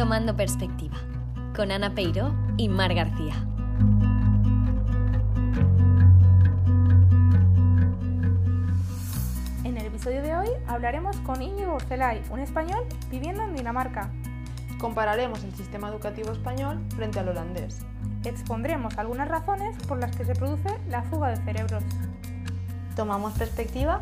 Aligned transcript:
Tomando 0.00 0.34
Perspectiva, 0.34 0.96
con 1.54 1.70
Ana 1.70 1.94
Peiro 1.94 2.34
y 2.56 2.70
Mar 2.70 2.94
García. 2.94 3.34
En 9.62 9.76
el 9.76 9.84
episodio 9.84 10.22
de 10.22 10.34
hoy 10.34 10.48
hablaremos 10.66 11.18
con 11.18 11.42
Íñigo 11.42 11.74
Urcelay, 11.74 12.22
un 12.30 12.40
español 12.40 12.82
viviendo 13.10 13.42
en 13.42 13.54
Dinamarca. 13.54 14.08
Compararemos 14.78 15.44
el 15.44 15.54
sistema 15.54 15.90
educativo 15.90 16.32
español 16.32 16.82
frente 16.96 17.20
al 17.20 17.28
holandés. 17.28 17.84
Expondremos 18.24 18.96
algunas 18.96 19.28
razones 19.28 19.76
por 19.86 19.98
las 19.98 20.16
que 20.16 20.24
se 20.24 20.34
produce 20.34 20.70
la 20.88 21.02
fuga 21.02 21.28
de 21.28 21.36
cerebros. 21.44 21.84
¿Tomamos 22.96 23.34
perspectiva? 23.34 24.00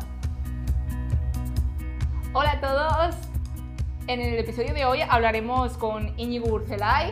Hola 2.31 2.51
a 2.53 2.61
todos. 2.61 3.28
En 4.09 4.21
el 4.21 4.39
episodio 4.39 4.73
de 4.73 4.85
hoy 4.85 5.01
hablaremos 5.07 5.77
con 5.77 6.19
Íñigo 6.19 6.47
Urcelay, 6.47 7.11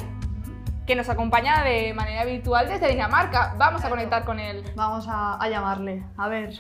que 0.88 0.96
nos 0.96 1.08
acompaña 1.10 1.64
de 1.64 1.94
manera 1.94 2.26
virtual 2.26 2.68
desde 2.68 2.88
Dinamarca. 2.88 3.54
Vamos 3.56 3.86
a 3.86 3.90
conectar 3.92 4.26
con 4.26 4.40
él. 4.40 4.64
Vamos 4.76 5.06
a, 5.08 5.40
a 5.40 5.48
llamarle. 5.48 6.04
A 6.18 6.28
ver. 6.28 6.56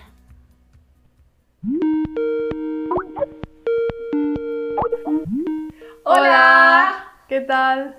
Hola. 6.03 7.13
¿Qué 7.27 7.41
tal? 7.41 7.97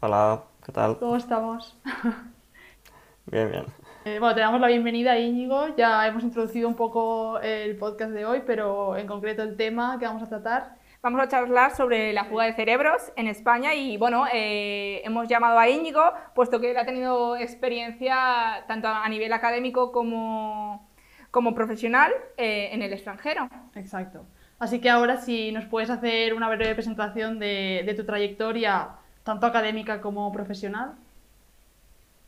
Hola, 0.00 0.42
¿qué 0.64 0.72
tal? 0.72 0.98
¿Cómo 0.98 1.14
estamos? 1.14 1.78
Bien, 3.26 3.50
bien. 3.52 3.66
Eh, 4.04 4.18
bueno, 4.18 4.34
te 4.34 4.40
damos 4.40 4.60
la 4.60 4.66
bienvenida 4.66 5.12
a 5.12 5.18
Íñigo. 5.18 5.76
Ya 5.76 6.08
hemos 6.08 6.24
introducido 6.24 6.68
un 6.68 6.74
poco 6.74 7.38
el 7.38 7.76
podcast 7.76 8.10
de 8.10 8.26
hoy, 8.26 8.42
pero 8.44 8.96
en 8.96 9.06
concreto 9.06 9.44
el 9.44 9.56
tema 9.56 9.96
que 10.00 10.06
vamos 10.06 10.24
a 10.24 10.28
tratar. 10.28 10.85
Vamos 11.02 11.20
a 11.20 11.28
charlar 11.28 11.76
sobre 11.76 12.12
la 12.12 12.24
fuga 12.24 12.44
de 12.44 12.54
cerebros 12.54 13.12
en 13.16 13.28
España 13.28 13.74
y 13.74 13.96
bueno, 13.96 14.26
eh, 14.32 15.02
hemos 15.04 15.28
llamado 15.28 15.58
a 15.58 15.68
Íñigo 15.68 16.02
puesto 16.34 16.60
que 16.60 16.70
él 16.70 16.76
ha 16.76 16.84
tenido 16.84 17.36
experiencia 17.36 18.64
tanto 18.66 18.88
a 18.88 19.08
nivel 19.08 19.32
académico 19.32 19.92
como, 19.92 20.88
como 21.30 21.54
profesional 21.54 22.12
eh, 22.36 22.70
en 22.72 22.82
el 22.82 22.92
extranjero. 22.92 23.48
Exacto. 23.74 24.26
Así 24.58 24.80
que 24.80 24.90
ahora 24.90 25.18
si 25.18 25.52
nos 25.52 25.66
puedes 25.66 25.90
hacer 25.90 26.34
una 26.34 26.48
breve 26.48 26.74
presentación 26.74 27.38
de, 27.38 27.82
de 27.84 27.94
tu 27.94 28.04
trayectoria, 28.04 28.90
tanto 29.22 29.46
académica 29.46 30.00
como 30.00 30.32
profesional. 30.32 30.94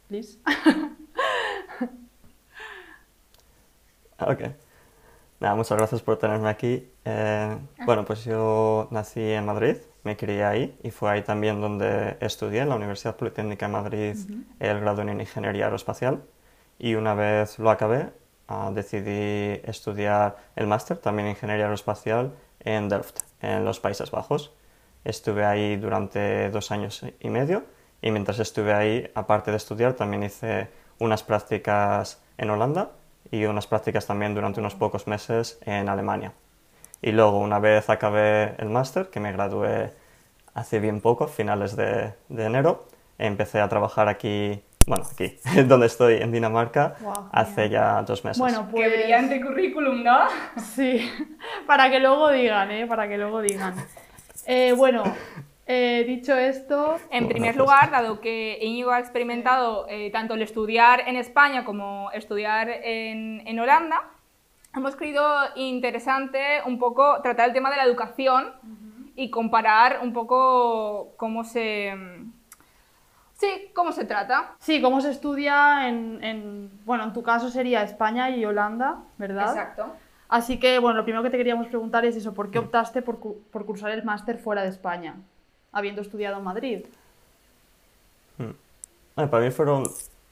Please. 0.08 0.38
Ok. 4.20 4.40
Nada, 5.40 5.54
muchas 5.54 5.78
gracias 5.78 6.02
por 6.02 6.18
tenerme 6.18 6.48
aquí. 6.48 6.90
Eh, 7.10 7.56
bueno, 7.86 8.04
pues 8.04 8.26
yo 8.26 8.86
nací 8.90 9.22
en 9.22 9.46
Madrid, 9.46 9.76
me 10.02 10.14
crié 10.14 10.44
ahí 10.44 10.78
y 10.82 10.90
fue 10.90 11.10
ahí 11.10 11.22
también 11.22 11.58
donde 11.58 12.18
estudié 12.20 12.60
en 12.60 12.68
la 12.68 12.76
Universidad 12.76 13.16
Politécnica 13.16 13.66
de 13.66 13.72
Madrid 13.72 14.16
el 14.60 14.80
grado 14.80 15.00
en 15.00 15.18
Ingeniería 15.18 15.64
Aeroespacial 15.64 16.22
y 16.78 16.96
una 16.96 17.14
vez 17.14 17.58
lo 17.58 17.70
acabé 17.70 18.10
ah, 18.48 18.70
decidí 18.74 19.58
estudiar 19.64 20.36
el 20.54 20.66
máster 20.66 20.98
también 20.98 21.28
en 21.28 21.30
Ingeniería 21.30 21.64
Aeroespacial 21.64 22.34
en 22.60 22.90
Delft, 22.90 23.20
en 23.40 23.64
los 23.64 23.80
Países 23.80 24.10
Bajos. 24.10 24.52
Estuve 25.02 25.46
ahí 25.46 25.76
durante 25.76 26.50
dos 26.50 26.70
años 26.70 27.06
y 27.20 27.30
medio 27.30 27.64
y 28.02 28.10
mientras 28.10 28.38
estuve 28.38 28.74
ahí, 28.74 29.10
aparte 29.14 29.50
de 29.50 29.56
estudiar, 29.56 29.94
también 29.94 30.24
hice 30.24 30.68
unas 30.98 31.22
prácticas 31.22 32.20
en 32.36 32.50
Holanda 32.50 32.90
y 33.30 33.46
unas 33.46 33.66
prácticas 33.66 34.06
también 34.06 34.34
durante 34.34 34.60
unos 34.60 34.74
pocos 34.74 35.06
meses 35.06 35.58
en 35.64 35.88
Alemania. 35.88 36.34
Y 37.02 37.12
luego, 37.12 37.38
una 37.38 37.58
vez 37.58 37.88
acabé 37.90 38.54
el 38.58 38.68
máster, 38.70 39.08
que 39.10 39.20
me 39.20 39.32
gradué 39.32 39.92
hace 40.54 40.80
bien 40.80 41.00
poco, 41.00 41.28
finales 41.28 41.76
de, 41.76 42.12
de 42.28 42.44
enero, 42.44 42.86
empecé 43.18 43.60
a 43.60 43.68
trabajar 43.68 44.08
aquí, 44.08 44.60
bueno, 44.86 45.04
aquí, 45.12 45.38
donde 45.66 45.86
estoy, 45.86 46.16
en 46.16 46.32
Dinamarca, 46.32 46.96
hace 47.32 47.68
ya 47.68 48.02
dos 48.02 48.24
meses. 48.24 48.40
Bueno, 48.40 48.66
Qué 48.66 48.72
pues... 48.72 48.92
brillante 48.92 49.40
currículum, 49.40 50.02
¿no? 50.02 50.18
Sí, 50.74 51.08
para 51.66 51.88
que 51.90 52.00
luego 52.00 52.30
digan, 52.30 52.70
¿eh? 52.72 52.86
Para 52.86 53.08
que 53.08 53.16
luego 53.16 53.40
digan. 53.40 53.74
Eh, 54.46 54.72
bueno, 54.76 55.04
eh, 55.66 56.02
dicho 56.06 56.34
esto, 56.34 56.96
En 57.10 57.24
Bueno, 57.24 57.28
primer 57.28 57.50
pues- 57.54 57.58
lugar, 57.58 57.90
dado 57.92 58.20
que 58.20 58.58
Íñigo 58.60 58.90
ha 58.90 58.98
experimentado 58.98 59.86
eh, 59.88 60.10
tanto 60.10 60.34
el 60.34 60.42
estudiar 60.42 61.04
en 61.06 61.14
España 61.16 61.64
como 61.64 62.10
estudiar 62.12 62.68
en, 62.68 63.46
en 63.46 63.60
Holanda, 63.60 64.02
hemos 64.78 64.96
creído 64.96 65.24
interesante 65.56 66.40
un 66.66 66.78
poco 66.78 67.20
tratar 67.22 67.48
el 67.48 67.52
tema 67.54 67.70
de 67.70 67.76
la 67.76 67.84
educación 67.84 68.52
y 69.14 69.30
comparar 69.30 70.00
un 70.02 70.12
poco 70.12 71.12
cómo 71.16 71.44
se... 71.44 71.94
Sí, 73.34 73.70
cómo 73.72 73.92
se 73.92 74.04
trata. 74.04 74.54
sí, 74.58 74.82
cómo 74.82 75.00
se 75.00 75.10
estudia 75.10 75.88
en, 75.88 76.22
en- 76.24 76.70
bueno, 76.84 77.04
en 77.04 77.12
tu 77.12 77.22
caso 77.22 77.50
sería 77.50 77.82
España 77.84 78.30
y 78.30 78.44
Holanda, 78.44 78.98
¿verdad? 79.16 79.50
Exacto. 79.50 79.86
Así 80.28 80.58
que, 80.58 80.78
bueno, 80.80 80.96
lo 80.98 81.04
primero 81.04 81.22
que 81.22 81.30
te 81.30 81.36
queríamos 81.36 81.68
preguntar 81.68 82.04
es 82.04 82.16
eso, 82.16 82.34
¿por 82.34 82.50
qué 82.50 82.58
optaste 82.58 83.00
por, 83.00 83.18
cu- 83.20 83.40
por 83.52 83.64
cursar 83.64 83.92
el 83.92 84.02
máster 84.04 84.38
fuera 84.38 84.62
de 84.62 84.68
España, 84.68 85.14
habiendo 85.72 86.02
estudiado 86.02 86.38
en 86.38 86.44
Madrid? 86.44 86.84
Bueno, 89.16 89.30
para 89.30 89.44
mí 89.44 89.50
fueron 89.50 89.84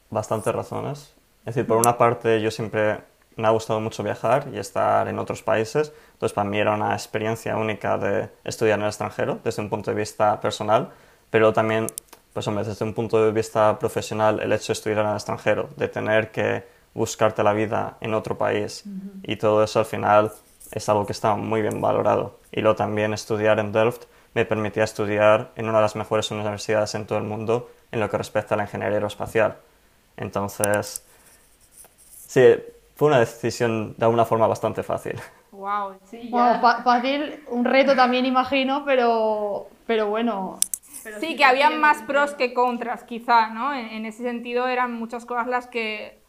bastantes 0.09 0.53
razones. 0.53 1.13
Es 1.45 1.55
decir, 1.55 1.65
por 1.67 1.77
una 1.77 1.97
parte 1.97 2.41
yo 2.41 2.51
siempre 2.51 2.99
me 3.37 3.47
ha 3.47 3.51
gustado 3.51 3.79
mucho 3.79 4.03
viajar 4.03 4.47
y 4.53 4.57
estar 4.57 5.07
en 5.07 5.19
otros 5.19 5.41
países, 5.43 5.93
entonces 6.13 6.33
para 6.33 6.49
mí 6.49 6.57
era 6.57 6.73
una 6.73 6.93
experiencia 6.93 7.55
única 7.55 7.97
de 7.97 8.29
estudiar 8.43 8.79
en 8.79 8.83
el 8.83 8.89
extranjero 8.89 9.39
desde 9.43 9.61
un 9.61 9.69
punto 9.69 9.91
de 9.91 9.97
vista 9.97 10.39
personal, 10.39 10.89
pero 11.29 11.53
también, 11.53 11.87
pues 12.33 12.47
hombre, 12.47 12.65
desde 12.65 12.83
un 12.83 12.93
punto 12.93 13.23
de 13.23 13.31
vista 13.31 13.77
profesional, 13.79 14.39
el 14.39 14.51
hecho 14.51 14.67
de 14.67 14.73
estudiar 14.73 14.99
en 14.99 15.07
el 15.07 15.13
extranjero, 15.13 15.69
de 15.77 15.87
tener 15.87 16.31
que 16.31 16.63
buscarte 16.93 17.43
la 17.43 17.53
vida 17.53 17.97
en 18.01 18.13
otro 18.15 18.37
país 18.37 18.83
y 19.23 19.35
todo 19.35 19.63
eso 19.63 19.79
al 19.79 19.85
final 19.85 20.31
es 20.71 20.89
algo 20.89 21.05
que 21.05 21.13
está 21.13 21.35
muy 21.35 21.61
bien 21.61 21.79
valorado. 21.79 22.39
Y 22.51 22.61
luego 22.61 22.75
también 22.75 23.13
estudiar 23.13 23.59
en 23.59 23.71
Delft 23.71 24.05
me 24.33 24.45
permitía 24.45 24.83
estudiar 24.83 25.51
en 25.55 25.69
una 25.69 25.77
de 25.77 25.83
las 25.83 25.95
mejores 25.95 26.31
universidades 26.31 26.95
en 26.95 27.05
todo 27.05 27.19
el 27.19 27.23
mundo 27.23 27.69
en 27.91 27.99
lo 27.99 28.09
que 28.09 28.17
respecta 28.17 28.55
a 28.55 28.57
la 28.57 28.63
ingeniería 28.63 28.97
aeroespacial. 28.97 29.57
Entonces, 30.17 31.03
sí, 32.27 32.55
fue 32.97 33.07
una 33.09 33.19
decisión 33.19 33.95
de 33.97 34.05
alguna 34.05 34.25
forma 34.25 34.47
bastante 34.47 34.83
fácil. 34.83 35.15
Wow, 35.51 35.97
sí, 36.03 36.29
Bueno, 36.31 36.59
fa- 36.61 36.83
fácil, 36.83 37.43
un 37.49 37.63
reto 37.63 37.95
también 37.95 38.25
imagino, 38.25 38.83
pero, 38.85 39.67
pero 39.85 40.07
bueno. 40.07 40.59
pero 41.03 41.19
Sí, 41.19 41.27
sí 41.27 41.35
que 41.37 41.45
habían 41.45 41.69
tiene- 41.69 41.81
más 41.81 42.01
pros 42.03 42.33
que 42.33 42.53
contras, 42.53 43.03
quizá, 43.03 43.49
¿no? 43.49 43.73
En, 43.73 43.87
en 43.87 44.05
ese 44.05 44.23
sentido 44.23 44.67
eran 44.67 44.93
muchas 44.93 45.25
cosas 45.25 45.47
las 45.47 45.67
que, 45.67 46.21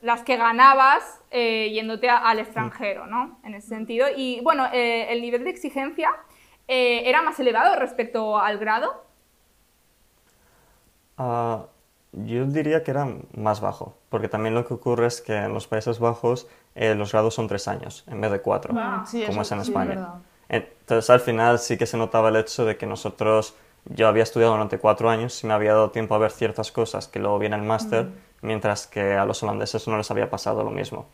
las 0.00 0.22
que 0.22 0.36
ganabas 0.36 1.22
eh, 1.30 1.70
yéndote 1.72 2.08
a- 2.10 2.18
al 2.18 2.38
extranjero, 2.40 3.06
¿no? 3.06 3.38
En 3.44 3.54
ese 3.54 3.68
sentido. 3.68 4.06
Y 4.16 4.40
bueno, 4.42 4.66
eh, 4.72 5.06
el 5.12 5.20
nivel 5.22 5.44
de 5.44 5.50
exigencia 5.50 6.10
eh, 6.68 7.02
era 7.08 7.22
más 7.22 7.38
elevado 7.38 7.76
respecto 7.76 8.38
al 8.38 8.58
grado. 8.58 9.04
Ah, 11.18 11.66
yo 12.12 12.46
diría 12.46 12.82
que 12.82 12.90
era 12.92 13.08
más 13.36 13.60
bajo, 13.60 13.96
porque 14.08 14.28
también 14.28 14.54
lo 14.54 14.66
que 14.66 14.74
ocurre 14.74 15.06
es 15.06 15.20
que 15.20 15.36
en 15.36 15.52
los 15.52 15.66
Países 15.66 15.98
Bajos 15.98 16.46
eh, 16.74 16.94
los 16.94 17.12
grados 17.12 17.34
son 17.34 17.48
tres 17.48 17.68
años 17.68 18.04
en 18.06 18.20
vez 18.20 18.30
de 18.30 18.40
cuatro, 18.40 18.74
sí, 19.06 19.24
como 19.26 19.42
es 19.42 19.52
en 19.52 19.62
sí, 19.62 19.70
España. 19.70 19.88
verdad. 19.90 20.14
Entonces 20.48 21.10
al 21.10 21.20
final 21.20 21.58
sí 21.58 21.76
que 21.76 21.86
se 21.86 21.96
notaba 21.96 22.28
el 22.28 22.36
hecho 22.36 22.64
de 22.64 22.76
que 22.76 22.86
nosotros, 22.86 23.54
yo 23.84 24.08
había 24.08 24.22
estudiado 24.22 24.52
durante 24.52 24.78
cuatro 24.78 25.10
años 25.10 25.42
y 25.42 25.46
me 25.46 25.54
había 25.54 25.72
dado 25.72 25.90
tiempo 25.90 26.14
a 26.14 26.18
ver 26.18 26.30
ciertas 26.30 26.72
cosas 26.72 27.08
que 27.08 27.18
luego 27.18 27.38
viene 27.38 27.56
el 27.56 27.62
máster, 27.62 28.08
mientras 28.42 28.86
que 28.86 29.14
a 29.14 29.24
los 29.24 29.42
holandeses 29.42 29.86
no 29.88 29.96
les 29.96 30.10
había 30.10 30.30
pasado 30.30 30.62
lo 30.62 30.70
mismo. 30.70 31.06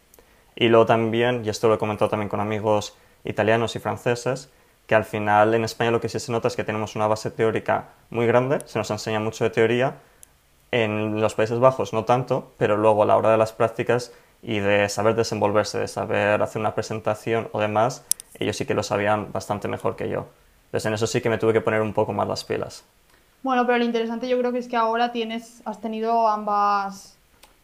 Y 0.54 0.68
luego 0.68 0.86
también, 0.86 1.44
y 1.44 1.48
esto 1.48 1.68
lo 1.68 1.74
he 1.74 1.78
comentado 1.78 2.10
también 2.10 2.28
con 2.28 2.40
amigos 2.40 2.96
italianos 3.24 3.74
y 3.74 3.78
franceses, 3.78 4.50
que 4.86 4.94
al 4.94 5.04
final 5.04 5.54
en 5.54 5.64
España 5.64 5.90
lo 5.90 6.00
que 6.00 6.08
sí 6.08 6.20
se 6.20 6.32
nota 6.32 6.48
es 6.48 6.56
que 6.56 6.64
tenemos 6.64 6.96
una 6.96 7.06
base 7.06 7.30
teórica 7.30 7.88
muy 8.10 8.26
grande, 8.26 8.58
se 8.66 8.78
nos 8.78 8.90
enseña 8.90 9.20
mucho 9.20 9.44
de 9.44 9.50
teoría, 9.50 9.94
en 10.72 11.20
los 11.20 11.34
Países 11.34 11.60
Bajos 11.60 11.92
no 11.92 12.04
tanto, 12.04 12.50
pero 12.58 12.76
luego 12.76 13.04
a 13.04 13.06
la 13.06 13.16
hora 13.16 13.30
de 13.30 13.38
las 13.38 13.52
prácticas 13.52 14.12
y 14.42 14.58
de 14.58 14.88
saber 14.88 15.14
desenvolverse, 15.14 15.78
de 15.78 15.86
saber 15.86 16.42
hacer 16.42 16.58
una 16.60 16.74
presentación 16.74 17.48
o 17.52 17.60
demás, 17.60 18.04
ellos 18.40 18.56
sí 18.56 18.64
que 18.66 18.74
lo 18.74 18.82
sabían 18.82 19.30
bastante 19.32 19.68
mejor 19.68 19.94
que 19.94 20.08
yo. 20.08 20.26
Entonces 20.66 20.86
en 20.86 20.94
eso 20.94 21.06
sí 21.06 21.20
que 21.20 21.28
me 21.30 21.38
tuve 21.38 21.52
que 21.52 21.60
poner 21.60 21.80
un 21.82 21.92
poco 21.92 22.12
más 22.12 22.26
las 22.26 22.42
pilas. 22.44 22.84
Bueno, 23.42 23.66
pero 23.66 23.78
lo 23.78 23.84
interesante 23.84 24.28
yo 24.28 24.38
creo 24.38 24.50
que 24.52 24.58
es 24.58 24.68
que 24.68 24.76
ahora 24.76 25.12
tienes, 25.12 25.60
has 25.66 25.80
tenido 25.80 26.26
ambas, 26.28 27.16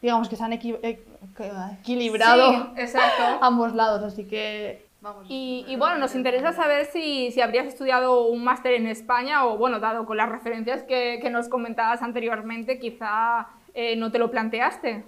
digamos 0.03 0.29
que 0.29 0.37
se 0.37 0.45
han 0.45 0.53
equi- 0.53 0.79
e- 0.83 1.01
que- 1.37 1.53
equilibrado 1.81 2.51
Sí, 2.53 2.63
exacto. 2.77 3.23
ambos 3.41 3.75
lados, 3.75 4.03
así 4.03 4.25
que 4.25 4.87
vamos. 5.13 5.27
Y, 5.29 5.65
y 5.69 5.77
bueno, 5.77 5.99
nos 5.99 6.15
interesa 6.15 6.53
saber 6.53 6.87
si, 6.87 7.31
si 7.33 7.41
habrías 7.41 7.67
estudiado 7.67 8.27
un 8.27 8.45
máster 8.45 8.75
en 8.75 8.87
España 8.87 9.45
o, 9.47 9.57
bueno, 9.57 9.81
dado 9.81 10.07
con 10.07 10.17
las 10.17 10.29
referencias 10.29 10.83
que, 10.83 11.19
que 11.21 11.31
nos 11.31 11.49
comentabas 11.49 12.03
anteriormente, 12.03 12.79
quizá 12.79 13.49
eh, 13.75 13.97
no 13.97 14.11
te 14.11 14.19
lo 14.19 14.31
planteaste. 14.31 15.05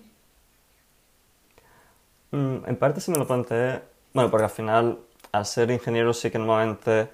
Mm, 2.31 2.57
en 2.67 2.77
parte 2.77 3.01
sí 3.01 3.11
me 3.11 3.19
lo 3.19 3.27
planteé, 3.27 3.83
bueno, 4.13 4.31
porque 4.31 4.45
al 4.45 4.51
final, 4.51 4.99
al 5.33 5.47
ser 5.47 5.71
ingeniero 5.71 6.13
sí 6.13 6.31
que 6.31 6.39
normalmente 6.39 7.09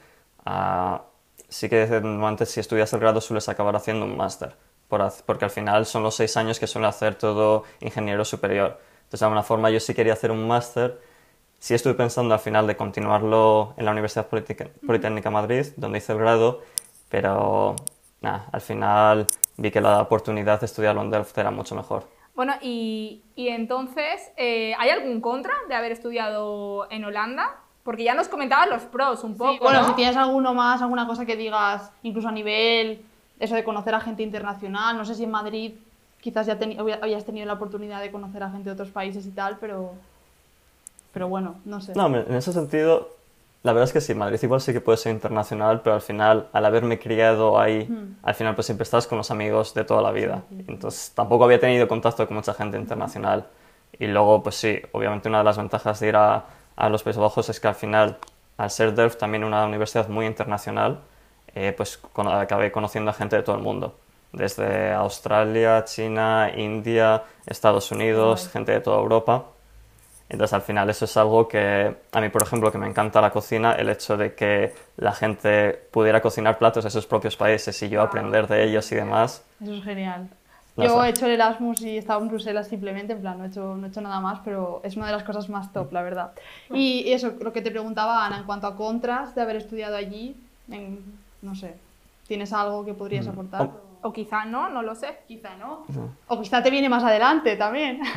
ah, 0.45 1.03
sí 1.49 1.69
que 1.69 1.87
normalmente 1.87 2.47
si 2.47 2.61
estudias 2.61 2.93
el 2.93 3.01
grado 3.01 3.21
sueles 3.21 3.49
acabar 3.49 3.77
haciendo 3.77 4.05
un 4.05 4.17
máster, 4.17 4.55
por 4.89 5.03
porque 5.25 5.45
al 5.45 5.51
final 5.51 5.87
son 5.87 6.03
los 6.03 6.15
seis 6.15 6.37
años 6.37 6.59
que 6.59 6.67
suele 6.67 6.87
hacer 6.89 7.15
todo 7.15 7.65
ingeniero 7.81 8.25
superior. 8.25 8.79
Entonces, 8.99 9.21
de 9.21 9.27
alguna 9.27 9.43
forma, 9.43 9.71
yo 9.71 9.81
sí 9.81 9.95
quería 9.95 10.15
hacer 10.15 10.31
un 10.31 10.47
máster. 10.49 11.01
Sí 11.67 11.75
estuve 11.75 11.95
pensando 11.95 12.33
al 12.33 12.39
final 12.39 12.65
de 12.69 12.77
continuarlo 12.77 13.75
en 13.77 13.87
la 13.87 13.91
Universidad 13.91 14.29
Politica- 14.29 14.69
Politécnica 14.87 15.31
Madrid, 15.31 15.67
donde 15.77 15.99
hice 15.99 16.13
el 16.13 16.19
grado, 16.19 16.61
pero 17.09 17.75
nada, 18.21 18.47
al 18.53 18.61
final 18.61 19.27
vi 19.57 19.73
que 19.73 19.81
la 19.81 20.01
oportunidad 20.01 20.61
de 20.61 20.67
estudiarlo 20.67 21.03
en 21.03 21.11
Delft 21.11 21.37
era 21.37 21.51
mucho 21.51 21.75
mejor. 21.75 22.07
Bueno, 22.37 22.53
y, 22.63 23.21
y 23.35 23.49
entonces, 23.49 24.31
eh, 24.37 24.77
¿hay 24.79 24.91
algún 24.91 25.21
contra 25.21 25.55
de 25.69 25.75
haber 25.75 25.91
estudiado 25.91 26.87
en 26.89 27.05
Holanda? 27.05 27.57
Porque 27.83 28.05
ya 28.05 28.15
nos 28.15 28.29
comentabas 28.29 28.69
los 28.69 28.83
pros 28.83 29.25
un 29.25 29.37
poco, 29.37 29.55
Sí, 29.55 29.59
bueno, 29.61 29.81
¿no? 29.83 29.89
si 29.89 29.95
tienes 29.95 30.17
alguno 30.17 30.55
más, 30.55 30.81
alguna 30.83 31.05
cosa 31.09 31.27
que 31.27 31.35
digas, 31.35 31.91
incluso 32.05 32.29
a 32.29 32.33
nivel, 32.33 33.05
eso 33.41 33.57
de 33.57 33.65
conocer 33.65 33.93
a 33.93 34.01
gente 34.01 34.23
internacional, 34.23 34.97
no 34.97 35.05
sé 35.05 35.17
si 35.17 35.25
en 35.25 35.33
Madrid 35.33 35.73
quizás 36.21 36.47
ya 36.47 36.57
habías 37.03 37.25
tenido 37.25 37.45
la 37.45 37.55
oportunidad 37.55 38.01
de 38.01 38.13
conocer 38.13 38.45
a 38.45 38.51
gente 38.51 38.69
de 38.69 38.75
otros 38.75 38.91
países 38.91 39.27
y 39.27 39.33
tal, 39.33 39.57
pero, 39.59 39.95
pero 41.17 41.29
bueno, 41.29 41.55
no 41.65 41.81
sé. 41.81 41.95
No, 41.95 42.09
en 42.15 42.35
ese 42.35 42.53
sentido, 42.53 43.09
la 43.63 43.73
verdad 43.73 43.85
es 43.85 43.95
que 43.95 44.03
sí, 44.03 44.15
Madrid 44.15 44.39
igual 44.43 44.61
sí 44.61 44.75
que 44.75 44.83
puede 44.83 44.99
ser 44.99 45.13
internacional, 45.13 45.81
pero 45.81 45.95
al 45.95 46.03
final, 46.03 46.49
al 46.53 46.67
haberme 46.67 46.99
criado 46.99 47.59
ahí, 47.59 47.89
al 48.23 48.35
final 48.35 48.55
pues 48.55 48.67
siempre 48.67 48.83
estás 48.83 49.07
con 49.07 49.17
los 49.17 49.31
amigos 49.31 49.73
de 49.73 49.85
toda 49.85 50.03
la 50.03 50.13
vida. 50.13 50.43
Entonces 50.69 51.13
tampoco 51.15 51.45
había 51.45 51.59
tenido 51.59 51.89
contacto 51.89 52.27
con 52.27 52.37
mucha 52.37 52.53
gente 52.53 52.77
internacional. 52.77 53.47
Y 53.99 54.09
luego, 54.09 54.43
pues 54.43 54.57
sí, 54.57 54.79
obviamente 54.93 55.31
una 55.31 55.39
de 55.39 55.45
las 55.45 55.57
ventajas 55.57 55.99
de 56.01 56.09
ir 56.09 56.17
a, 56.17 56.45
a 56.77 56.89
los 56.91 57.03
Países 57.03 57.23
Bajos 57.23 57.49
es 57.49 57.59
que 57.61 57.69
al 57.69 57.75
final, 57.75 58.19
al 58.59 58.71
ser 58.71 58.95
Delft 58.95 59.19
también 59.19 59.43
una 59.43 59.65
universidad 59.65 60.07
muy 60.09 60.27
internacional, 60.27 60.99
eh, 61.55 61.73
pues 61.75 61.97
con- 61.97 62.29
acabé 62.29 62.71
conociendo 62.71 63.11
a 63.11 63.15
gente 63.15 63.37
de 63.37 63.43
todo 63.43 63.57
el 63.57 63.63
mundo. 63.63 63.95
Desde 64.33 64.93
Australia, 64.93 65.83
China, 65.87 66.51
India, 66.55 67.23
Estados 67.47 67.91
Unidos, 67.91 68.41
Guay. 68.43 68.53
gente 68.53 68.73
de 68.73 68.81
toda 68.81 68.99
Europa. 68.99 69.45
Entonces, 70.29 70.53
al 70.55 70.63
final, 70.63 70.91
eso 70.91 71.05
es 71.05 71.17
algo 71.17 71.47
que 71.47 71.97
a 72.13 72.21
mí, 72.21 72.29
por 72.31 72.43
ejemplo, 72.43 72.73
que 72.73 72.79
me 72.79 72.89
encanta 72.89 73.21
la 73.21 73.31
cocina, 73.31 73.73
el 73.75 73.89
hecho 73.89 74.17
de 74.17 74.35
que 74.35 74.75
la 74.97 75.13
gente 75.13 75.71
pudiera 75.93 76.21
cocinar 76.21 76.59
platos 76.59 76.83
de 76.85 76.91
sus 76.91 77.07
propios 77.07 77.37
países 77.37 77.81
y 77.83 77.89
yo 77.89 78.03
aprender 78.03 78.49
de 78.49 78.65
ellos 78.65 78.91
y 78.91 78.97
demás. 78.97 79.45
Eso 79.63 79.75
es 79.75 79.85
genial. 79.85 80.29
No 80.77 80.85
Yo 80.85 81.01
sé. 81.01 81.07
he 81.07 81.11
hecho 81.11 81.27
el 81.27 81.33
Erasmus 81.33 81.81
y 81.83 81.91
he 81.91 81.99
estado 81.99 82.21
en 82.21 82.29
Bruselas 82.29 82.67
simplemente, 82.69 83.13
en 83.15 83.21
plan, 83.21 83.39
no 83.39 83.45
he, 83.45 83.49
hecho, 83.49 83.77
no 83.77 83.87
he 83.87 83.89
hecho 83.89 84.01
nada 84.01 84.21
más, 84.21 84.41
pero 84.45 84.81
es 84.85 84.97
una 84.97 85.07
de 85.07 85.13
las 85.13 85.23
cosas 85.23 85.49
más 85.49 85.73
top, 85.73 85.93
la 85.93 86.03
verdad. 86.03 86.33
Y, 86.71 87.03
y 87.07 87.13
eso, 87.13 87.33
lo 87.41 87.53
que 87.53 87.63
te 87.63 87.71
preguntaba 87.71 88.27
Ana, 88.27 88.39
en 88.39 88.45
cuanto 88.45 88.67
a 88.67 88.77
contras 88.77 89.35
de 89.35 89.41
haber 89.43 89.57
estudiado 89.57 89.97
allí, 89.97 90.37
en- 90.71 91.03
no 91.41 91.55
sé, 91.55 91.77
¿tienes 92.27 92.53
algo 92.53 92.85
que 92.85 92.93
podrías 92.95 93.27
aportar? 93.29 93.71
Oh. 94.03 94.09
O 94.09 94.13
quizá 94.13 94.45
no, 94.45 94.69
no 94.69 94.83
lo 94.83 94.95
sé. 94.95 95.17
Quizá 95.27 95.57
no. 95.57 95.85
O 96.29 96.41
quizá 96.43 96.63
te 96.63 96.71
viene 96.71 96.89
más 96.89 97.03
adelante 97.05 97.57
también. 97.57 98.01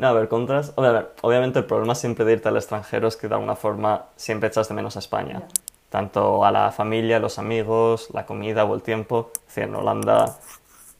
No, 0.00 0.06
a 0.06 0.12
ver, 0.14 0.28
contras. 0.28 0.72
a 0.78 0.80
ver, 0.80 1.12
obviamente, 1.20 1.58
el 1.58 1.66
problema 1.66 1.94
siempre 1.94 2.24
de 2.24 2.32
irte 2.32 2.48
al 2.48 2.56
extranjero 2.56 3.06
es 3.06 3.16
que 3.18 3.28
de 3.28 3.34
alguna 3.34 3.54
forma 3.54 4.06
siempre 4.16 4.48
echas 4.48 4.66
de 4.66 4.74
menos 4.74 4.96
a 4.96 4.98
España. 4.98 5.42
Tanto 5.90 6.42
a 6.42 6.50
la 6.50 6.72
familia, 6.72 7.18
los 7.18 7.38
amigos, 7.38 8.08
la 8.14 8.24
comida 8.24 8.64
o 8.64 8.74
el 8.74 8.80
tiempo. 8.80 9.30
Es 9.34 9.46
decir, 9.48 9.64
en 9.64 9.74
Holanda 9.74 10.38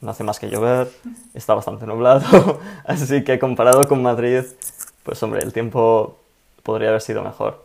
no 0.02 0.10
hace 0.10 0.22
más 0.22 0.38
que 0.38 0.50
llover, 0.50 0.90
está 1.32 1.54
bastante 1.54 1.86
nublado. 1.86 2.60
Así 2.84 3.24
que 3.24 3.38
comparado 3.38 3.88
con 3.88 4.02
Madrid, 4.02 4.44
pues 5.02 5.22
hombre, 5.22 5.40
el 5.44 5.54
tiempo 5.54 6.18
podría 6.62 6.90
haber 6.90 7.00
sido 7.00 7.22
mejor. 7.22 7.64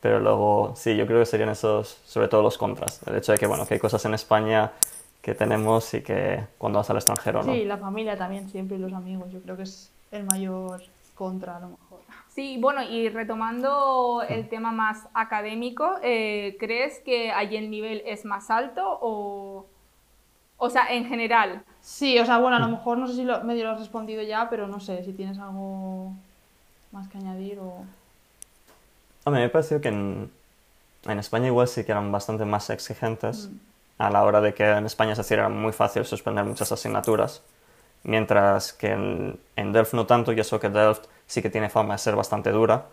Pero 0.00 0.20
luego, 0.20 0.74
sí, 0.76 0.96
yo 0.96 1.08
creo 1.08 1.18
que 1.18 1.26
serían 1.26 1.48
esos, 1.48 1.98
sobre 2.06 2.28
todo 2.28 2.42
los 2.42 2.56
contras. 2.56 3.00
El 3.04 3.16
hecho 3.16 3.32
de 3.32 3.38
que, 3.38 3.48
bueno, 3.48 3.66
que 3.66 3.74
hay 3.74 3.80
cosas 3.80 4.04
en 4.04 4.14
España 4.14 4.70
que 5.22 5.34
tenemos 5.34 5.92
y 5.94 6.02
que 6.02 6.44
cuando 6.56 6.78
vas 6.78 6.88
al 6.88 6.98
extranjero 6.98 7.42
no. 7.42 7.52
Sí, 7.52 7.64
la 7.64 7.78
familia 7.78 8.16
también 8.16 8.48
siempre 8.48 8.76
y 8.76 8.80
los 8.80 8.92
amigos, 8.92 9.32
yo 9.32 9.40
creo 9.40 9.56
que 9.56 9.64
es 9.64 9.90
el 10.10 10.24
mayor 10.24 10.82
contra 11.14 11.56
a 11.56 11.60
lo 11.60 11.68
mejor. 11.68 12.00
Sí, 12.28 12.56
bueno, 12.60 12.82
y 12.82 13.08
retomando 13.08 14.22
el 14.28 14.48
tema 14.48 14.70
más 14.70 15.08
académico, 15.12 15.96
eh, 16.02 16.56
¿crees 16.60 17.00
que 17.00 17.32
allí 17.32 17.56
el 17.56 17.70
nivel 17.70 18.02
es 18.06 18.24
más 18.24 18.50
alto 18.50 18.98
o, 19.00 19.66
o 20.56 20.70
sea, 20.70 20.92
en 20.92 21.06
general? 21.06 21.64
Sí, 21.80 22.18
o 22.18 22.24
sea, 22.24 22.38
bueno, 22.38 22.56
a 22.56 22.60
lo 22.60 22.68
mejor 22.68 22.98
no 22.98 23.08
sé 23.08 23.14
si 23.14 23.24
lo, 23.24 23.42
medio 23.42 23.64
lo 23.64 23.70
has 23.70 23.80
respondido 23.80 24.22
ya, 24.22 24.48
pero 24.48 24.68
no 24.68 24.78
sé 24.78 25.02
si 25.04 25.12
tienes 25.12 25.38
algo 25.38 26.12
más 26.92 27.08
que 27.08 27.18
añadir 27.18 27.58
o... 27.58 27.84
A 29.24 29.30
mí 29.30 29.38
me 29.38 29.48
pareció 29.48 29.80
que 29.80 29.88
en, 29.88 30.30
en 31.06 31.18
España 31.18 31.48
igual 31.48 31.66
sí 31.66 31.84
que 31.84 31.92
eran 31.92 32.12
bastante 32.12 32.44
más 32.44 32.70
exigentes 32.70 33.50
a 33.98 34.10
la 34.10 34.22
hora 34.22 34.40
de 34.40 34.54
que 34.54 34.64
en 34.64 34.86
España 34.86 35.12
es 35.12 35.18
decir, 35.18 35.38
era 35.38 35.48
muy 35.48 35.72
fácil 35.72 36.04
suspender 36.04 36.44
muchas 36.44 36.70
asignaturas, 36.70 37.42
mientras 38.04 38.72
que 38.72 38.92
en, 38.92 39.38
en 39.56 39.72
Delft 39.72 39.94
no 39.94 40.06
tanto, 40.06 40.32
y 40.32 40.40
eso 40.40 40.58
que 40.60 40.68
Delft 40.68 41.04
sí 41.26 41.42
que 41.42 41.50
tiene 41.50 41.68
fama 41.68 41.94
de 41.94 41.98
ser 41.98 42.16
bastante 42.16 42.50
dura, 42.50 42.86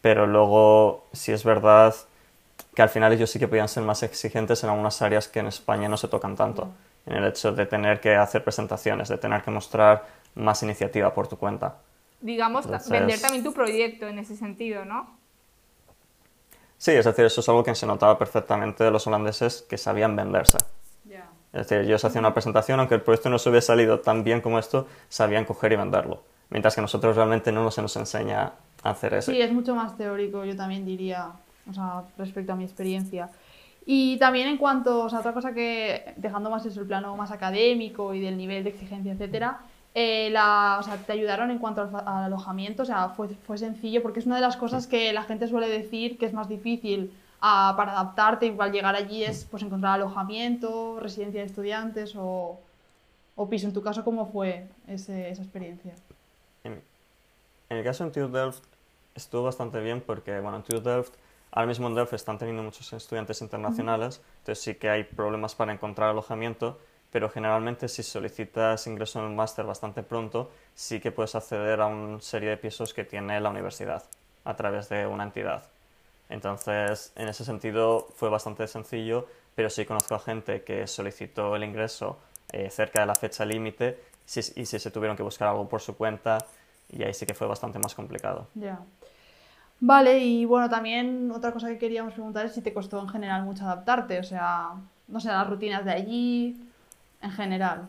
pero 0.00 0.26
luego 0.26 1.04
sí 1.12 1.32
es 1.32 1.44
verdad 1.44 1.94
que 2.74 2.82
al 2.82 2.88
final 2.88 3.12
ellos 3.12 3.30
sí 3.30 3.38
que 3.38 3.48
podían 3.48 3.68
ser 3.68 3.82
más 3.82 4.02
exigentes 4.02 4.62
en 4.64 4.70
algunas 4.70 5.00
áreas 5.02 5.28
que 5.28 5.40
en 5.40 5.46
España 5.46 5.88
no 5.88 5.96
se 5.96 6.08
tocan 6.08 6.36
tanto, 6.36 6.68
en 7.06 7.16
el 7.16 7.24
hecho 7.26 7.52
de 7.52 7.66
tener 7.66 8.00
que 8.00 8.14
hacer 8.16 8.44
presentaciones, 8.44 9.08
de 9.08 9.18
tener 9.18 9.42
que 9.42 9.50
mostrar 9.50 10.06
más 10.34 10.62
iniciativa 10.62 11.12
por 11.12 11.26
tu 11.28 11.36
cuenta. 11.36 11.76
Digamos, 12.20 12.64
Entonces- 12.64 12.90
vender 12.90 13.20
también 13.20 13.44
tu 13.44 13.52
proyecto 13.52 14.06
en 14.08 14.18
ese 14.18 14.36
sentido, 14.36 14.84
¿no? 14.84 15.16
Sí, 16.76 16.92
es 16.92 17.04
decir, 17.04 17.24
eso 17.24 17.40
es 17.40 17.48
algo 17.48 17.64
que 17.64 17.74
se 17.74 17.86
notaba 17.86 18.18
perfectamente 18.18 18.84
de 18.84 18.90
los 18.92 19.06
holandeses 19.06 19.62
que 19.68 19.76
sabían 19.76 20.14
venderse. 20.14 20.58
Es 21.52 21.66
decir, 21.66 21.78
ellos 21.78 22.04
hacían 22.04 22.24
una 22.24 22.34
presentación, 22.34 22.78
aunque 22.78 22.96
el 22.96 23.00
proyecto 23.00 23.30
no 23.30 23.38
se 23.38 23.48
hubiera 23.48 23.62
salido 23.62 24.00
tan 24.00 24.22
bien 24.22 24.40
como 24.40 24.58
esto, 24.58 24.86
sabían 25.08 25.44
coger 25.44 25.72
y 25.72 25.76
venderlo. 25.76 26.22
Mientras 26.50 26.74
que 26.74 26.80
nosotros 26.80 27.16
realmente 27.16 27.52
no 27.52 27.70
se 27.70 27.82
nos 27.82 27.96
enseña 27.96 28.52
a 28.82 28.90
hacer 28.90 29.14
eso. 29.14 29.32
Sí, 29.32 29.40
es 29.40 29.52
mucho 29.52 29.74
más 29.74 29.96
teórico, 29.96 30.44
yo 30.44 30.56
también 30.56 30.84
diría, 30.84 31.32
o 31.68 31.72
sea, 31.72 32.02
respecto 32.16 32.52
a 32.52 32.56
mi 32.56 32.64
experiencia. 32.64 33.30
Y 33.86 34.18
también 34.18 34.48
en 34.48 34.58
cuanto, 34.58 35.04
o 35.04 35.08
sea, 35.08 35.20
otra 35.20 35.32
cosa 35.32 35.54
que, 35.54 36.12
dejando 36.16 36.50
más 36.50 36.64
eso, 36.66 36.80
el 36.80 36.86
plano 36.86 37.16
más 37.16 37.30
académico 37.30 38.12
y 38.12 38.20
del 38.20 38.36
nivel 38.36 38.64
de 38.64 38.70
exigencia, 38.70 39.12
etcétera, 39.12 39.60
eh, 39.94 40.28
la, 40.30 40.76
o 40.78 40.82
sea, 40.82 40.96
te 40.96 41.12
ayudaron 41.12 41.50
en 41.50 41.58
cuanto 41.58 41.80
al, 41.80 41.94
al 41.94 42.24
alojamiento, 42.24 42.82
o 42.82 42.86
sea, 42.86 43.08
fue, 43.10 43.28
fue 43.28 43.56
sencillo, 43.56 44.02
porque 44.02 44.20
es 44.20 44.26
una 44.26 44.36
de 44.36 44.42
las 44.42 44.58
cosas 44.58 44.86
que 44.86 45.12
la 45.14 45.22
gente 45.22 45.48
suele 45.48 45.68
decir 45.68 46.18
que 46.18 46.26
es 46.26 46.34
más 46.34 46.48
difícil 46.48 47.10
para 47.40 47.92
adaptarte 47.92 48.46
y 48.46 48.56
al 48.58 48.72
llegar 48.72 48.96
allí 48.96 49.24
es 49.24 49.44
pues 49.44 49.62
encontrar 49.62 49.94
alojamiento, 49.94 50.98
residencia 51.00 51.40
de 51.40 51.46
estudiantes 51.46 52.14
o, 52.16 52.58
o 53.36 53.48
piso. 53.48 53.66
En 53.66 53.72
tu 53.72 53.82
caso, 53.82 54.04
¿cómo 54.04 54.26
fue 54.26 54.66
ese- 54.86 55.30
esa 55.30 55.42
experiencia? 55.42 55.94
En, 56.64 56.82
en 57.70 57.76
el 57.78 57.84
caso 57.84 58.04
de 58.04 58.10
TU 58.10 58.28
Delft 58.28 58.64
estuvo 59.14 59.44
bastante 59.44 59.80
bien 59.80 60.00
porque, 60.00 60.40
bueno, 60.40 60.58
en 60.58 60.62
TU 60.62 60.80
Delft, 60.80 61.14
ahora 61.52 61.66
mismo 61.66 61.88
en 61.88 61.94
Delft 61.94 62.12
están 62.14 62.38
teniendo 62.38 62.62
muchos 62.62 62.92
estudiantes 62.92 63.40
internacionales, 63.42 64.20
entonces 64.38 64.62
sí 64.64 64.74
que 64.76 64.90
hay 64.90 65.04
problemas 65.04 65.54
para 65.54 65.72
encontrar 65.72 66.10
alojamiento, 66.10 66.78
pero 67.10 67.30
generalmente 67.30 67.88
si 67.88 68.02
solicitas 68.02 68.86
ingreso 68.86 69.20
en 69.20 69.26
el 69.26 69.34
máster 69.34 69.64
bastante 69.64 70.02
pronto, 70.02 70.50
sí 70.74 71.00
que 71.00 71.10
puedes 71.12 71.34
acceder 71.34 71.80
a 71.80 71.86
una 71.86 72.20
serie 72.20 72.50
de 72.50 72.56
pisos 72.58 72.92
que 72.94 73.04
tiene 73.04 73.40
la 73.40 73.50
universidad 73.50 74.04
a 74.44 74.56
través 74.56 74.88
de 74.88 75.06
una 75.06 75.24
entidad. 75.24 75.64
Entonces, 76.28 77.12
en 77.16 77.28
ese 77.28 77.44
sentido 77.44 78.08
fue 78.14 78.28
bastante 78.28 78.66
sencillo, 78.66 79.26
pero 79.54 79.70
sí 79.70 79.84
conozco 79.84 80.14
a 80.14 80.18
gente 80.18 80.62
que 80.62 80.86
solicitó 80.86 81.56
el 81.56 81.64
ingreso 81.64 82.18
eh, 82.52 82.70
cerca 82.70 83.00
de 83.00 83.06
la 83.06 83.14
fecha 83.14 83.44
límite 83.44 83.98
y 84.36 84.66
sí 84.66 84.78
se 84.78 84.90
tuvieron 84.90 85.16
que 85.16 85.22
buscar 85.22 85.48
algo 85.48 85.68
por 85.68 85.80
su 85.80 85.96
cuenta 85.96 86.38
y 86.90 87.02
ahí 87.02 87.14
sí 87.14 87.26
que 87.26 87.34
fue 87.34 87.46
bastante 87.46 87.78
más 87.78 87.94
complicado. 87.94 88.46
Ya. 88.54 88.80
Vale, 89.80 90.18
y 90.18 90.44
bueno, 90.44 90.68
también 90.68 91.30
otra 91.30 91.52
cosa 91.52 91.68
que 91.68 91.78
queríamos 91.78 92.12
preguntar 92.12 92.46
es 92.46 92.52
si 92.52 92.62
te 92.62 92.74
costó 92.74 93.00
en 93.00 93.08
general 93.08 93.44
mucho 93.44 93.64
adaptarte, 93.64 94.18
o 94.18 94.24
sea, 94.24 94.72
no 95.06 95.20
sé, 95.20 95.30
a 95.30 95.38
las 95.38 95.48
rutinas 95.48 95.84
de 95.84 95.92
allí, 95.92 96.56
en 97.22 97.30
general, 97.30 97.88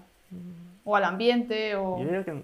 o 0.84 0.96
al 0.96 1.04
ambiente, 1.04 1.76
o... 1.76 1.98
Yo 1.98 2.06
diría 2.06 2.24
que... 2.24 2.44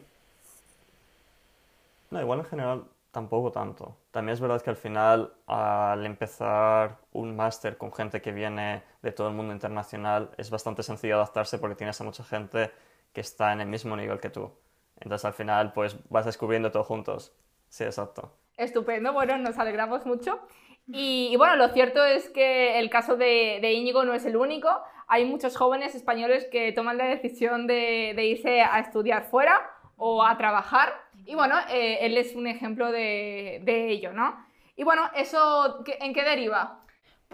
No, 2.10 2.22
igual 2.22 2.40
en 2.40 2.46
general 2.46 2.84
tampoco 3.12 3.52
tanto. 3.52 3.96
También 4.16 4.36
es 4.36 4.40
verdad 4.40 4.62
que 4.62 4.70
al 4.70 4.78
final, 4.78 5.34
al 5.46 6.06
empezar 6.06 7.00
un 7.12 7.36
máster 7.36 7.76
con 7.76 7.92
gente 7.92 8.22
que 8.22 8.32
viene 8.32 8.82
de 9.02 9.12
todo 9.12 9.28
el 9.28 9.34
mundo 9.34 9.52
internacional, 9.52 10.30
es 10.38 10.50
bastante 10.50 10.84
sencillo 10.84 11.16
adaptarse 11.16 11.58
porque 11.60 11.76
tienes 11.76 12.00
a 12.00 12.06
mucha 12.06 12.24
gente 12.24 12.72
que 13.12 13.20
está 13.20 13.52
en 13.52 13.60
el 13.60 13.68
mismo 13.68 13.98
nivel 13.98 14.22
que 14.22 14.30
tú. 14.30 14.54
Entonces 15.02 15.26
al 15.26 15.34
final, 15.34 15.74
pues 15.74 15.98
vas 16.10 16.26
descubriendo 16.26 16.72
todo 16.72 16.86
juntos. 16.86 17.36
Sí, 17.68 17.84
exacto. 17.84 18.32
Estupendo, 18.56 19.12
bueno, 19.12 19.38
nos 19.38 19.58
alegramos 19.58 20.06
mucho. 20.06 20.40
Y, 20.88 21.28
y 21.34 21.36
bueno, 21.36 21.58
lo 21.58 21.68
cierto 21.74 22.02
es 22.06 22.30
que 22.30 22.80
el 22.80 22.90
caso 22.90 23.18
de, 23.18 23.60
de 23.62 23.74
Íñigo 23.74 24.06
no 24.06 24.14
es 24.14 24.24
el 24.24 24.38
único. 24.38 24.70
Hay 25.08 25.26
muchos 25.26 25.58
jóvenes 25.58 25.94
españoles 25.94 26.48
que 26.50 26.72
toman 26.72 26.98
la 26.98 27.04
decisión 27.04 27.68
de, 27.68 28.14
de 28.16 28.26
irse 28.28 28.62
a 28.62 28.80
estudiar 28.80 29.26
fuera 29.26 29.70
o 29.98 30.24
a 30.24 30.38
trabajar. 30.38 30.94
Y 31.26 31.36
bueno, 31.36 31.56
eh, 31.70 32.00
él 32.02 32.18
es 32.18 32.36
un 32.36 32.48
ejemplo 32.48 32.92
de, 32.92 33.62
de 33.64 33.90
ello, 33.90 34.14
¿no? 34.14 34.46
Y 34.76 34.84
bueno, 34.84 35.04
¿eso 35.16 35.84
en 36.00 36.14
qué 36.14 36.24
deriva? 36.24 36.86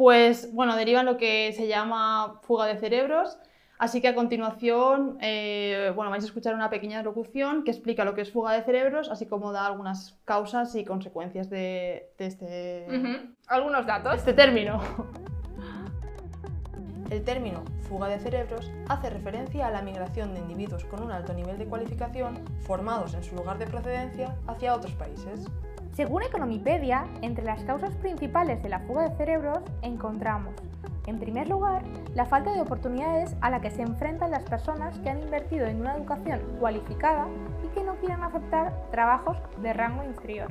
pues 0.01 0.51
bueno, 0.53 0.75
deriva 0.75 1.01
en 1.01 1.05
lo 1.05 1.17
que 1.17 1.53
se 1.53 1.67
llama 1.67 2.39
fuga 2.43 2.65
de 2.65 2.77
cerebros. 2.77 3.37
Así 3.77 3.99
que 3.99 4.07
a 4.07 4.15
continuación, 4.15 5.17
eh, 5.21 5.91
bueno, 5.95 6.11
vais 6.11 6.23
a 6.23 6.27
escuchar 6.27 6.53
una 6.53 6.69
pequeña 6.69 7.01
locución 7.01 7.63
que 7.63 7.71
explica 7.71 8.05
lo 8.05 8.13
que 8.13 8.21
es 8.21 8.31
fuga 8.31 8.53
de 8.53 8.63
cerebros, 8.63 9.09
así 9.09 9.25
como 9.25 9.51
da 9.51 9.65
algunas 9.65 10.19
causas 10.25 10.75
y 10.75 10.85
consecuencias 10.85 11.49
de, 11.49 12.11
de 12.17 12.25
este. 12.25 12.85
Algunos 13.47 13.87
datos. 13.87 14.15
este 14.17 14.33
término. 14.33 14.81
El 17.11 17.25
término 17.25 17.65
fuga 17.89 18.07
de 18.07 18.19
cerebros 18.19 18.71
hace 18.87 19.09
referencia 19.09 19.67
a 19.67 19.69
la 19.69 19.81
migración 19.81 20.33
de 20.33 20.39
individuos 20.39 20.85
con 20.85 21.03
un 21.03 21.11
alto 21.11 21.33
nivel 21.33 21.57
de 21.57 21.65
cualificación 21.65 22.39
formados 22.61 23.13
en 23.13 23.21
su 23.21 23.35
lugar 23.35 23.57
de 23.57 23.67
procedencia 23.67 24.37
hacia 24.47 24.73
otros 24.73 24.93
países. 24.93 25.45
Según 25.91 26.23
Economipedia, 26.23 27.05
entre 27.21 27.43
las 27.43 27.65
causas 27.65 27.93
principales 27.97 28.63
de 28.63 28.69
la 28.69 28.79
fuga 28.79 29.09
de 29.09 29.17
cerebros 29.17 29.59
encontramos, 29.81 30.53
en 31.05 31.19
primer 31.19 31.49
lugar, 31.49 31.83
la 32.15 32.25
falta 32.25 32.53
de 32.53 32.61
oportunidades 32.61 33.35
a 33.41 33.49
la 33.49 33.59
que 33.59 33.71
se 33.71 33.81
enfrentan 33.81 34.31
las 34.31 34.43
personas 34.43 34.97
que 34.99 35.09
han 35.09 35.21
invertido 35.21 35.65
en 35.65 35.81
una 35.81 35.97
educación 35.97 36.39
cualificada 36.61 37.27
que 37.71 37.83
no 37.83 37.95
quieren 37.95 38.23
aceptar 38.23 38.73
trabajos 38.91 39.37
de 39.61 39.73
rango 39.73 40.03
inferior. 40.03 40.49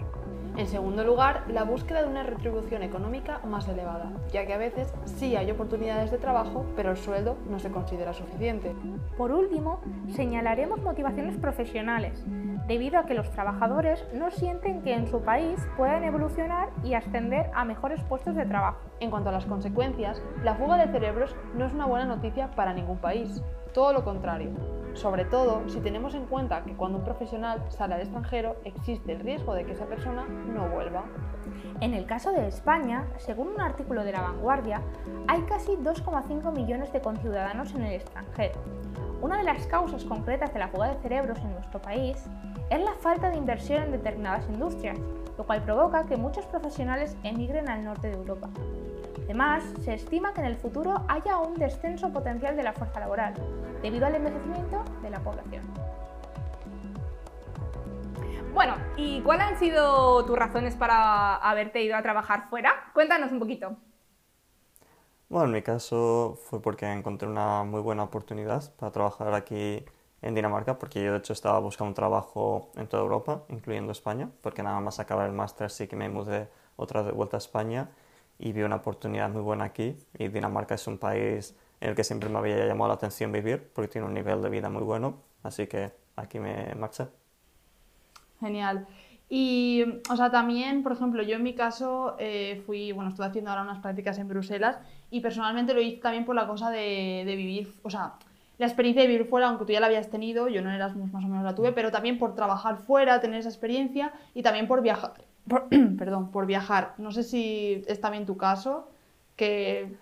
En 0.57 0.67
segundo 0.67 1.05
lugar, 1.05 1.45
la 1.49 1.63
búsqueda 1.63 2.03
de 2.03 2.09
una 2.09 2.23
retribución 2.23 2.83
económica 2.83 3.41
más 3.47 3.69
elevada, 3.69 4.13
ya 4.33 4.47
que 4.47 4.53
a 4.53 4.59
veces 4.59 4.93
sí 5.05 5.37
hay 5.37 5.51
oportunidades 5.51 6.11
de 6.11 6.19
trabajo, 6.19 6.67
pero 6.77 6.91
el 6.91 6.97
sueldo 6.97 7.39
no 7.49 7.59
se 7.59 7.71
considera 7.71 8.13
suficiente. 8.13 8.75
Por 9.17 9.33
último, 9.33 9.81
señalaremos 10.09 10.83
motivaciones 10.83 11.37
profesionales, 11.37 12.25
debido 12.67 12.99
a 12.99 13.07
que 13.07 13.15
los 13.15 13.31
trabajadores 13.31 14.05
no 14.13 14.31
sienten 14.31 14.83
que 14.83 14.95
en 14.95 15.07
su 15.07 15.23
país 15.23 15.61
puedan 15.77 16.05
evolucionar 16.05 16.71
y 16.83 16.95
ascender 16.95 17.51
a 17.55 17.65
mejores 17.65 18.03
puestos 18.05 18.35
de 18.35 18.45
trabajo. 18.45 18.90
En 19.01 19.11
cuanto 19.11 19.31
a 19.31 19.33
las 19.33 19.47
consecuencias, 19.47 20.23
la 20.45 20.55
fuga 20.55 20.77
de 20.77 20.93
cerebros 20.93 21.35
no 21.55 21.65
es 21.65 21.73
una 21.73 21.87
buena 21.87 22.05
noticia 22.05 22.51
para 22.51 22.75
ningún 22.75 22.99
país, 22.99 23.43
todo 23.73 23.95
lo 23.95 24.05
contrario. 24.05 24.51
Sobre 24.93 25.25
todo 25.25 25.67
si 25.69 25.81
tenemos 25.81 26.15
en 26.15 26.27
cuenta 26.27 26.65
que 26.65 26.77
cuando 26.77 26.99
un 26.99 27.05
profesional 27.05 27.65
sale 27.71 27.95
al 27.95 28.03
extranjero 28.03 28.57
existe 28.65 29.13
el 29.13 29.21
riesgo 29.21 29.55
de 29.55 29.65
que 29.65 29.73
esa 29.73 29.87
persona 29.87 30.27
no 30.27 30.69
vuelva. 30.69 31.05
En 31.81 31.95
el 31.95 32.05
caso 32.05 32.33
de 32.33 32.47
España, 32.47 33.07
según 33.17 33.49
un 33.49 33.61
artículo 33.63 34.05
de 34.05 34.13
La 34.13 34.21
Vanguardia, 34.21 34.83
hay 35.29 35.41
casi 35.43 35.77
2,5 35.77 36.53
millones 36.53 36.93
de 36.93 37.01
conciudadanos 37.01 37.75
en 37.75 37.85
el 37.85 37.95
extranjero. 37.95 38.61
Una 39.23 39.39
de 39.39 39.45
las 39.45 39.67
causas 39.67 40.05
concretas 40.05 40.53
de 40.53 40.59
la 40.59 40.69
fuga 40.69 40.89
de 40.89 41.01
cerebros 41.01 41.39
en 41.39 41.53
nuestro 41.53 41.81
país 41.81 42.23
es 42.69 42.81
la 42.83 42.95
falta 42.95 43.31
de 43.31 43.37
inversión 43.37 43.83
en 43.83 43.93
determinadas 43.93 44.49
industrias, 44.49 44.99
lo 45.39 45.45
cual 45.45 45.63
provoca 45.63 46.07
que 46.07 46.17
muchos 46.17 46.45
profesionales 46.47 47.17
emigren 47.23 47.69
al 47.69 47.85
norte 47.85 48.09
de 48.09 48.15
Europa. 48.15 48.49
Además, 49.25 49.65
se 49.85 49.95
estima 49.95 50.33
que 50.33 50.41
en 50.41 50.47
el 50.47 50.57
futuro 50.57 51.05
haya 51.09 51.39
un 51.39 51.55
descenso 51.55 52.13
potencial 52.13 52.57
de 52.57 52.63
la 52.63 52.73
fuerza 52.73 53.01
laboral, 53.01 53.35
debido 53.83 54.07
al 54.07 54.15
envejecimiento 54.15 54.85
de 55.03 55.11
la 55.11 55.21
población. 55.21 55.63
Bueno, 58.53 58.75
¿y 58.97 59.21
cuáles 59.21 59.47
han 59.47 59.59
sido 59.59 60.25
tus 60.25 60.37
razones 60.37 60.75
para 60.75 61.37
haberte 61.37 61.83
ido 61.83 61.97
a 61.97 62.03
trabajar 62.03 62.49
fuera? 62.51 62.91
Cuéntanos 62.93 63.31
un 63.31 63.39
poquito. 63.39 63.77
Bueno, 65.29 65.47
en 65.47 65.53
mi 65.53 65.63
caso 65.63 66.37
fue 66.47 66.61
porque 66.61 66.91
encontré 66.91 67.29
una 67.29 67.63
muy 67.63 67.81
buena 67.81 68.03
oportunidad 68.03 68.75
para 68.75 68.91
trabajar 68.91 69.33
aquí 69.35 69.85
en 70.23 70.35
Dinamarca, 70.35 70.79
porque 70.79 71.05
yo 71.05 71.13
de 71.13 71.19
hecho 71.19 71.33
estaba 71.33 71.61
buscando 71.61 71.91
un 71.91 71.95
trabajo 71.95 72.73
en 72.75 72.89
toda 72.89 73.05
Europa, 73.05 73.45
incluyendo 73.49 73.93
España, 73.93 74.29
porque 74.41 74.65
nada 74.65 74.81
más 74.81 74.99
acabar 74.99 75.27
el 75.27 75.33
máster 75.33 75.71
sí 75.71 75.87
que 75.87 75.95
me 75.95 76.09
mudé 76.09 76.49
otra 76.77 77.03
vez 77.03 77.07
de 77.07 77.13
vuelta 77.13 77.37
a 77.37 77.39
España 77.39 77.91
y 78.41 78.53
vi 78.53 78.63
una 78.63 78.77
oportunidad 78.77 79.29
muy 79.31 79.43
buena 79.43 79.65
aquí. 79.65 79.97
Y 80.19 80.29
Dinamarca 80.29 80.75
es 80.75 80.87
un 80.87 80.99
país 80.99 81.55
en 81.81 81.91
el 81.91 81.95
que 81.95 82.05
siempre 82.05 82.29
me 82.29 82.39
había 82.39 82.67
llamado 82.67 82.89
la 82.89 82.95
atención 82.95 83.31
vivir, 83.33 83.71
porque 83.75 83.89
tiene 83.89 84.07
un 84.07 84.15
nivel 84.15 84.43
de 84.43 84.51
vida 84.51 84.69
muy 84.69 84.83
bueno, 84.83 85.19
así 85.43 85.67
que 85.67 85.93
aquí 86.17 86.39
me 86.39 86.75
marché. 86.75 87.07
Genial. 88.41 88.87
Y, 89.29 89.85
o 90.11 90.17
sea, 90.17 90.31
también, 90.31 90.83
por 90.83 90.93
ejemplo, 90.93 91.23
yo 91.23 91.37
en 91.37 91.43
mi 91.43 91.55
caso 91.55 92.17
eh, 92.19 92.63
fui, 92.67 92.91
bueno, 92.93 93.11
estuve 93.11 93.27
haciendo 93.27 93.51
ahora 93.51 93.63
unas 93.63 93.79
prácticas 93.79 94.19
en 94.19 94.27
Bruselas 94.27 94.79
y 95.11 95.21
personalmente 95.21 95.73
lo 95.73 95.81
hice 95.81 96.01
también 96.01 96.25
por 96.25 96.35
la 96.35 96.49
cosa 96.49 96.71
de, 96.71 97.23
de 97.25 97.37
vivir, 97.37 97.73
o 97.83 97.91
sea, 97.91 98.15
la 98.59 98.67
experiencia 98.67 99.03
de 99.03 99.09
vivir 99.09 99.27
fuera, 99.27 99.49
aunque 99.49 99.65
tú 99.65 99.73
ya 99.73 99.81
la 99.81 99.87
habías 99.87 100.11
tenido, 100.11 100.49
yo 100.49 100.61
no 100.63 100.69
en 100.69 100.75
Erasmus 100.77 101.13
más 101.13 101.25
o 101.25 101.29
menos 101.29 101.45
la 101.45 101.55
tuve, 101.55 101.73
pero 101.73 101.91
también 101.91 102.19
por 102.19 102.35
trabajar 102.35 102.77
fuera, 102.79 103.21
tener 103.21 103.41
esa 103.41 103.49
experiencia 103.49 104.13
y 104.35 104.43
también 104.43 104.67
por 104.67 104.83
viajar, 104.83 105.15
por- 105.51 105.69
perdón, 105.99 106.31
por 106.31 106.47
viajar. 106.47 106.95
No 106.97 107.13
sé 107.13 107.23
si 107.23 107.85
es 107.87 108.01
también 108.01 108.25
tu 108.25 108.39
caso, 108.39 108.89
que... 109.37 109.95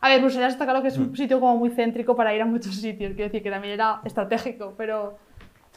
A 0.00 0.08
ver, 0.08 0.20
Bruselas 0.20 0.52
está 0.52 0.64
claro 0.64 0.82
que 0.82 0.88
es 0.88 0.98
un 0.98 1.16
sitio 1.16 1.40
como 1.40 1.56
muy 1.56 1.70
céntrico 1.70 2.14
para 2.16 2.34
ir 2.34 2.40
a 2.40 2.46
muchos 2.46 2.76
sitios, 2.76 3.12
quiero 3.14 3.24
decir 3.24 3.42
que 3.42 3.50
también 3.50 3.74
era 3.74 4.00
estratégico, 4.04 4.74
pero, 4.76 5.16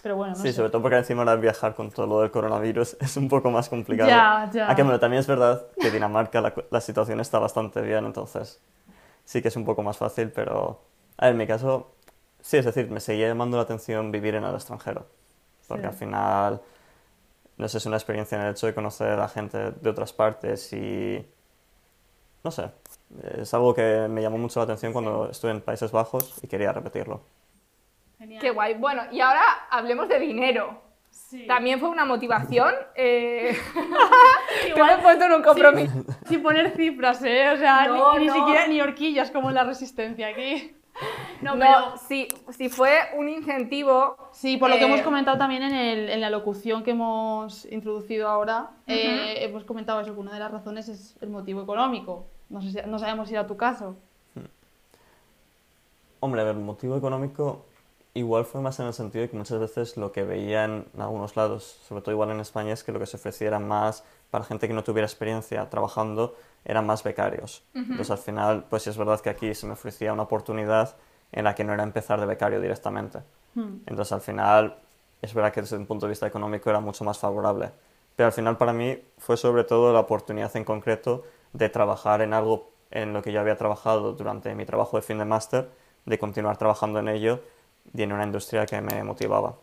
pero 0.04 0.18
bueno, 0.18 0.32
no 0.36 0.36
sí, 0.42 0.50
sé. 0.50 0.54
sobre 0.54 0.70
todo 0.70 0.82
porque 0.82 0.98
encima 0.98 1.22
ahora 1.22 1.36
viajar 1.38 1.74
con 1.74 1.90
todo 1.90 2.06
lo 2.06 2.22
del 2.22 2.30
coronavirus 2.30 2.98
es 3.02 3.18
un 3.18 3.28
poco 3.28 3.50
más 3.50 3.70
complicado. 3.70 4.10
Ya, 4.10 4.50
ya. 4.54 4.68
Aunque 4.68 4.84
bueno, 4.84 5.00
también 5.00 5.22
es 5.22 5.28
verdad 5.28 5.66
que 5.80 5.90
Dinamarca 5.90 6.42
la, 6.42 6.54
la 6.70 6.82
situación 6.82 7.20
está 7.22 7.40
bastante 7.40 7.82
bien, 7.82 8.06
entonces 8.06 8.62
sí 9.26 9.42
que 9.42 9.48
es 9.48 9.56
un 9.56 9.66
poco 9.66 9.82
más 9.84 9.98
fácil, 9.98 10.32
pero 10.32 10.82
a 11.18 11.26
ver, 11.26 11.32
en 11.32 11.38
mi 11.38 11.48
caso, 11.48 11.96
sí, 12.42 12.58
es 12.58 12.66
decir, 12.66 12.92
me 12.92 13.00
seguía 13.00 13.28
llamando 13.30 13.58
la 13.58 13.64
atención 13.64 14.12
vivir 14.12 14.36
en 14.36 14.44
el 14.44 14.54
extranjero, 14.54 15.06
porque 15.68 15.84
Sí. 15.84 15.88
al 15.88 15.94
final, 15.94 16.62
no 17.60 17.68
sé, 17.68 17.78
es 17.78 17.86
una 17.86 17.98
experiencia 17.98 18.38
en 18.38 18.46
el 18.46 18.52
hecho 18.52 18.66
de 18.68 18.74
conocer 18.74 19.20
a 19.20 19.28
gente 19.28 19.72
de 19.72 19.90
otras 19.90 20.14
partes 20.14 20.72
y, 20.74 21.24
no 22.44 22.52
sé, 22.52 22.72
es 23.38 23.54
algo 23.54 23.74
que 23.74 24.08
me 24.10 24.22
llamó 24.22 24.38
mucho 24.38 24.60
la 24.60 24.64
atención 24.64 24.94
cuando 24.94 25.30
estuve 25.30 25.52
en 25.52 25.62
Países 25.62 25.92
Bajos 25.92 26.34
y 26.42 26.48
quería 26.48 26.72
repetirlo. 26.72 27.22
Genial. 28.18 28.42
Qué 28.42 28.50
guay. 28.52 28.74
Bueno, 28.76 29.04
y 29.12 29.20
ahora 29.22 29.42
hablemos 29.70 30.08
de 30.10 30.20
dinero. 30.20 30.82
Sí. 31.10 31.46
También 31.48 31.80
fue 31.80 31.90
una 31.90 32.06
motivación. 32.06 32.74
Eh... 32.96 33.58
Me 34.76 34.94
he 34.94 34.98
puesto 34.98 35.26
en 35.26 35.32
un 35.34 35.42
compromiso. 35.44 35.94
Sin 36.28 36.42
poner 36.42 36.72
cifras, 36.76 37.22
¿eh? 37.24 37.50
O 37.52 37.58
sea, 37.58 37.88
ni- 37.88 37.98
No, 37.98 38.18
ni, 38.20 38.26
no. 38.28 38.34
siquiera 38.34 38.68
ni 38.68 38.82
horquillas 38.82 39.32
como 39.32 39.50
en 39.50 39.56
la 39.56 39.64
resistencia 39.64 40.28
aquí. 40.28 40.76
No, 41.42 41.56
No, 41.56 41.60
pero 41.60 41.98
sí, 42.08 42.28
sí 42.50 42.68
fue 42.68 42.98
un 43.18 43.30
incentivo. 43.30 44.18
sí, 44.34 44.58
por 44.58 44.70
lo 44.70 44.76
que 44.76 44.84
eh, 44.84 44.88
hemos 44.88 45.02
comentado 45.02 45.38
también 45.38 45.64
en, 45.64 45.74
el- 45.74 46.10
en 46.10 46.20
la 46.22 46.30
locución 46.30 46.84
que 46.84 46.92
hemos 46.92 47.64
introducido 47.66 48.28
ahora, 48.28 48.72
eh, 48.88 49.38
hemos 49.46 49.64
comentado 49.64 50.02
eso, 50.02 50.14
que 50.14 50.20
una 50.20 50.34
de 50.34 50.40
las 50.40 50.52
razones 50.52 50.90
es 50.90 51.16
el 51.22 51.30
motivo 51.30 51.62
económico. 51.62 52.26
No, 52.50 52.62
sé 52.62 52.72
si- 52.72 52.90
no 52.90 53.00
sabemos 53.00 53.30
si 53.30 53.36
era 53.36 53.48
tu 53.48 53.56
caso. 53.56 53.96
Hombre, 56.22 56.42
a 56.42 56.44
ver, 56.44 56.56
el 56.56 56.62
motivo 56.62 56.98
económico 56.98 57.66
igual 58.14 58.44
fue 58.44 58.60
más 58.60 58.78
en 58.82 58.88
el 58.88 58.94
sentido 58.94 59.22
de 59.22 59.30
que 59.30 59.38
muchas 59.38 59.60
veces 59.60 59.96
lo 59.96 60.12
que 60.12 60.24
veía 60.24 60.66
en 60.66 60.86
algunos 60.98 61.38
lados, 61.38 61.64
sobre 61.88 62.02
todo 62.02 62.12
igual 62.12 62.32
en 62.32 62.42
España, 62.42 62.74
es 62.74 62.84
que 62.84 62.92
lo 62.92 63.00
que 63.00 63.06
se 63.06 63.16
ofrecía 63.16 63.48
era 63.48 63.60
más 63.60 64.04
para 64.30 64.44
gente 64.44 64.68
que 64.68 64.74
no 64.74 64.84
tuviera 64.84 65.06
experiencia 65.06 65.70
trabajando, 65.70 66.36
eran 66.66 66.86
más 66.86 67.04
becarios. 67.04 67.64
Entonces 67.74 68.12
al 68.12 68.18
final, 68.18 68.66
pues 68.70 68.84
sí 68.84 68.90
es 68.90 68.98
verdad 68.98 69.20
que 69.22 69.30
aquí 69.30 69.54
se 69.56 69.66
me 69.66 69.74
ofrecía 69.74 70.14
una 70.14 70.24
oportunidad 70.24 70.96
en 71.32 71.44
la 71.44 71.56
que 71.56 71.64
no 71.64 71.74
era 71.74 71.84
empezar 71.84 72.20
de 72.20 72.26
becario 72.26 72.62
directamente. 72.62 73.20
Entonces 73.56 74.12
al 74.12 74.22
final, 74.22 74.78
es 75.22 75.34
verdad 75.34 75.52
que 75.52 75.62
desde 75.62 75.78
un 75.78 75.86
punto 75.86 76.06
de 76.06 76.12
vista 76.12 76.28
económico 76.28 76.70
era 76.70 76.80
mucho 76.80 77.04
más 77.04 77.18
favorable. 77.18 77.72
Pero 78.16 78.28
al 78.28 78.34
final 78.34 78.58
para 78.58 78.74
mí 78.74 79.02
fue 79.18 79.38
sobre 79.38 79.64
todo 79.64 79.94
la 79.94 80.02
oportunidad 80.02 80.56
en 80.56 80.64
concreto 80.64 81.24
de 81.54 81.70
trabajar 81.70 82.22
en 82.22 82.34
algo 82.34 82.72
en 82.92 83.14
lo 83.14 83.22
que 83.22 83.32
yo 83.32 83.40
había 83.40 83.58
trabajado 83.58 84.14
durante 84.14 84.54
mi 84.56 84.66
trabajo 84.66 84.98
de 84.98 85.04
fin 85.04 85.18
de 85.20 85.26
máster, 85.26 85.70
de 86.06 86.20
continuar 86.20 86.58
trabajando 86.58 87.00
en 87.00 87.08
ello 87.08 87.42
y 87.94 88.02
en 88.04 88.12
una 88.12 88.24
industria 88.24 88.66
que 88.66 88.82
me 88.82 89.04
motivaba. 89.04 89.56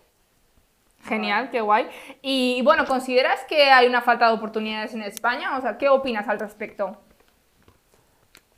Genial, 1.04 1.50
qué 1.50 1.60
guay. 1.60 1.88
Y 2.22 2.62
bueno, 2.62 2.84
¿consideras 2.86 3.40
que 3.48 3.70
hay 3.70 3.86
una 3.86 4.02
falta 4.02 4.28
de 4.28 4.34
oportunidades 4.34 4.92
en 4.94 5.02
España? 5.02 5.56
O 5.56 5.60
sea, 5.60 5.78
¿qué 5.78 5.88
opinas 5.88 6.28
al 6.28 6.40
respecto? 6.40 6.96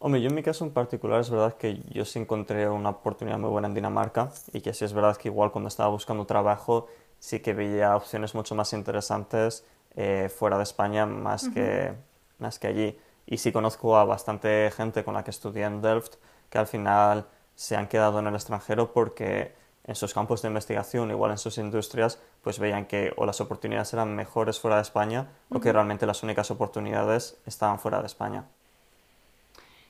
Hombre, 0.00 0.20
yo 0.20 0.28
en 0.28 0.34
mi 0.34 0.42
caso 0.42 0.64
en 0.64 0.70
particular 0.70 1.20
es 1.20 1.28
verdad 1.28 1.54
que 1.54 1.82
yo 1.90 2.04
sí 2.04 2.20
encontré 2.20 2.68
una 2.68 2.90
oportunidad 2.90 3.38
muy 3.38 3.50
buena 3.50 3.66
en 3.66 3.74
Dinamarca 3.74 4.30
y 4.52 4.60
que 4.60 4.72
sí 4.72 4.84
es 4.84 4.92
verdad 4.92 5.16
que 5.16 5.28
igual 5.28 5.50
cuando 5.50 5.66
estaba 5.68 5.88
buscando 5.88 6.24
trabajo 6.24 6.86
sí 7.18 7.40
que 7.40 7.52
veía 7.52 7.96
opciones 7.96 8.34
mucho 8.34 8.54
más 8.54 8.72
interesantes 8.72 9.66
eh, 9.96 10.28
fuera 10.28 10.56
de 10.56 10.62
España 10.62 11.04
más, 11.04 11.48
que, 11.48 11.92
más 12.38 12.60
que 12.60 12.68
allí. 12.68 12.98
Y 13.26 13.38
sí 13.38 13.50
conozco 13.50 13.96
a 13.96 14.04
bastante 14.04 14.70
gente 14.70 15.02
con 15.02 15.14
la 15.14 15.24
que 15.24 15.32
estudié 15.32 15.64
en 15.64 15.82
Delft 15.82 16.14
que 16.48 16.58
al 16.58 16.68
final 16.68 17.26
se 17.56 17.76
han 17.76 17.88
quedado 17.88 18.20
en 18.20 18.28
el 18.28 18.34
extranjero 18.34 18.92
porque 18.92 19.52
en 19.88 19.94
sus 19.94 20.12
campos 20.12 20.42
de 20.42 20.48
investigación, 20.48 21.10
igual 21.10 21.32
en 21.32 21.38
sus 21.38 21.56
industrias, 21.56 22.20
pues 22.42 22.58
veían 22.58 22.84
que 22.84 23.12
o 23.16 23.24
las 23.24 23.40
oportunidades 23.40 23.92
eran 23.94 24.14
mejores 24.14 24.60
fuera 24.60 24.76
de 24.76 24.82
España 24.82 25.26
o 25.48 25.60
que 25.60 25.72
realmente 25.72 26.06
las 26.06 26.22
únicas 26.22 26.50
oportunidades 26.50 27.38
estaban 27.46 27.78
fuera 27.80 28.00
de 28.00 28.06
España. 28.06 28.44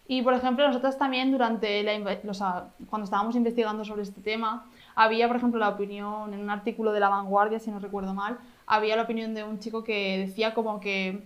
Y 0.07 0.23
por 0.23 0.35
ejemplo, 0.35 0.67
nosotros 0.67 0.97
también 0.97 1.33
durante 1.33 1.83
la, 1.83 1.93
o 2.29 2.35
sea, 2.35 2.69
cuando 2.89 3.05
estábamos 3.05 3.35
investigando 3.35 3.85
sobre 3.85 4.03
este 4.03 4.23
tema, 4.23 4.67
había, 4.95 5.27
por 5.27 5.37
ejemplo, 5.37 5.59
la 5.59 5.69
opinión 5.69 6.33
en 6.33 6.41
un 6.41 6.49
artículo 6.49 6.93
de 6.93 7.01
La 7.01 7.09
Vanguardia, 7.09 7.59
si 7.59 7.71
no 7.71 7.81
recuerdo 7.81 8.15
mal, 8.15 8.39
había 8.67 8.95
la 8.95 9.03
opinión 9.03 9.35
de 9.35 9.43
un 9.43 9.59
chico 9.59 9.83
que 9.83 10.27
decía 10.27 10.55
como 10.55 10.79
que 10.79 11.25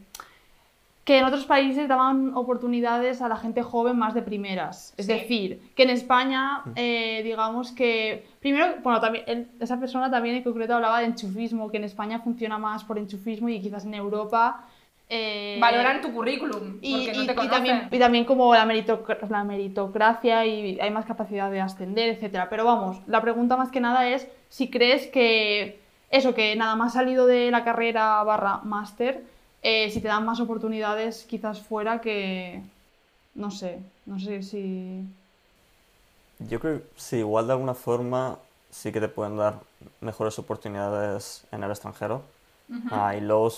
que 1.04 1.18
en 1.18 1.24
otros 1.24 1.44
países 1.46 1.88
daban 1.88 2.36
oportunidades 2.36 3.22
a 3.22 3.28
la 3.28 3.36
gente 3.36 3.62
joven 3.62 3.98
más 3.98 4.14
de 4.14 4.22
primeras. 4.22 4.94
Es 4.96 5.06
Sí. 5.06 5.12
decir, 5.14 5.60
que 5.74 5.82
en 5.82 5.90
España, 5.90 6.62
eh, 6.76 7.22
digamos 7.24 7.72
que. 7.72 8.24
Primero, 8.40 8.76
bueno, 8.84 9.00
también 9.00 9.24
él- 9.26 9.48
esa 9.58 9.80
persona 9.80 10.10
también 10.10 10.36
en 10.36 10.42
concreto 10.44 10.74
hablaba 10.76 11.00
de 11.00 11.06
enchufismo, 11.06 11.70
que 11.70 11.78
en 11.78 11.84
España 11.84 12.20
funciona 12.20 12.56
más 12.58 12.84
por 12.84 12.98
enchufismo 12.98 13.48
y 13.48 13.60
quizás 13.60 13.84
en 13.84 13.94
Europa. 13.94 14.64
eh, 15.14 15.58
Valoran 15.60 16.00
tu 16.00 16.10
currículum, 16.10 16.78
y, 16.80 16.92
porque 17.06 17.12
no 17.12 17.22
y- 17.24 17.26
te 17.26 17.32
y 17.32 17.36
conocen. 17.36 17.50
también, 17.50 17.88
y 17.90 17.98
también 17.98 18.24
como 18.24 18.54
la, 18.54 18.64
meritoc- 18.64 19.28
la 19.28 19.44
meritocracia 19.44 20.46
y 20.46 20.80
hay 20.80 20.90
más 20.90 21.04
capacidad 21.04 21.50
de 21.50 21.60
ascender, 21.60 22.08
etcétera. 22.08 22.48
Pero 22.48 22.64
vamos, 22.64 22.96
la 23.06 23.20
pregunta 23.20 23.58
más 23.58 23.70
que 23.70 23.80
nada 23.80 24.08
es 24.08 24.26
si 24.48 24.70
crees 24.70 25.08
que 25.08 25.80
eso, 26.10 26.34
que 26.34 26.56
nada 26.56 26.76
más 26.76 26.94
salido 26.94 27.26
de 27.26 27.50
la 27.50 27.62
carrera 27.62 28.22
barra 28.22 28.60
máster, 28.64 29.22
eh, 29.62 29.90
si 29.90 30.00
te 30.00 30.08
dan 30.08 30.24
más 30.24 30.40
oportunidades 30.40 31.24
quizás 31.28 31.60
fuera 31.60 32.00
que... 32.00 32.62
No 33.34 33.50
sé, 33.50 33.78
no 34.04 34.18
sé 34.20 34.42
si... 34.42 35.04
Yo 36.38 36.60
creo 36.60 36.78
que 36.78 36.84
sí, 36.96 37.16
igual 37.18 37.46
de 37.46 37.52
alguna 37.54 37.74
forma 37.74 38.38
sí 38.70 38.92
que 38.92 39.00
te 39.00 39.08
pueden 39.08 39.36
dar 39.36 39.60
mejores 40.00 40.38
oportunidades 40.38 41.44
en 41.52 41.62
el 41.62 41.70
extranjero. 41.70 42.22
Ah, 42.90 43.14
y 43.16 43.20
luego, 43.20 43.50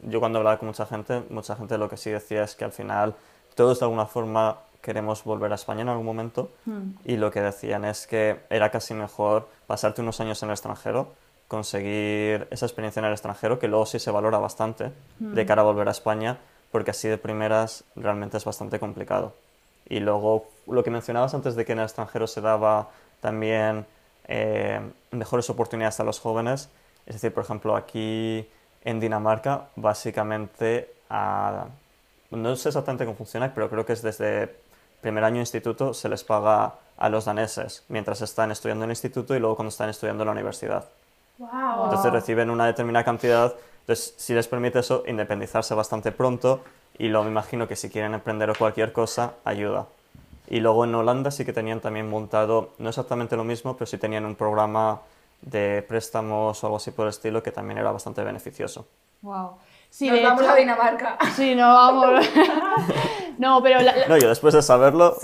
yo 0.00 0.18
cuando 0.18 0.38
hablaba 0.38 0.58
con 0.58 0.68
mucha 0.68 0.86
gente, 0.86 1.22
mucha 1.30 1.56
gente 1.56 1.76
lo 1.78 1.88
que 1.88 1.96
sí 1.96 2.10
decía 2.10 2.42
es 2.42 2.54
que 2.54 2.64
al 2.64 2.72
final 2.72 3.14
todos 3.54 3.78
de 3.80 3.84
alguna 3.84 4.06
forma 4.06 4.58
queremos 4.80 5.22
volver 5.24 5.52
a 5.52 5.54
España 5.54 5.82
en 5.82 5.88
algún 5.90 6.06
momento 6.06 6.50
Hmm. 6.64 6.94
y 7.04 7.16
lo 7.16 7.30
que 7.30 7.40
decían 7.40 7.84
es 7.84 8.06
que 8.06 8.40
era 8.50 8.70
casi 8.70 8.94
mejor 8.94 9.48
pasarte 9.66 10.00
unos 10.02 10.20
años 10.20 10.42
en 10.42 10.48
el 10.48 10.54
extranjero, 10.54 11.08
conseguir 11.56 12.48
esa 12.50 12.64
experiencia 12.66 13.00
en 13.00 13.06
el 13.06 13.12
extranjero, 13.12 13.58
que 13.58 13.68
luego 13.68 13.84
sí 13.86 13.98
se 13.98 14.10
valora 14.10 14.38
bastante 14.38 14.90
de 15.20 15.46
cara 15.46 15.60
a 15.62 15.64
volver 15.64 15.86
a 15.86 15.90
España, 15.90 16.38
porque 16.70 16.90
así 16.90 17.06
de 17.08 17.18
primeras 17.18 17.84
realmente 17.94 18.36
es 18.38 18.44
bastante 18.44 18.78
complicado. 18.80 19.34
Y 19.88 20.00
luego 20.00 20.46
lo 20.66 20.82
que 20.82 20.90
mencionabas 20.90 21.34
antes 21.34 21.54
de 21.54 21.64
que 21.64 21.72
en 21.72 21.78
el 21.80 21.84
extranjero 21.84 22.26
se 22.26 22.40
daba 22.40 22.88
también 23.20 23.84
eh, 24.28 24.80
mejores 25.10 25.50
oportunidades 25.50 26.00
a 26.00 26.04
los 26.04 26.18
jóvenes, 26.20 26.70
es 27.06 27.14
decir, 27.16 27.34
por 27.34 27.44
ejemplo, 27.44 27.76
aquí 27.76 28.48
en 28.84 28.98
Dinamarca, 29.00 29.68
básicamente, 29.76 30.92
a- 31.10 31.66
no 32.30 32.56
sé 32.56 32.70
exactamente 32.70 33.04
cómo 33.04 33.16
funciona, 33.16 33.52
pero 33.54 33.68
creo 33.68 33.84
que 33.84 33.92
es 33.92 34.00
desde 34.02 34.56
primer 35.02 35.22
año 35.24 35.34
de 35.36 35.40
instituto 35.40 35.92
se 35.92 36.08
les 36.08 36.24
paga 36.24 36.74
a 36.96 37.08
los 37.08 37.24
daneses 37.26 37.84
mientras 37.88 38.22
están 38.22 38.50
estudiando 38.52 38.84
en 38.84 38.90
el 38.90 38.92
instituto 38.92 39.34
y 39.34 39.40
luego 39.40 39.56
cuando 39.56 39.68
están 39.70 39.90
estudiando 39.90 40.22
en 40.22 40.26
la 40.26 40.32
universidad. 40.32 40.84
¡Wow! 41.50 41.84
Entonces 41.84 42.12
reciben 42.12 42.50
una 42.50 42.66
determinada 42.66 43.04
cantidad, 43.04 43.54
entonces 43.80 44.14
si 44.16 44.32
les 44.34 44.46
permite 44.46 44.78
eso, 44.78 45.02
independizarse 45.06 45.74
bastante 45.74 46.12
pronto 46.12 46.60
y 46.98 47.08
luego 47.08 47.24
me 47.24 47.30
imagino 47.30 47.66
que 47.66 47.74
si 47.74 47.90
quieren 47.90 48.14
emprender 48.14 48.48
o 48.50 48.54
cualquier 48.54 48.92
cosa, 48.92 49.32
ayuda. 49.44 49.86
Y 50.48 50.60
luego 50.60 50.84
en 50.84 50.94
Holanda 50.94 51.30
sí 51.30 51.44
que 51.44 51.52
tenían 51.52 51.80
también 51.80 52.08
montado, 52.08 52.70
no 52.78 52.88
exactamente 52.90 53.36
lo 53.36 53.44
mismo, 53.44 53.74
pero 53.76 53.86
sí 53.86 53.98
tenían 53.98 54.24
un 54.24 54.36
programa 54.36 55.00
de 55.40 55.84
préstamos 55.88 56.62
o 56.62 56.66
algo 56.66 56.76
así 56.76 56.92
por 56.92 57.06
el 57.06 57.10
estilo 57.10 57.42
que 57.42 57.50
también 57.50 57.78
era 57.78 57.90
bastante 57.90 58.22
beneficioso. 58.22 58.86
Wow. 59.22 59.56
Sí, 59.90 60.08
Nos 60.10 60.22
vamos 60.22 60.42
hecho- 60.42 60.50
a 60.52 60.54
Dinamarca. 60.56 61.18
Sí, 61.34 61.54
no, 61.54 61.74
vamos. 61.74 62.24
no, 63.38 63.62
pero 63.62 63.80
la, 63.80 63.96
la- 63.96 64.06
No, 64.08 64.16
yo 64.16 64.28
después 64.28 64.54
de 64.54 64.62
saberlo, 64.62 65.16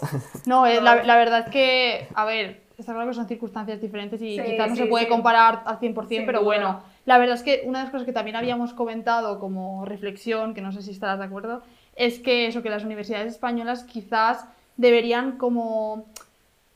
no, 0.47 0.67
eh, 0.67 0.81
la, 0.81 1.03
la 1.05 1.17
verdad 1.17 1.45
es 1.47 1.51
que, 1.53 2.09
a 2.15 2.25
ver, 2.25 2.63
está 2.79 2.93
claro 2.95 3.09
que 3.09 3.15
son 3.15 3.27
circunstancias 3.29 3.81
diferentes 3.81 4.23
y 4.23 4.37
Sí, 4.37 4.43
quizás 4.43 4.69
no 4.71 4.77
sí, 4.77 4.83
se 4.83 4.89
puede 4.89 5.05
sí. 5.05 5.11
comparar 5.11 5.63
al 5.67 5.79
100%, 5.81 6.09
Sin 6.09 6.27
pero 6.27 6.39
duda. 6.41 6.47
bueno, 6.47 6.81
la 7.07 7.19
verdad 7.19 7.35
es 7.35 7.43
que 7.43 7.63
una 7.67 7.79
de 7.81 7.85
las 7.85 7.93
cosas 7.93 8.07
que 8.07 8.13
también 8.13 8.37
habíamos 8.37 8.73
comentado 8.73 9.39
como 9.41 9.85
reflexión, 9.85 10.55
que 10.55 10.61
no 10.61 10.73
sé 10.73 10.83
si 10.83 10.93
estarás 10.93 11.19
de 11.19 11.25
acuerdo, 11.25 11.63
es 11.97 12.21
que 12.21 12.47
eso, 12.47 12.63
que 12.63 12.71
las 12.71 12.85
universidades 12.85 13.33
españolas 13.33 13.85
quizás 13.85 14.47
deberían 14.77 15.39
como 15.39 16.07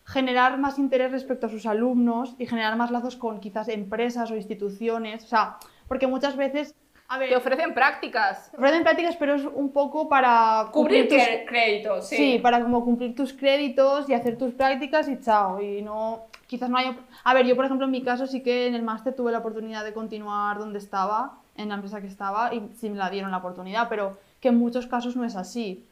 generar 0.04 0.58
más 0.58 0.78
interés 0.80 1.12
respecto 1.12 1.46
a 1.46 1.48
sus 1.48 1.64
alumnos 1.66 2.34
y 2.38 2.46
generar 2.46 2.76
más 2.76 2.90
lazos 2.90 3.14
con 3.16 3.38
quizás 3.38 3.68
empresas 3.68 4.30
o 4.32 4.36
instituciones, 4.36 5.24
o 5.24 5.28
sea, 5.28 5.56
porque 5.86 6.08
muchas 6.08 6.36
veces, 6.36 6.74
a 7.12 7.18
ver, 7.18 7.28
Te 7.28 7.36
ofrecen 7.36 7.74
prácticas. 7.74 8.50
ofrecen 8.56 8.82
prácticas, 8.82 9.16
pero 9.16 9.34
es 9.34 9.44
un 9.44 9.70
poco 9.70 10.08
para 10.08 10.68
Cubrir 10.72 11.08
tus- 11.08 11.18
créditos, 11.46 12.08
sí. 12.08 12.16
Sí, 12.16 12.38
para 12.38 12.60
como 12.62 12.84
cumplir 12.84 13.14
tus 13.14 13.32
créditos 13.32 14.08
y 14.08 14.14
hacer 14.14 14.38
tus 14.38 14.54
prácticas 14.54 15.08
y 15.08 15.20
chao. 15.20 15.60
Y 15.60 15.82
no, 15.82 16.22
quizás 16.46 16.70
no 16.70 16.78
haya... 16.78 16.96
A 17.24 17.34
ver, 17.34 17.44
yo 17.46 17.54
por 17.54 17.64
ejemplo 17.66 17.84
en 17.84 17.90
mi 17.92 18.02
caso 18.02 18.26
sí 18.26 18.42
que 18.42 18.66
en 18.66 18.74
el 18.74 18.82
máster 18.82 19.14
tuve 19.14 19.30
la 19.30 19.38
oportunidad 19.38 19.84
de 19.84 19.92
continuar 19.92 20.58
donde 20.58 20.78
estaba, 20.78 21.38
en 21.56 21.68
la 21.68 21.74
empresa 21.74 22.00
que 22.00 22.06
estaba, 22.06 22.54
y 22.54 22.62
sí 22.78 22.88
me 22.88 22.96
la 22.96 23.10
dieron 23.10 23.30
la 23.30 23.36
oportunidad, 23.38 23.88
pero 23.90 24.16
que 24.40 24.48
en 24.48 24.56
muchos 24.56 24.86
casos 24.86 25.14
no 25.14 25.24
es 25.24 25.36
así. 25.36 25.84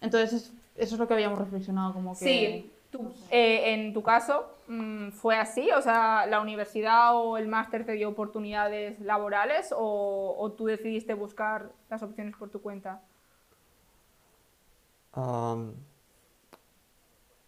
Entonces 0.00 0.32
es- 0.32 0.52
eso 0.76 0.94
es 0.96 0.98
lo 0.98 1.06
que 1.06 1.14
habíamos 1.14 1.38
reflexionado, 1.38 1.92
como 1.92 2.18
que... 2.18 2.24
Sí, 2.24 2.70
eh, 3.30 3.72
en 3.74 3.92
tu 3.94 4.02
caso 4.02 4.46
mm, 4.68 5.10
fue 5.10 5.36
así, 5.36 5.70
o 5.72 5.82
sea, 5.82 6.26
la 6.26 6.40
universidad 6.40 7.14
o 7.16 7.36
el 7.36 7.48
máster 7.48 7.84
te 7.86 7.92
dio 7.92 8.08
oportunidades 8.08 9.00
laborales 9.00 9.72
o, 9.76 10.52
tú 10.56 10.66
decidiste 10.66 11.14
buscar 11.14 11.70
las 11.90 12.02
opciones 12.02 12.34
por 12.36 12.50
tu 12.50 12.60
cuenta. 12.62 13.00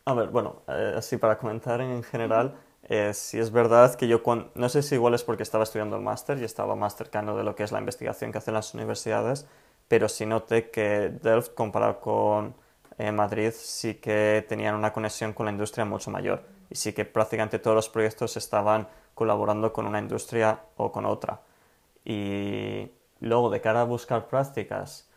A 0.05 0.15
ver, 0.15 0.29
bueno, 0.29 0.63
eh, 0.69 0.95
así 0.97 1.17
para 1.17 1.37
comentar 1.39 1.81
en 1.81 2.03
general, 2.03 2.55
eh, 2.85 3.13
sí 3.13 3.39
es 3.39 3.51
verdad 3.51 3.95
que 3.97 4.07
yo, 4.07 4.23
cuan- 4.23 4.51
no 4.55 4.69
sé 4.69 4.83
si 4.83 4.95
igual 4.95 5.15
es 5.15 5.25
porque 5.25 5.43
estaba 5.43 5.65
estudiando 5.65 5.97
el 5.97 6.03
máster 6.03 6.39
y 6.39 6.45
estaba 6.45 6.77
más 6.77 6.97
cercano 6.97 7.37
de 7.37 7.43
lo 7.45 7.57
que 7.57 7.65
es 7.65 7.73
la 7.73 7.81
investigación 7.81 8.31
que 8.31 8.39
hacen 8.39 8.55
las 8.55 8.73
universidades, 8.75 9.47
pero 9.89 10.09
sí 10.09 10.25
noté 10.27 10.71
que 10.71 11.09
Delft, 11.23 11.55
comparado 11.55 12.01
con 12.01 12.55
eh, 12.99 13.13
Madrid, 13.13 13.53
sí 13.55 13.95
que 13.95 14.45
tenían 14.49 14.75
una 14.75 14.93
conexión 14.93 15.33
con 15.33 15.47
la 15.47 15.53
industria 15.53 15.85
mucho 15.85 16.11
mayor 16.11 16.45
y 16.71 16.77
sí 16.77 16.93
que 16.93 17.05
prácticamente 17.05 17.59
todos 17.59 17.75
los 17.75 17.89
proyectos 17.89 18.37
estaban 18.37 18.89
colaborando 19.15 19.73
con 19.73 19.87
una 19.87 19.99
industria 19.99 20.61
o 20.77 20.93
con 20.93 21.07
otra. 21.07 21.41
Y 22.05 22.91
luego, 23.21 23.51
de 23.51 23.61
cara 23.61 23.83
a 23.83 23.85
buscar 23.85 24.29
prácticas, 24.29 25.09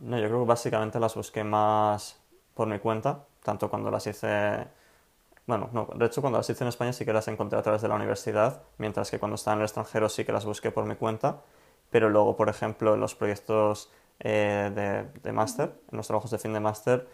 no, 0.00 0.18
yo 0.18 0.26
creo 0.26 0.40
que 0.40 0.46
básicamente 0.46 1.00
las 1.00 1.14
busqué 1.14 1.44
más 1.44 2.20
por 2.54 2.68
mi 2.68 2.78
cuenta, 2.78 3.24
tanto 3.42 3.68
cuando 3.70 3.90
las 3.90 4.06
hice, 4.06 4.66
bueno, 5.46 5.68
no, 5.72 5.88
de 5.94 6.06
hecho 6.06 6.20
cuando 6.20 6.38
las 6.38 6.48
hice 6.50 6.64
en 6.64 6.68
España 6.68 6.92
sí 6.92 7.04
que 7.04 7.12
las 7.12 7.28
encontré 7.28 7.58
a 7.58 7.62
través 7.62 7.82
de 7.82 7.88
la 7.88 7.94
universidad, 7.96 8.62
mientras 8.78 9.10
que 9.10 9.18
cuando 9.18 9.36
estaba 9.36 9.54
en 9.54 9.60
el 9.60 9.64
extranjero 9.66 10.08
sí 10.08 10.24
que 10.24 10.32
las 10.32 10.44
busqué 10.44 10.70
por 10.70 10.86
mi 10.86 10.96
cuenta, 10.96 11.42
pero 11.90 12.08
luego, 12.08 12.36
por 12.36 12.48
ejemplo, 12.48 12.94
en 12.94 13.00
los 13.00 13.14
proyectos 13.14 13.90
eh, 14.20 14.70
de, 14.74 15.20
de 15.22 15.32
máster, 15.32 15.74
en 15.90 15.96
los 15.96 16.06
trabajos 16.06 16.30
de 16.30 16.38
fin 16.38 16.52
de 16.52 16.60
máster, 16.60 17.06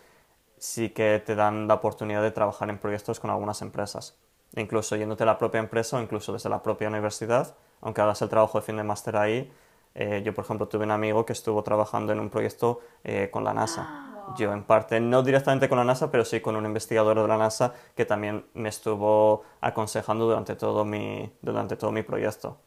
sí 0.59 0.91
que 0.91 1.23
te 1.25 1.35
dan 1.35 1.69
la 1.69 1.75
oportunidad 1.75 2.23
de 2.23 2.31
trabajar 2.31 2.71
en 2.71 2.79
proyectos 2.79 3.21
con 3.21 3.31
algunas 3.31 3.63
empresas, 3.63 4.19
incluso 4.57 4.97
yéndote 4.97 5.23
a 5.25 5.27
la 5.27 5.39
propia 5.39 5.61
empresa 5.61 5.97
o 5.99 6.01
incluso 6.03 6.33
desde 6.33 6.49
la 6.51 6.63
propia 6.63 6.89
universidad, 6.89 7.57
aunque 7.81 8.01
hagas 8.03 8.23
el 8.23 8.29
trabajo 8.29 8.59
de 8.61 8.67
fin 8.67 8.77
de 8.77 8.85
máster 8.85 9.17
ahí. 9.17 9.51
eh, 9.95 10.23
yo, 10.25 10.35
por 10.35 10.45
ejemplo, 10.45 10.69
tuve 10.69 10.85
un 10.85 10.91
amigo 10.93 11.25
que 11.27 11.33
estuvo 11.33 11.63
trabajando 11.63 12.13
en 12.13 12.21
un 12.21 12.31
proyecto 12.31 12.81
eh, 13.05 13.29
con 13.33 13.45
la 13.45 13.55
NASA. 13.55 13.91
Yo, 14.27 14.53
en 14.53 14.63
parte, 14.65 15.01
no 15.01 15.23
directamente 15.23 15.69
con 15.69 15.79
la 15.79 15.85
NASA, 15.85 16.11
pero 16.11 16.25
sí 16.25 16.41
con 16.41 16.55
un 16.57 16.65
investigador 16.67 17.21
de 17.21 17.27
la 17.27 17.37
NASA 17.37 17.75
que 17.97 18.05
también 18.05 18.45
me 18.55 18.69
estuvo 18.69 19.43
aconsejando 19.61 20.27
durante 20.27 20.55
todo 20.57 20.85
mi, 20.85 21.33
durante 21.43 21.77
todo 21.77 21.91
mi 21.93 22.03
proyecto. 22.03 22.59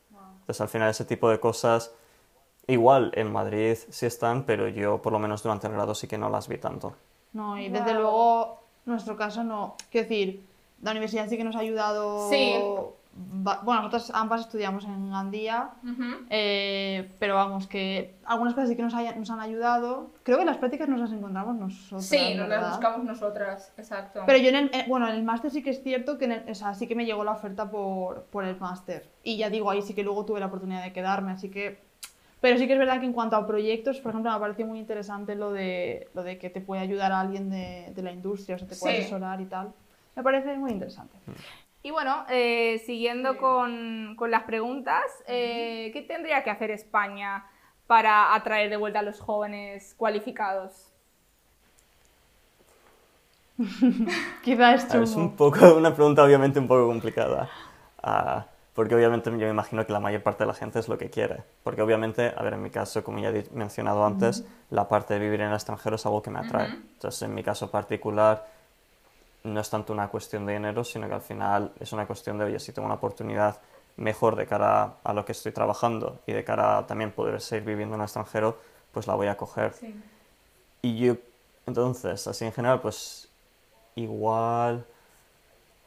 Entonces, 0.42 0.62
al 0.62 0.68
final, 0.70 0.90
ese 0.90 1.06
tipo 1.06 1.30
de 1.30 1.40
cosas, 1.40 1.94
igual 2.68 3.12
en 3.16 3.32
Madrid 3.32 3.78
sí 3.90 4.06
están, 4.06 4.44
pero 4.44 4.68
yo, 4.68 5.02
por 5.02 5.12
lo 5.14 5.20
menos 5.20 5.44
durante 5.44 5.68
el 5.68 5.74
grado, 5.74 5.94
sí 5.96 6.08
que 6.08 6.18
no 6.18 6.30
las 6.30 6.48
vi 6.48 6.58
tanto. 6.58 6.94
No, 7.34 7.58
y 7.60 7.70
desde 7.70 7.94
luego, 7.94 8.60
nuestro 8.86 9.16
caso 9.18 9.44
no. 9.44 9.76
Quiero 9.92 10.08
decir, 10.08 10.46
la 10.82 10.92
universidad 10.92 11.28
sí 11.28 11.38
que 11.38 11.44
nos 11.44 11.56
ha 11.56 11.60
ayudado. 11.60 12.30
Sí. 12.30 12.56
Bueno, 13.16 13.84
nosotros 13.84 14.12
ambas 14.16 14.42
estudiamos 14.42 14.86
en 14.86 15.12
Gandía, 15.12 15.70
eh, 16.32 17.12
pero 17.20 17.36
vamos, 17.36 17.68
que 17.68 18.16
algunas 18.26 18.56
cosas 18.56 18.70
sí 18.70 18.76
que 18.76 18.82
nos, 18.82 18.96
haya- 18.96 19.14
nos 19.14 19.30
han 19.30 19.40
ayudado. 19.40 20.10
Creo 20.24 20.40
que 20.40 20.46
las 20.46 20.58
prácticas 20.58 20.90
nos 20.90 21.00
las 21.00 21.12
encontramos 21.12 21.56
nosotros. 21.56 22.06
Sí, 22.06 22.34
nos 22.36 22.48
las 22.50 22.70
buscamos 22.72 23.04
nosotras, 23.06 23.72
exacto. 23.78 24.24
Pero 24.26 24.40
yo 24.40 24.50
en 24.50 24.56
el, 24.56 24.66
eh, 24.74 24.86
bueno, 24.88 25.08
en 25.08 25.14
el 25.14 25.24
máster 25.24 25.52
sí 25.52 25.62
que 25.62 25.70
es 25.70 25.84
cierto 25.84 26.18
que 26.18 26.26
en 26.26 26.32
el- 26.32 26.50
o 26.50 26.56
sea, 26.56 26.74
sí 26.74 26.88
que 26.88 26.96
me 26.96 27.06
llegó 27.06 27.24
la 27.24 27.34
oferta 27.34 27.70
por, 27.70 28.24
por 28.24 28.46
el 28.46 28.58
máster. 28.60 29.08
Y 29.24 29.38
ya 29.38 29.52
digo, 29.52 29.70
ahí 29.70 29.84
sí 29.84 29.94
que 29.94 30.02
luego 30.04 30.26
tuve 30.26 30.40
la 30.40 30.48
oportunidad 30.48 30.84
de 30.84 30.92
quedarme, 30.94 31.34
así 31.34 31.50
que... 31.50 31.93
Pero 32.44 32.58
sí 32.58 32.68
que 32.68 32.74
es 32.74 32.80
verdad 32.80 33.00
que 33.00 33.06
en 33.06 33.14
cuanto 33.14 33.38
a 33.38 33.48
proyectos, 33.48 34.02
por 34.02 34.10
ejemplo, 34.12 34.30
me 34.34 34.40
parece 34.40 34.66
muy 34.66 34.78
interesante 34.78 35.34
lo 35.34 35.54
de, 35.54 36.10
lo 36.14 36.24
de 36.24 36.38
que 36.38 36.50
te 36.50 36.60
puede 36.60 36.82
ayudar 36.82 37.14
a 37.14 37.22
alguien 37.22 37.50
de, 37.50 37.94
de 37.96 38.02
la 38.04 38.12
industria, 38.12 38.58
o 38.58 38.60
sea, 38.60 38.68
te 38.68 38.76
puede 38.76 38.96
Sí. 38.96 39.00
asesorar 39.00 39.40
y 39.40 39.46
tal. 39.46 39.74
Me 40.16 40.24
parece 40.24 40.58
muy 40.58 40.72
interesante. 40.72 41.16
Y 41.84 41.92
bueno, 41.92 42.26
eh, 42.30 42.82
siguiendo 42.86 43.38
con, 43.38 44.16
con 44.18 44.30
las 44.30 44.44
preguntas, 44.44 45.04
eh, 45.28 45.90
¿qué 45.94 46.02
tendría 46.02 46.44
que 46.44 46.50
hacer 46.50 46.70
España 46.72 47.46
para 47.88 48.36
atraer 48.36 48.70
de 48.70 48.78
vuelta 48.78 49.00
a 49.00 49.04
los 49.04 49.22
jóvenes 49.22 49.94
cualificados? 49.96 50.92
Quizás 54.42 54.86
es 54.86 54.94
es 54.94 55.16
un 55.16 55.36
poco, 55.36 55.76
una 55.76 55.94
pregunta 55.94 56.24
obviamente 56.24 56.60
un 56.60 56.68
poco 56.68 56.88
complicada. 56.88 57.50
Ah, 58.02 58.46
porque 58.74 58.96
obviamente 58.96 59.30
yo 59.30 59.38
me 59.38 59.50
imagino 59.50 59.86
que 59.86 59.94
la 59.94 60.00
mayor 60.00 60.24
parte 60.24 60.44
de 60.44 60.48
la 60.48 60.54
gente 60.54 60.80
es 60.80 60.88
lo 60.88 60.98
que 60.98 61.10
quiere. 61.10 61.44
Porque 61.64 61.82
obviamente, 61.82 62.34
a 62.36 62.42
ver, 62.42 62.54
en 62.54 62.64
mi 62.64 62.72
caso, 62.72 63.04
como 63.04 63.20
ya 63.20 63.30
he 63.30 63.46
mencionado 63.52 64.04
antes, 64.04 64.44
la 64.72 64.88
parte 64.88 65.14
de 65.14 65.20
vivir 65.20 65.42
en 65.42 65.50
el 65.50 65.54
extranjero 65.54 65.96
es 65.96 66.06
algo 66.06 66.24
que 66.24 66.32
me 66.32 66.40
atrae. 66.40 66.70
Entonces, 66.70 67.22
en 67.22 67.36
mi 67.36 67.44
caso 67.44 67.70
particular, 67.70 68.48
no 69.44 69.60
es 69.60 69.70
tanto 69.70 69.94
una 69.94 70.08
cuestión 70.08 70.46
de 70.46 70.54
dinero, 70.54 70.84
sino 70.84 71.08
que 71.08 71.14
al 71.14 71.22
final 71.22 71.72
es 71.80 71.94
una 71.94 72.08
cuestión 72.08 72.38
de, 72.40 72.46
oye, 72.46 72.60
si 72.60 72.72
tengo 72.72 72.88
una 72.88 72.96
oportunidad 72.96 73.60
mejor 73.98 74.36
de 74.36 74.48
cara 74.48 74.96
a 75.04 75.14
lo 75.14 75.24
que 75.24 75.34
estoy 75.34 75.52
trabajando 75.52 76.20
y 76.26 76.34
de 76.34 76.44
cara 76.44 76.80
a 76.80 76.88
también 76.88 77.12
poder 77.12 77.42
seguir 77.42 77.66
viviendo 77.66 77.94
en 77.94 78.02
el 78.02 78.06
extranjero, 78.06 78.58
pues 78.92 79.06
la 79.06 79.14
voy 79.14 79.28
a 79.28 79.38
coger. 79.38 79.74
Y 80.82 80.98
yo, 80.98 81.16
entonces, 81.68 82.26
así 82.26 82.44
en 82.46 82.54
general, 82.54 82.82
pues 82.82 83.30
igual 83.96 84.86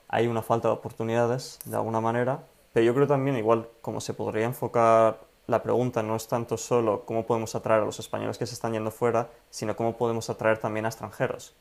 hay 0.09 0.29
una 0.29 0.42
falta 0.42 0.68
de 0.68 0.75
oportunidades 0.75 1.59
de 1.64 1.77
alguna 1.77 2.01
manera, 2.01 2.40
pero 2.76 2.84
yo 2.84 2.94
creo 2.94 3.06
también 3.06 3.38
igual 3.38 3.70
como 3.80 4.02
se 4.02 4.12
podría 4.12 4.44
enfocar 4.44 5.20
la 5.46 5.62
pregunta 5.62 6.02
no 6.02 6.14
es 6.14 6.28
tanto 6.28 6.58
solo 6.58 7.06
cómo 7.06 7.24
podemos 7.24 7.54
atraer 7.54 7.80
a 7.80 7.86
los 7.86 7.98
españoles 8.00 8.36
que 8.36 8.44
se 8.44 8.52
están 8.52 8.74
yendo 8.74 8.90
fuera, 8.90 9.30
sino 9.48 9.74
cómo 9.74 9.96
podemos 9.96 10.28
atraer 10.28 10.58
también 10.58 10.84
a 10.84 10.88
extranjeros. 10.88 11.54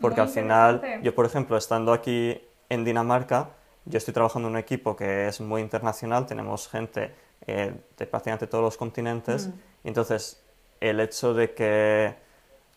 Porque 0.00 0.20
al 0.20 0.28
final, 0.28 0.80
yo 1.02 1.12
por 1.12 1.26
ejemplo, 1.26 1.56
estando 1.56 1.92
aquí 1.92 2.40
en 2.68 2.84
Dinamarca, 2.84 3.48
yo 3.84 3.98
estoy 3.98 4.14
trabajando 4.14 4.46
en 4.46 4.54
un 4.54 4.60
equipo 4.60 4.94
que 4.94 5.26
es 5.26 5.40
muy 5.40 5.60
internacional, 5.60 6.26
tenemos 6.26 6.68
gente 6.68 7.16
eh, 7.48 7.74
de 7.98 8.06
prácticamente 8.06 8.46
todos 8.46 8.62
los 8.62 8.76
continentes, 8.76 9.48
mm. 9.48 9.52
y 9.82 9.88
entonces 9.88 10.40
el 10.78 11.00
hecho 11.00 11.34
de 11.34 11.52
que 11.52 12.14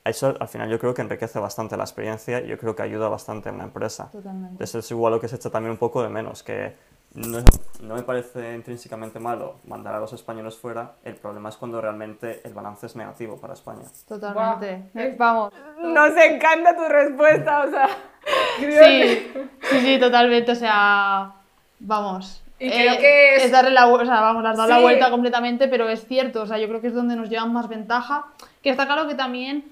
eso 0.03 0.35
al 0.39 0.47
final 0.47 0.67
yo 0.67 0.79
creo 0.79 0.95
que 0.95 1.03
enriquece 1.03 1.37
bastante 1.37 1.77
la 1.77 1.83
experiencia 1.83 2.41
y 2.41 2.47
yo 2.47 2.57
creo 2.57 2.75
que 2.75 2.81
ayuda 2.81 3.07
bastante 3.07 3.49
en 3.49 3.59
la 3.59 3.65
empresa. 3.65 4.09
Totalmente. 4.11 4.53
Entonces 4.53 4.83
es 4.83 4.89
igual 4.89 5.13
lo 5.13 5.19
que 5.19 5.27
se 5.27 5.35
echa 5.35 5.51
también 5.51 5.71
un 5.71 5.77
poco 5.77 6.01
de 6.01 6.09
menos, 6.09 6.41
que 6.41 6.73
no, 7.15 7.39
no, 7.81 7.95
me 7.95 8.01
parece 8.03 8.55
intrínsecamente 8.55 9.19
malo 9.19 9.59
mandar 9.67 9.93
a 9.95 9.99
los 9.99 10.13
españoles 10.13 10.57
fuera, 10.57 10.93
el 11.03 11.15
problema 11.15 11.49
es 11.49 11.57
cuando 11.57 11.79
realmente 11.79 12.41
el 12.43 12.53
balance 12.53 12.87
es 12.87 12.95
negativo 12.95 13.37
para 13.39 13.53
España. 13.53 13.83
Totalmente. 14.07 14.89
Eh, 14.95 15.15
vamos. 15.17 15.53
Nos 15.81 16.11
encanta 16.17 16.75
tu 16.75 16.85
respuesta, 16.85 17.65
o 17.65 17.69
sea. 17.69 17.89
sí, 18.59 19.31
sí, 19.61 19.79
sí, 19.79 19.99
totalmente, 19.99 20.53
o 20.53 20.55
sea, 20.55 21.33
vamos. 21.79 22.43
Y 22.59 22.69
creo 22.69 22.93
eh, 22.93 22.97
que 22.97 23.35
es... 23.35 23.51
darle 23.51 23.71
la, 23.71 23.87
o 23.87 24.05
sea, 24.05 24.21
vamos, 24.21 24.45
has 24.45 24.57
dado 24.57 24.69
la 24.69 24.79
vuelta 24.79 25.11
completamente, 25.11 25.67
pero 25.67 25.89
es 25.89 26.07
cierto, 26.07 26.43
o 26.43 26.47
sea, 26.47 26.57
yo 26.57 26.67
creo 26.67 26.81
que 26.81 26.87
es 26.87 26.93
donde 26.93 27.15
nos 27.15 27.29
llevan 27.29 27.51
más 27.51 27.67
ventaja, 27.67 28.27
que 28.61 28.69
está 28.69 28.85
claro 28.85 29.07
que 29.07 29.15
también 29.15 29.65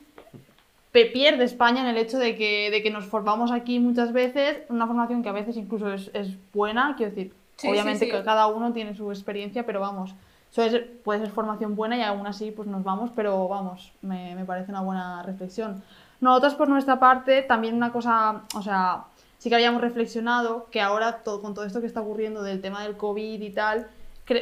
pierde 0.91 1.43
España 1.45 1.81
en 1.81 1.87
el 1.87 1.97
hecho 1.97 2.17
de 2.17 2.35
que, 2.35 2.69
de 2.69 2.83
que 2.83 2.91
nos 2.91 3.05
formamos 3.05 3.51
aquí 3.51 3.79
muchas 3.79 4.11
veces, 4.11 4.59
una 4.69 4.87
formación 4.87 5.23
que 5.23 5.29
a 5.29 5.33
veces 5.33 5.55
incluso 5.55 5.91
es, 5.91 6.11
es 6.13 6.35
buena, 6.53 6.95
quiero 6.97 7.15
decir, 7.15 7.33
obviamente 7.63 8.09
que 8.09 8.23
cada 8.23 8.47
uno 8.47 8.73
tiene 8.73 8.95
su 8.95 9.09
experiencia, 9.09 9.65
pero 9.65 9.79
vamos, 9.79 10.13
eso 10.51 10.63
es, 10.63 10.81
puede 11.03 11.21
ser 11.21 11.31
formación 11.31 11.75
buena 11.75 11.97
y 11.97 12.01
aún 12.01 12.27
así 12.27 12.51
pues 12.51 12.67
nos 12.67 12.83
vamos, 12.83 13.09
pero 13.15 13.47
vamos, 13.47 13.93
me, 14.01 14.35
me 14.35 14.43
parece 14.43 14.71
una 14.71 14.81
buena 14.81 15.23
reflexión. 15.23 15.81
Nosotros 16.19 16.55
por 16.55 16.67
nuestra 16.67 16.99
parte, 16.99 17.41
también 17.41 17.75
una 17.75 17.93
cosa, 17.93 18.41
o 18.53 18.61
sea, 18.61 19.05
sí 19.37 19.47
que 19.47 19.55
habíamos 19.55 19.81
reflexionado 19.81 20.67
que 20.71 20.81
ahora 20.81 21.19
todo, 21.23 21.41
con 21.41 21.53
todo 21.53 21.65
esto 21.65 21.79
que 21.79 21.87
está 21.87 22.01
ocurriendo 22.01 22.43
del 22.43 22.61
tema 22.61 22.83
del 22.83 22.97
COVID 22.97 23.41
y 23.41 23.49
tal, 23.51 23.87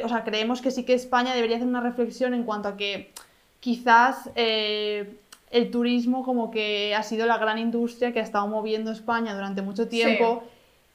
o 0.04 0.08
sea, 0.08 0.24
creemos 0.24 0.60
que 0.60 0.72
sí 0.72 0.84
que 0.84 0.94
España 0.94 1.32
debería 1.32 1.56
hacer 1.56 1.68
una 1.68 1.80
reflexión 1.80 2.34
en 2.34 2.42
cuanto 2.42 2.68
a 2.68 2.76
que 2.76 3.12
quizás... 3.60 4.30
Eh, 4.34 5.16
el 5.50 5.70
turismo 5.70 6.24
como 6.24 6.50
que 6.50 6.94
ha 6.94 7.02
sido 7.02 7.26
la 7.26 7.38
gran 7.38 7.58
industria 7.58 8.12
que 8.12 8.20
ha 8.20 8.22
estado 8.22 8.46
moviendo 8.46 8.92
España 8.92 9.34
durante 9.34 9.62
mucho 9.62 9.88
tiempo 9.88 10.44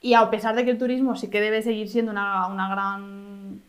y 0.01 0.13
a 0.13 0.29
pesar 0.29 0.55
de 0.55 0.63
que 0.63 0.71
el 0.71 0.77
turismo 0.77 1.15
sí 1.15 1.29
que 1.29 1.41
debe 1.41 1.61
seguir 1.61 1.89
siendo 1.89 2.11
una, 2.11 2.47
una 2.47 2.69
gran 2.69 3.61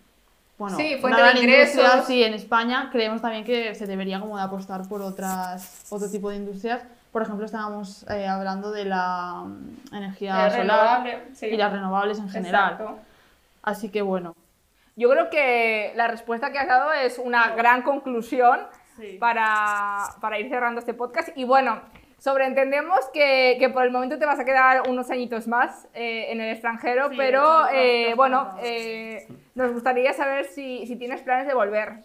bueno, 0.59 0.77
sí, 0.77 0.97
una 1.03 1.19
gran 1.19 1.37
industria 1.37 2.03
sí, 2.03 2.23
en 2.23 2.33
España, 2.33 2.89
creemos 2.91 3.21
también 3.21 3.45
que 3.45 3.75
se 3.75 3.87
debería 3.87 4.21
como 4.21 4.39
de 4.39 4.43
apostar 4.43 4.89
por 4.89 5.03
otras, 5.03 5.85
otro 5.91 6.11
tipo 6.11 6.31
de 6.31 6.37
industrias. 6.37 6.83
Por 7.13 7.23
ejemplo, 7.23 7.45
estábamos 7.45 8.07
eh, 8.11 8.27
hablando 8.27 8.71
de 8.71 8.87
la 8.87 9.45
mm, 9.45 9.95
energía 9.95 10.51
solar 10.51 11.25
y 11.43 11.57
las 11.57 11.73
renovables 11.73 12.19
en 12.19 12.31
general. 12.31 12.79
Así 13.63 13.91
que 13.91 14.01
bueno. 14.01 14.35
Yo 14.97 15.11
creo 15.11 15.29
que 15.29 15.93
la 15.95 16.09
respuesta 16.09 16.53
que 16.53 16.59
has 16.59 16.69
dado 16.69 16.91
es 16.93 17.19
una 17.19 17.51
gran 17.55 17.83
conclusión 17.83 18.61
para, 19.19 20.05
para, 20.21 20.39
ir 20.39 20.49
cerrando 20.49 20.81
este 20.81 20.95
podcast. 20.95 21.29
Y 21.37 21.45
bueno, 21.45 21.81
sobreentendemos 22.19 23.01
que, 23.13 23.57
que, 23.59 23.69
por 23.69 23.85
el 23.85 23.91
momento 23.91 24.19
te 24.19 24.27
vas 24.27 24.39
a 24.39 24.45
quedar 24.45 24.89
unos 24.89 25.11
añitos 25.11 25.47
más 25.47 25.87
eh, 25.95 26.27
en 26.31 26.41
el 26.41 26.53
extranjero, 26.53 27.11
pero 27.17 27.69
eh, 27.73 28.15
bueno, 28.15 28.57
eh, 28.63 29.29
nos 29.55 29.73
gustaría 29.73 30.13
saber 30.13 30.47
si, 30.47 30.87
si 30.87 30.97
tienes 30.97 31.21
planes 31.23 31.47
de 31.47 31.55
volver. 31.55 32.05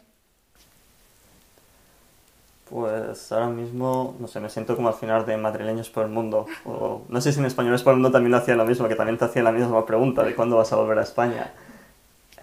Pues 2.70 3.30
ahora 3.34 3.48
mismo, 3.48 4.16
no 4.20 4.28
sé, 4.28 4.40
me 4.40 4.50
siento 4.50 4.78
como 4.78 4.88
al 4.88 4.94
final 4.94 5.26
de 5.26 5.36
madrileños 5.36 5.90
por 5.90 6.06
el 6.06 6.12
mundo. 6.12 6.46
O, 6.64 7.02
no 7.10 7.20
sé 7.20 7.34
si 7.34 7.40
en 7.40 7.46
españoles 7.46 7.84
por 7.84 7.92
el 7.92 7.98
mundo 7.98 8.12
también 8.12 8.32
lo 8.32 8.38
hacía 8.38 8.56
lo 8.56 8.64
mismo, 8.64 8.88
que 8.88 8.96
también 8.96 9.18
te 9.18 9.26
hacía 9.26 9.44
la 9.44 9.52
misma 9.52 9.86
pregunta 9.86 10.24
de 10.24 10.34
cuándo 10.36 10.56
vas 10.56 10.72
a 10.72 10.78
volver 10.78 11.00
a 11.00 11.04
España. 11.04 11.52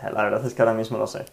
La 0.02 0.22
verdad 0.22 0.44
es 0.46 0.52
que 0.52 0.60
ahora 0.60 0.74
mismo 0.74 0.98
lo 0.98 1.06
sé. 1.06 1.24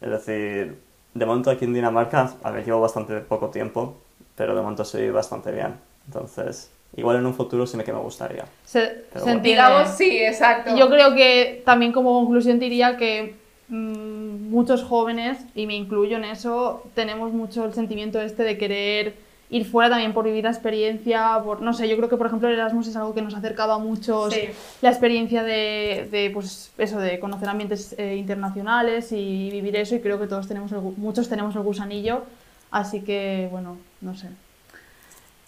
Es 0.00 0.10
decir, 0.10 0.78
de 1.14 1.26
momento 1.26 1.50
aquí 1.50 1.64
en 1.64 1.74
Dinamarca, 1.74 2.32
a 2.42 2.50
ver, 2.50 2.64
llevo 2.64 2.80
bastante 2.80 3.18
poco 3.20 3.50
tiempo, 3.50 3.96
pero 4.36 4.54
de 4.54 4.62
momento 4.62 4.84
soy 4.84 5.10
bastante 5.10 5.52
bien. 5.52 5.74
Entonces, 6.06 6.70
igual 6.96 7.16
en 7.18 7.26
un 7.26 7.34
futuro 7.34 7.66
sí 7.66 7.76
me 7.76 7.84
que 7.84 7.92
me 7.92 7.98
gustaría. 7.98 8.44
Se, 8.64 9.04
sí, 9.86 10.18
exacto. 10.18 10.76
Yo 10.76 10.88
creo 10.88 11.14
que 11.14 11.62
también 11.64 11.92
como 11.92 12.12
conclusión 12.12 12.58
diría 12.58 12.96
que 12.96 13.36
mm, 13.68 14.50
muchos 14.50 14.82
jóvenes, 14.82 15.38
y 15.54 15.66
me 15.66 15.76
incluyo 15.76 16.16
en 16.16 16.24
eso, 16.24 16.82
tenemos 16.94 17.32
mucho 17.32 17.64
el 17.64 17.74
sentimiento 17.74 18.20
este 18.20 18.42
de 18.42 18.56
querer 18.56 19.14
ir 19.52 19.66
fuera 19.66 19.90
también 19.90 20.14
por 20.14 20.24
vivir 20.24 20.44
la 20.44 20.50
experiencia, 20.50 21.38
por, 21.44 21.60
no 21.60 21.74
sé, 21.74 21.86
yo 21.86 21.96
creo 21.98 22.08
que 22.08 22.16
por 22.16 22.26
ejemplo 22.26 22.48
el 22.48 22.54
Erasmus 22.54 22.88
es 22.88 22.96
algo 22.96 23.14
que 23.14 23.20
nos 23.20 23.34
ha 23.34 23.38
acercado 23.38 23.72
a 23.72 23.78
muchos, 23.78 24.34
la 24.80 24.88
experiencia 24.88 25.42
de, 25.44 26.08
de, 26.10 26.30
pues 26.32 26.72
eso, 26.78 26.98
de 26.98 27.20
conocer 27.20 27.48
ambientes 27.48 27.94
eh, 27.98 28.16
internacionales 28.16 29.12
y 29.12 29.50
vivir 29.50 29.76
eso 29.76 29.94
y 29.94 30.00
creo 30.00 30.18
que 30.18 30.26
todos 30.26 30.48
tenemos, 30.48 30.72
muchos 30.96 31.28
tenemos 31.28 31.54
el 31.54 31.62
gusanillo, 31.62 32.22
así 32.70 33.02
que 33.02 33.48
bueno, 33.52 33.76
no 34.00 34.16
sé. 34.16 34.28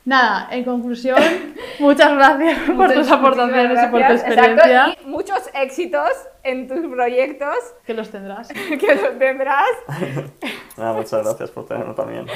Nada, 0.05 0.49
en 0.51 0.65
conclusión, 0.65 1.19
muchas 1.79 2.15
gracias 2.15 2.71
por 2.77 2.93
tus 2.93 3.11
aportaciones 3.11 3.83
y 3.83 3.87
por 3.87 4.07
tu 4.07 4.13
experiencia. 4.13 4.97
y 5.03 5.07
muchos 5.07 5.49
éxitos 5.55 6.11
en 6.43 6.69
tus 6.69 6.87
proyectos. 6.93 7.57
Que 7.87 7.95
los 7.95 8.11
tendrás. 8.11 8.49
que 8.53 8.95
los 8.95 9.19
tendrás. 9.19 9.65
Nada, 10.77 10.93
muchas 10.93 11.25
gracias 11.25 11.51
por 11.51 11.67
tenerlo 11.67 11.95
también. 11.95 12.27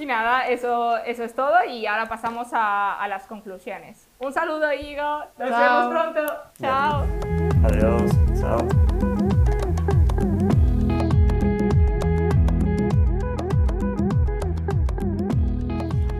Y 0.00 0.06
nada, 0.06 0.48
eso, 0.48 0.96
eso 0.98 1.22
es 1.22 1.34
todo 1.34 1.64
y 1.68 1.86
ahora 1.86 2.08
pasamos 2.08 2.48
a, 2.52 2.94
a 3.00 3.08
las 3.08 3.26
conclusiones. 3.26 4.08
Un 4.18 4.32
saludo, 4.32 4.72
Igo. 4.72 5.20
Nos 5.38 5.50
vemos 5.50 5.88
pronto. 5.88 6.20
Chao. 6.60 7.04
Adiós. 7.64 8.10
Chao. 8.40 8.58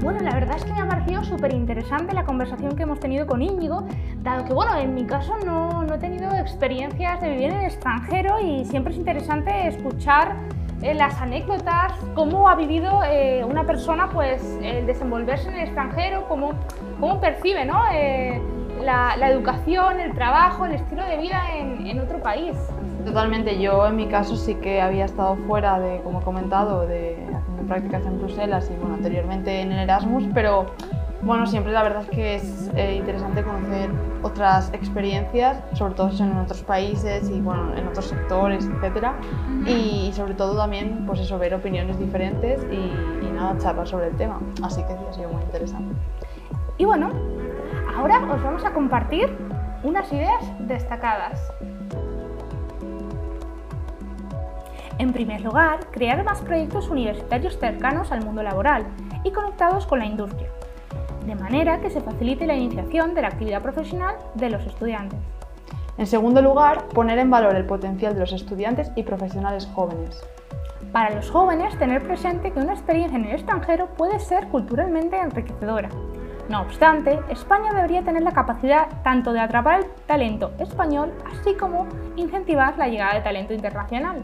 Bueno, 0.01 0.21
la 0.21 0.35
verdad 0.35 0.57
es 0.57 0.65
que 0.65 0.73
me 0.73 0.81
ha 0.81 0.89
parecido 0.89 1.25
súper 1.25 1.53
interesante 1.53 2.13
la 2.13 2.25
conversación 2.25 2.77
que 2.77 2.83
hemos 2.83 3.01
tenido 3.01 3.27
con 3.27 3.41
Íñigo, 3.41 3.87
dado 4.19 4.45
que, 4.45 4.53
bueno, 4.53 4.77
en 4.77 4.95
mi 4.95 5.07
caso 5.07 5.37
no, 5.47 5.85
no 5.85 5.95
he 5.95 5.99
tenido 5.99 6.31
experiencias 6.35 7.21
de 7.21 7.31
vivir 7.31 7.51
en 7.51 7.61
el 7.61 7.65
extranjero 7.67 8.41
y 8.41 8.65
siempre 8.65 8.93
es 8.93 8.99
interesante 8.99 9.69
escuchar 9.69 10.35
las 10.83 11.21
anécdotas, 11.21 11.93
cómo 12.15 12.49
ha 12.49 12.57
vivido 12.57 13.03
eh, 13.05 13.45
una 13.45 13.65
persona 13.65 14.11
pues 14.11 14.43
el 14.63 14.85
desenvolverse 14.87 15.49
en 15.49 15.55
el 15.55 15.61
extranjero, 15.61 16.27
cómo, 16.29 16.53
cómo 16.99 17.21
percibe 17.21 17.65
¿no? 17.65 17.83
Eh, 17.93 18.41
la, 18.83 19.17
la, 19.17 19.31
educación, 19.31 20.01
el 20.01 20.13
trabajo, 20.13 20.67
el 20.67 20.73
estilo 20.73 21.05
de 21.05 21.19
vida 21.19 21.41
en, 21.55 21.87
en, 21.87 22.01
otro 22.01 22.21
país. 22.21 22.57
Totalmente, 23.05 23.61
yo 23.61 23.87
en 23.87 23.97
mi 23.97 24.07
caso 24.09 24.37
sí 24.37 24.57
que 24.57 24.81
había 24.81 25.05
estado 25.05 25.37
fuera 25.47 25.79
de, 25.79 26.01
como 26.03 26.21
he 26.21 26.25
comentado, 26.25 26.87
de 26.87 27.15
haciendo 27.33 27.63
prácticas 27.69 28.05
en 28.05 28.19
Bruselas 28.19 28.69
y 28.73 28.77
bueno, 28.79 28.95
anteriormente 28.95 29.61
en 29.61 29.73
el 29.73 29.81
Erasmus, 29.81 30.25
pero 30.35 30.73
bueno, 31.23 31.47
siempre 31.47 31.73
la 31.73 31.85
verdad 31.85 32.03
es 32.03 32.11
que 32.11 32.35
es 32.35 32.71
eh, 32.75 32.97
interesante 32.97 33.45
conocer 33.45 33.91
otras 34.23 34.73
experiencias, 34.73 35.63
sobre 35.75 35.95
todo 35.95 36.11
en 36.19 36.37
otros 36.37 36.63
países 36.63 37.31
y 37.31 37.41
bueno, 37.41 37.77
en 37.77 37.87
otros 37.87 38.07
sectores, 38.07 38.67
etc. 38.67 39.09
Y 39.67 40.13
sobre 40.15 40.35
todo 40.35 40.57
también, 40.57 41.05
pues 41.07 41.21
eso, 41.21 41.39
ver 41.39 41.55
opiniones 41.55 41.99
diferentes 41.99 42.61
y, 42.73 43.25
y 43.25 43.31
nada, 43.33 43.57
charlar 43.59 43.87
sobre 43.87 44.09
el 44.09 44.17
tema. 44.17 44.41
Así 44.63 44.83
que 44.83 44.95
sí, 44.95 45.05
ha 45.09 45.13
sido 45.13 45.29
muy 45.29 45.43
interesante. 45.43 45.95
Y 46.79 46.85
bueno, 46.85 47.11
ahora 47.97 48.19
os 48.33 48.43
vamos 48.43 48.65
a 48.65 48.73
compartir 48.73 49.31
unas 49.85 50.13
ideas 50.13 50.45
destacadas. 50.61 51.41
En 54.99 55.13
primer 55.13 55.41
lugar, 55.41 55.81
crear 55.93 56.23
más 56.25 56.41
proyectos 56.43 56.89
universitarios 56.89 57.59
cercanos 57.59 58.11
al 58.11 58.25
mundo 58.25 58.43
laboral 58.43 58.87
y 59.25 59.31
conectados 59.31 59.87
con 59.87 60.01
la 60.01 60.07
industria 60.07 60.49
de 61.25 61.35
manera 61.35 61.81
que 61.81 61.91
se 61.91 62.01
facilite 62.01 62.47
la 62.47 62.55
iniciación 62.55 63.15
de 63.15 63.23
la 63.23 63.29
actividad 63.29 63.63
profesional 63.63 64.17
de 64.35 64.51
los 64.51 64.65
estudiantes. 64.67 65.19
En 65.99 66.07
segundo 66.07 66.41
lugar, 66.41 66.89
poner 66.89 67.19
en 67.19 67.31
valor 67.31 67.55
el 67.55 67.67
potencial 67.67 68.15
de 68.15 68.21
los 68.21 68.33
estudiantes 68.33 68.91
y 68.97 69.03
profesionales 69.03 69.69
jóvenes. 69.75 70.23
Para 70.91 71.15
los 71.15 71.31
jóvenes, 71.31 71.79
tener 71.79 72.03
presente 72.03 72.51
que 72.51 72.61
una 72.61 72.73
experiencia 72.73 73.19
en 73.19 73.25
el 73.25 73.33
extranjero 73.33 73.87
puede 73.97 74.19
ser 74.19 74.49
culturalmente 74.49 75.17
enriquecedora. 75.19 75.89
No 76.49 76.63
obstante, 76.63 77.19
España 77.31 77.73
debería 77.73 78.03
tener 78.03 78.23
la 78.23 78.33
capacidad 78.33 78.89
tanto 79.03 79.33
de 79.33 79.41
atrapar 79.41 79.81
el 79.81 79.87
talento 80.07 80.51
español, 80.59 81.13
así 81.31 81.55
como 81.55 81.87
incentivar 82.17 82.77
la 82.77 82.89
llegada 82.89 83.15
de 83.15 83.21
talento 83.21 83.55
internacional. 83.55 84.23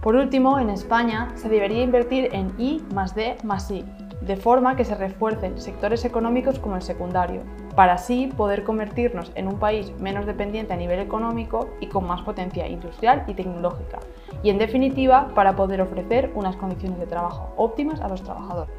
Por 0.00 0.16
último, 0.16 0.58
en 0.58 0.70
España 0.70 1.28
se 1.34 1.48
debería 1.48 1.82
invertir 1.82 2.28
en 2.32 2.52
I 2.58 2.82
más 2.94 3.14
D 3.14 3.36
más 3.44 3.70
I, 3.70 3.84
de 4.26 4.36
forma 4.36 4.76
que 4.76 4.84
se 4.84 4.94
refuercen 4.94 5.60
sectores 5.60 6.04
económicos 6.04 6.58
como 6.58 6.76
el 6.76 6.82
secundario, 6.82 7.42
para 7.74 7.94
así 7.94 8.28
poder 8.36 8.62
convertirnos 8.64 9.32
en 9.34 9.48
un 9.48 9.58
país 9.58 9.92
menos 9.98 10.26
dependiente 10.26 10.72
a 10.72 10.76
nivel 10.76 11.00
económico 11.00 11.70
y 11.80 11.86
con 11.86 12.06
más 12.06 12.22
potencia 12.22 12.68
industrial 12.68 13.24
y 13.26 13.34
tecnológica, 13.34 13.98
y 14.42 14.50
en 14.50 14.58
definitiva 14.58 15.28
para 15.34 15.56
poder 15.56 15.80
ofrecer 15.80 16.30
unas 16.34 16.56
condiciones 16.56 16.98
de 16.98 17.06
trabajo 17.06 17.52
óptimas 17.56 18.00
a 18.00 18.08
los 18.08 18.22
trabajadores. 18.22 18.74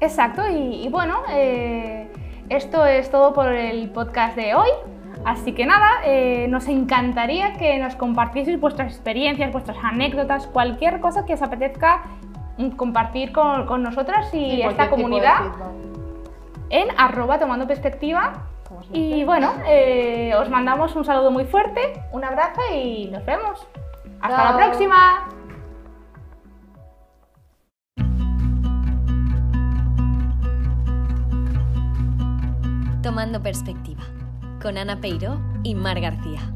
Exacto, 0.00 0.42
y, 0.48 0.88
bueno, 0.88 1.22
eh, 1.30 2.08
esto 2.48 2.84
es 2.86 3.10
todo 3.10 3.32
por 3.32 3.48
el 3.48 3.90
podcast 3.90 4.36
de 4.36 4.54
hoy. 4.54 4.68
Así 5.24 5.52
que 5.52 5.66
nada, 5.66 5.88
eh, 6.04 6.46
nos 6.48 6.68
encantaría 6.68 7.54
que 7.54 7.78
nos 7.78 7.96
compartieseis 7.96 8.60
vuestras 8.60 8.92
experiencias, 8.92 9.50
vuestras 9.50 9.76
anécdotas, 9.82 10.46
cualquier 10.46 11.00
cosa 11.00 11.24
que 11.24 11.34
os 11.34 11.42
apetezca 11.42 12.04
compartir 12.76 13.32
con, 13.32 13.82
nosotras 13.82 14.32
y 14.32 14.62
esta 14.62 14.88
comunidad 14.88 15.52
en 16.70 16.88
arroba 16.96 17.38
tomando 17.38 17.66
perspectiva. 17.66 18.32
Y 18.92 19.24
bueno, 19.24 19.52
eh, 19.66 20.34
os 20.36 20.50
mandamos 20.50 20.96
un 20.96 21.04
saludo 21.04 21.30
muy 21.30 21.44
fuerte, 21.44 22.02
un 22.12 22.24
abrazo 22.24 22.60
y 22.74 23.06
nos 23.06 23.24
vemos. 23.24 23.66
Hasta 24.20 24.52
la 24.52 24.56
próxima. 24.56 25.28
Tomando 33.02 33.40
perspectiva 33.40 34.02
con 34.60 34.76
Ana 34.78 35.00
Peiro 35.00 35.38
y 35.62 35.76
Mar 35.76 36.00
García. 36.00 36.55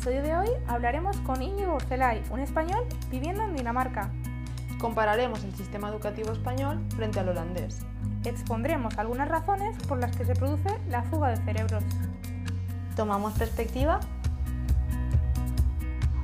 Episodio 0.00 0.22
de 0.22 0.34
hoy 0.34 0.48
hablaremos 0.66 1.18
con 1.18 1.42
Íñigo 1.42 1.74
Urcelay, 1.74 2.22
un 2.30 2.40
español 2.40 2.86
viviendo 3.10 3.42
en 3.42 3.54
Dinamarca. 3.54 4.10
Compararemos 4.80 5.44
el 5.44 5.54
sistema 5.54 5.90
educativo 5.90 6.32
español 6.32 6.82
frente 6.96 7.20
al 7.20 7.28
holandés. 7.28 7.84
Expondremos 8.24 8.96
algunas 8.96 9.28
razones 9.28 9.76
por 9.86 9.98
las 9.98 10.16
que 10.16 10.24
se 10.24 10.32
produce 10.34 10.70
la 10.88 11.02
fuga 11.02 11.28
de 11.28 11.36
cerebros. 11.44 11.84
¿Tomamos 12.96 13.34
perspectiva? 13.34 14.00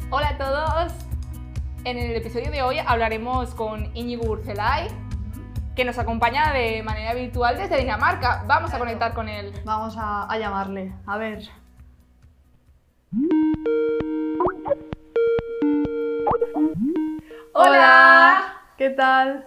Hola 0.08 0.30
a 0.30 0.38
todos. 0.38 0.94
En 1.84 1.98
el 1.98 2.16
episodio 2.16 2.50
de 2.50 2.62
hoy 2.62 2.78
hablaremos 2.78 3.54
con 3.54 3.94
Íñigo 3.94 4.24
Urcelay, 4.24 4.88
que 5.74 5.84
nos 5.84 5.98
acompaña 5.98 6.50
de 6.54 6.82
manera 6.82 7.12
virtual 7.12 7.58
desde 7.58 7.76
Dinamarca. 7.76 8.42
Vamos 8.46 8.72
a 8.72 8.78
conectar 8.78 9.12
con 9.12 9.28
él. 9.28 9.52
Vamos 9.66 9.96
a, 9.98 10.34
llamarle. 10.38 10.94
A 11.04 11.18
ver. 11.18 11.65
Hola. 17.52 18.62
¿Qué 18.76 18.90
tal? 18.90 19.46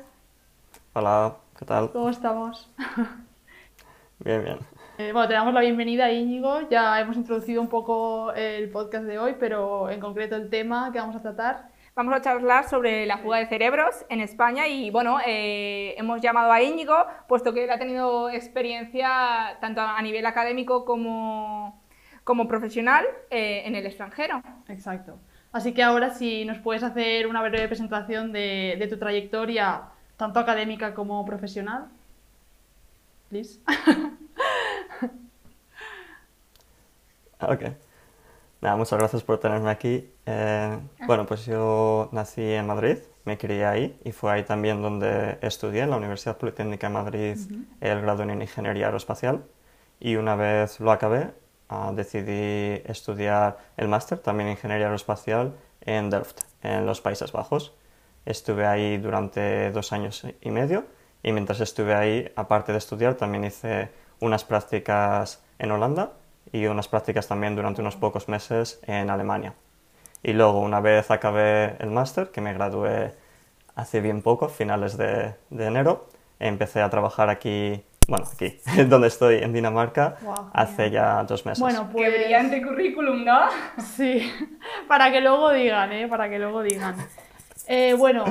Hola, 0.94 1.36
¿qué 1.58 1.66
tal? 1.66 1.92
¿Cómo 1.92 2.10
estamos? 2.10 2.72
Bien, 4.20 4.44
bien. 4.44 4.58
Eh, 4.98 5.14
bueno, 5.14 5.30
te 5.30 5.34
damos 5.34 5.54
la 5.54 5.62
bienvenida 5.62 6.06
a 6.06 6.12
Íñigo. 6.12 6.68
Ya 6.70 7.00
hemos 7.00 7.16
introducido 7.16 7.62
un 7.62 7.70
poco 7.70 8.34
el 8.34 8.70
podcast 8.70 9.06
de 9.06 9.18
hoy, 9.18 9.36
pero 9.40 9.90
en 9.90 10.00
concreto 10.00 10.36
el 10.36 10.50
tema 10.50 10.92
que 10.92 11.00
vamos 11.00 11.16
a 11.16 11.22
tratar 11.22 11.70
Vamos 11.96 12.16
a 12.16 12.22
charlar 12.22 12.70
sobre 12.70 13.06
la 13.06 13.18
fuga 13.18 13.40
de 13.40 13.48
cerebros 13.48 14.06
en 14.08 14.22
España 14.22 14.68
y 14.68 14.90
bueno, 14.90 15.20
eh, 15.26 15.96
hemos 15.98 16.22
llamado 16.22 16.50
a 16.50 16.62
Íñigo, 16.62 16.96
puesto 17.28 17.54
que 17.54 17.66
él 17.66 17.70
ha 17.72 17.78
tenido 17.78 18.30
experiencia 18.30 19.58
tanto 19.60 19.82
a 19.82 20.02
nivel 20.02 20.26
académico 20.26 20.86
como, 20.86 21.79
como 22.30 22.48
profesional 22.48 23.08
eh, 23.32 23.64
en 23.66 23.74
el 23.74 23.88
extranjero. 23.88 24.44
Exacto. 24.68 25.18
Así 25.52 25.74
que 25.74 25.82
ahora 25.82 26.14
si 26.14 26.46
nos 26.46 26.60
puedes 26.60 26.84
hacer 26.84 27.26
una 27.26 27.42
breve 27.42 27.68
presentación 27.68 28.32
de, 28.32 28.76
de 28.78 28.88
tu 28.88 29.00
trayectoria, 29.00 29.86
tanto 30.16 30.40
académica 30.40 30.94
como 30.94 31.26
profesional. 31.26 31.88
Please. 33.30 33.60
ok. 37.40 37.64
Nada, 38.62 38.76
muchas 38.76 39.00
gracias 39.00 39.24
por 39.24 39.40
tenerme 39.40 39.72
aquí. 39.72 40.08
Eh, 40.28 40.78
bueno, 41.08 41.26
pues 41.26 41.48
yo 41.48 42.10
nací 42.12 42.44
en 42.44 42.68
Madrid, 42.68 43.00
me 43.26 43.40
crié 43.40 43.66
ahí 43.66 44.00
y 44.06 44.12
fue 44.12 44.32
ahí 44.32 44.44
también 44.44 44.84
donde 44.84 45.40
estudié 45.42 45.82
en 45.82 45.90
la 45.90 45.98
Universidad 45.98 46.38
Politécnica 46.38 46.90
de 46.90 46.94
Madrid 46.94 47.38
el 47.82 48.02
grado 48.02 48.22
en 48.22 48.40
Ingeniería 48.40 48.86
Aeroespacial 48.86 49.44
y 50.00 50.18
una 50.18 50.36
vez 50.36 50.80
lo 50.80 50.92
acabé 50.92 51.32
ah, 51.70 51.92
decidí 51.96 52.82
estudiar 52.86 53.58
el 53.78 53.88
máster 53.88 54.20
también 54.20 54.48
en 54.48 54.54
Ingeniería 54.54 54.88
Aeroespacial 54.88 55.54
en 55.82 56.10
Delft, 56.10 56.42
en 56.62 56.86
los 56.86 57.02
Países 57.02 57.32
Bajos. 57.32 57.74
Estuve 58.26 58.66
ahí 58.66 58.98
durante 58.98 59.72
dos 59.72 59.94
años 59.94 60.26
y 60.42 60.52
medio 60.52 60.86
y 61.24 61.32
mientras 61.32 61.60
estuve 61.62 61.96
ahí, 61.96 62.32
aparte 62.36 62.72
de 62.72 62.78
estudiar, 62.78 63.16
también 63.16 63.46
hice 63.46 63.90
unas 64.20 64.44
prácticas 64.44 65.42
en 65.58 65.72
Holanda 65.72 66.14
y 66.52 66.66
unas 66.66 66.88
prácticas 66.88 67.28
también 67.28 67.56
durante 67.56 67.82
unos 67.82 67.96
pocos 67.96 68.28
meses 68.28 68.80
en 68.84 69.10
Alemania. 69.10 69.54
Y 70.24 70.34
luego, 70.34 70.60
una 70.60 70.82
vez 70.82 71.12
acabé 71.12 71.78
el 71.80 71.92
máster, 71.92 72.32
que 72.32 72.42
me 72.42 72.54
gradué 72.54 73.14
hace 73.76 74.02
bien 74.02 74.22
poco, 74.22 74.50
finales 74.50 74.98
de, 74.98 75.36
de, 75.50 75.66
enero, 75.66 76.08
empecé 76.40 76.82
a 76.82 76.90
trabajar 76.90 77.30
aquí, 77.30 77.84
bueno, 78.10 78.26
aquí, 78.34 78.58
donde 78.88 79.08
estoy, 79.08 79.38
en 79.38 79.54
Dinamarca, 79.54 80.18
hace 80.54 80.90
ya 80.90 81.24
dos 81.24 81.46
meses. 81.46 81.60
Bueno, 81.60 81.90
pues... 81.92 82.12
Qué 82.12 82.20
brillante 82.20 82.62
currículum, 82.62 83.24
¿no? 83.24 83.40
Sí, 83.96 84.30
para 84.88 85.12
que 85.12 85.22
luego 85.22 85.52
digan, 85.52 85.92
¿eh? 85.92 86.08
Para 86.08 86.30
que 86.30 86.40
luego 86.40 86.64
digan. 86.64 86.96
Eh, 87.68 87.94
bueno, 87.94 88.26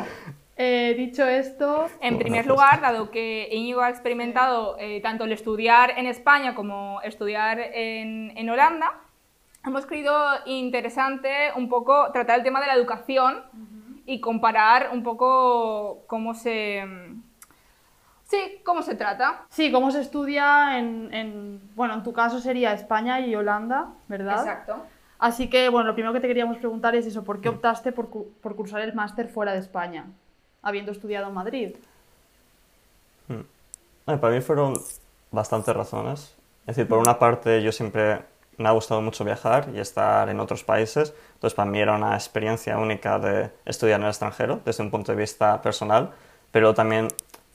eh, 0.56 0.94
dicho 0.98 1.24
esto... 1.24 1.86
En 2.00 2.18
primer 2.18 2.44
pues 2.44 2.48
lugar, 2.48 2.80
dado 2.80 3.10
que 3.10 3.48
Íñigo 3.52 3.80
ha 3.80 3.90
experimentado 3.90 4.76
eh, 4.80 5.00
tanto 5.00 5.24
el 5.24 5.32
estudiar 5.32 5.94
en 5.96 6.06
España 6.06 6.56
como 6.56 7.00
estudiar 7.02 7.60
en, 7.60 8.50
Holanda, 8.50 8.92
hemos 9.64 9.86
creído 9.86 10.12
interesante 10.46 11.30
un 11.54 11.68
poco 11.68 12.10
tratar 12.12 12.38
el 12.38 12.44
tema 12.44 12.60
de 12.60 12.66
la 12.66 12.74
educación 12.74 13.44
y 14.06 14.20
comparar 14.20 14.90
un 14.92 15.04
poco 15.04 16.02
cómo 16.08 16.34
se... 16.34 16.84
Sí, 18.28 18.60
cómo 18.64 18.82
se 18.82 18.94
trata. 18.94 19.46
Sí, 19.48 19.72
cómo 19.72 19.90
se 19.90 20.00
estudia 20.00 20.78
en, 20.78 21.60
bueno, 21.74 21.94
en 21.94 22.02
tu 22.02 22.12
caso 22.12 22.40
sería 22.40 22.72
España 22.72 23.20
y 23.20 23.34
Holanda, 23.34 23.88
¿verdad? 24.06 24.40
Exacto. 24.40 24.76
Así 25.18 25.50
que, 25.50 25.68
bueno, 25.68 25.88
lo 25.88 25.94
primero 25.94 26.12
que 26.12 26.20
te 26.20 26.28
queríamos 26.28 26.58
preguntar 26.58 26.94
es 26.94 27.06
eso, 27.06 27.24
¿por 27.24 27.40
qué 27.40 27.48
optaste 27.48 27.90
por, 27.90 28.08
por 28.08 28.54
cursar 28.54 28.82
el 28.82 28.94
máster 28.94 29.28
fuera 29.28 29.52
de 29.52 29.58
España? 29.58 30.06
habiendo 30.62 30.92
estudiado 30.92 31.28
en 31.28 31.34
Madrid? 31.34 31.76
Hmm. 33.28 34.18
para 34.18 34.34
mí 34.34 34.40
fueron 34.40 34.74
bastantes 35.30 35.74
razones. 35.74 36.34
Es 36.66 36.76
decir, 36.76 36.88
por 36.88 36.98
una 36.98 37.18
parte 37.18 37.62
yo 37.62 37.72
siempre 37.72 38.22
me 38.56 38.68
ha 38.68 38.72
gustado 38.72 39.00
mucho 39.00 39.24
viajar 39.24 39.68
y 39.74 39.78
estar 39.78 40.28
en 40.28 40.40
otros 40.40 40.64
países, 40.64 41.14
entonces 41.34 41.54
para 41.54 41.70
mí 41.70 41.78
era 41.78 41.94
una 41.94 42.14
experiencia 42.14 42.76
única 42.76 43.18
de 43.18 43.50
estudiar 43.64 44.00
en 44.00 44.04
el 44.04 44.10
extranjero 44.10 44.60
desde 44.64 44.82
un 44.82 44.90
punto 44.90 45.12
de 45.12 45.18
vista 45.18 45.62
personal, 45.62 46.10
pero 46.50 46.74
también, 46.74 47.08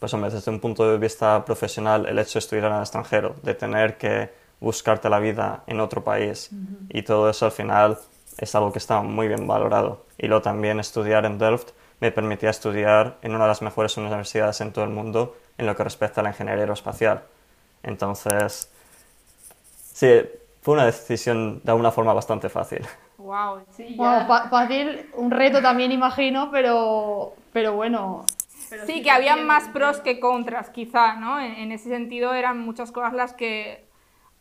pues 0.04 0.14
hombre, 0.16 0.32
desde 0.32 0.52
un 0.52 0.60
punto 0.60 0.92
de 0.92 0.98
vista 0.98 1.46
profesional, 1.46 2.06
el 2.08 2.20
hecho 2.20 2.34
de 2.34 2.40
estudiar 2.40 2.66
en 2.66 2.74
el 2.74 2.82
extranjero, 2.82 3.38
de 3.42 3.56
tener 3.56 3.98
que 3.98 4.34
buscarte 4.60 5.08
la 5.08 5.18
vida 5.18 5.64
en 5.66 5.80
otro 5.80 6.04
país 6.04 6.50
y 6.90 7.04
todo 7.04 7.30
eso 7.30 7.46
al 7.46 7.54
final 7.54 7.98
es 8.38 8.54
algo 8.54 8.74
que 8.74 8.80
está 8.80 9.02
muy 9.02 9.30
bien 9.30 9.48
valorado. 9.48 10.06
Y 10.18 10.28
luego 10.28 10.42
también 10.42 10.82
estudiar 10.82 11.24
en 11.24 11.38
Delft 11.38 11.70
me 12.02 12.12
permitía 12.12 12.50
estudiar 12.50 13.16
en 13.22 13.34
una 13.34 13.46
de 13.46 13.48
las 13.48 13.62
mejores 13.62 13.96
universidades 13.96 14.60
en 14.60 14.74
todo 14.74 14.84
el 14.84 14.92
mundo 14.92 15.38
en 15.58 15.68
lo 15.68 15.74
que 15.74 15.86
respecta 15.86 16.20
a 16.20 16.26
la 16.26 16.32
ingeniería 16.32 16.64
aeroespacial. 16.64 17.22
Entonces, 17.82 18.70
sí, 19.94 20.20
fue 20.62 20.74
una 20.74 20.86
decisión 20.86 21.62
de 21.64 21.72
alguna 21.72 21.92
forma 21.92 22.14
bastante 22.14 22.50
fácil. 22.50 22.86
Wow, 23.20 23.62
sí, 23.72 23.96
fácil, 23.96 25.10
un 25.14 25.32
reto 25.32 25.62
también 25.62 25.94
imagino, 25.94 26.50
pero, 26.52 27.36
pero 27.54 27.72
bueno. 27.72 28.26
Sí, 28.86 29.02
que 29.02 29.12
había 29.12 29.36
más 29.36 29.68
pros 29.70 30.00
que 30.00 30.20
contras, 30.20 30.70
quizá, 30.70 31.16
¿no? 31.16 31.40
En, 31.40 31.72
ese 31.72 31.90
sentido 31.90 32.34
eran 32.34 32.60
muchas 32.60 32.92
cosas 32.92 33.14
las 33.14 33.34
que, 33.34 33.88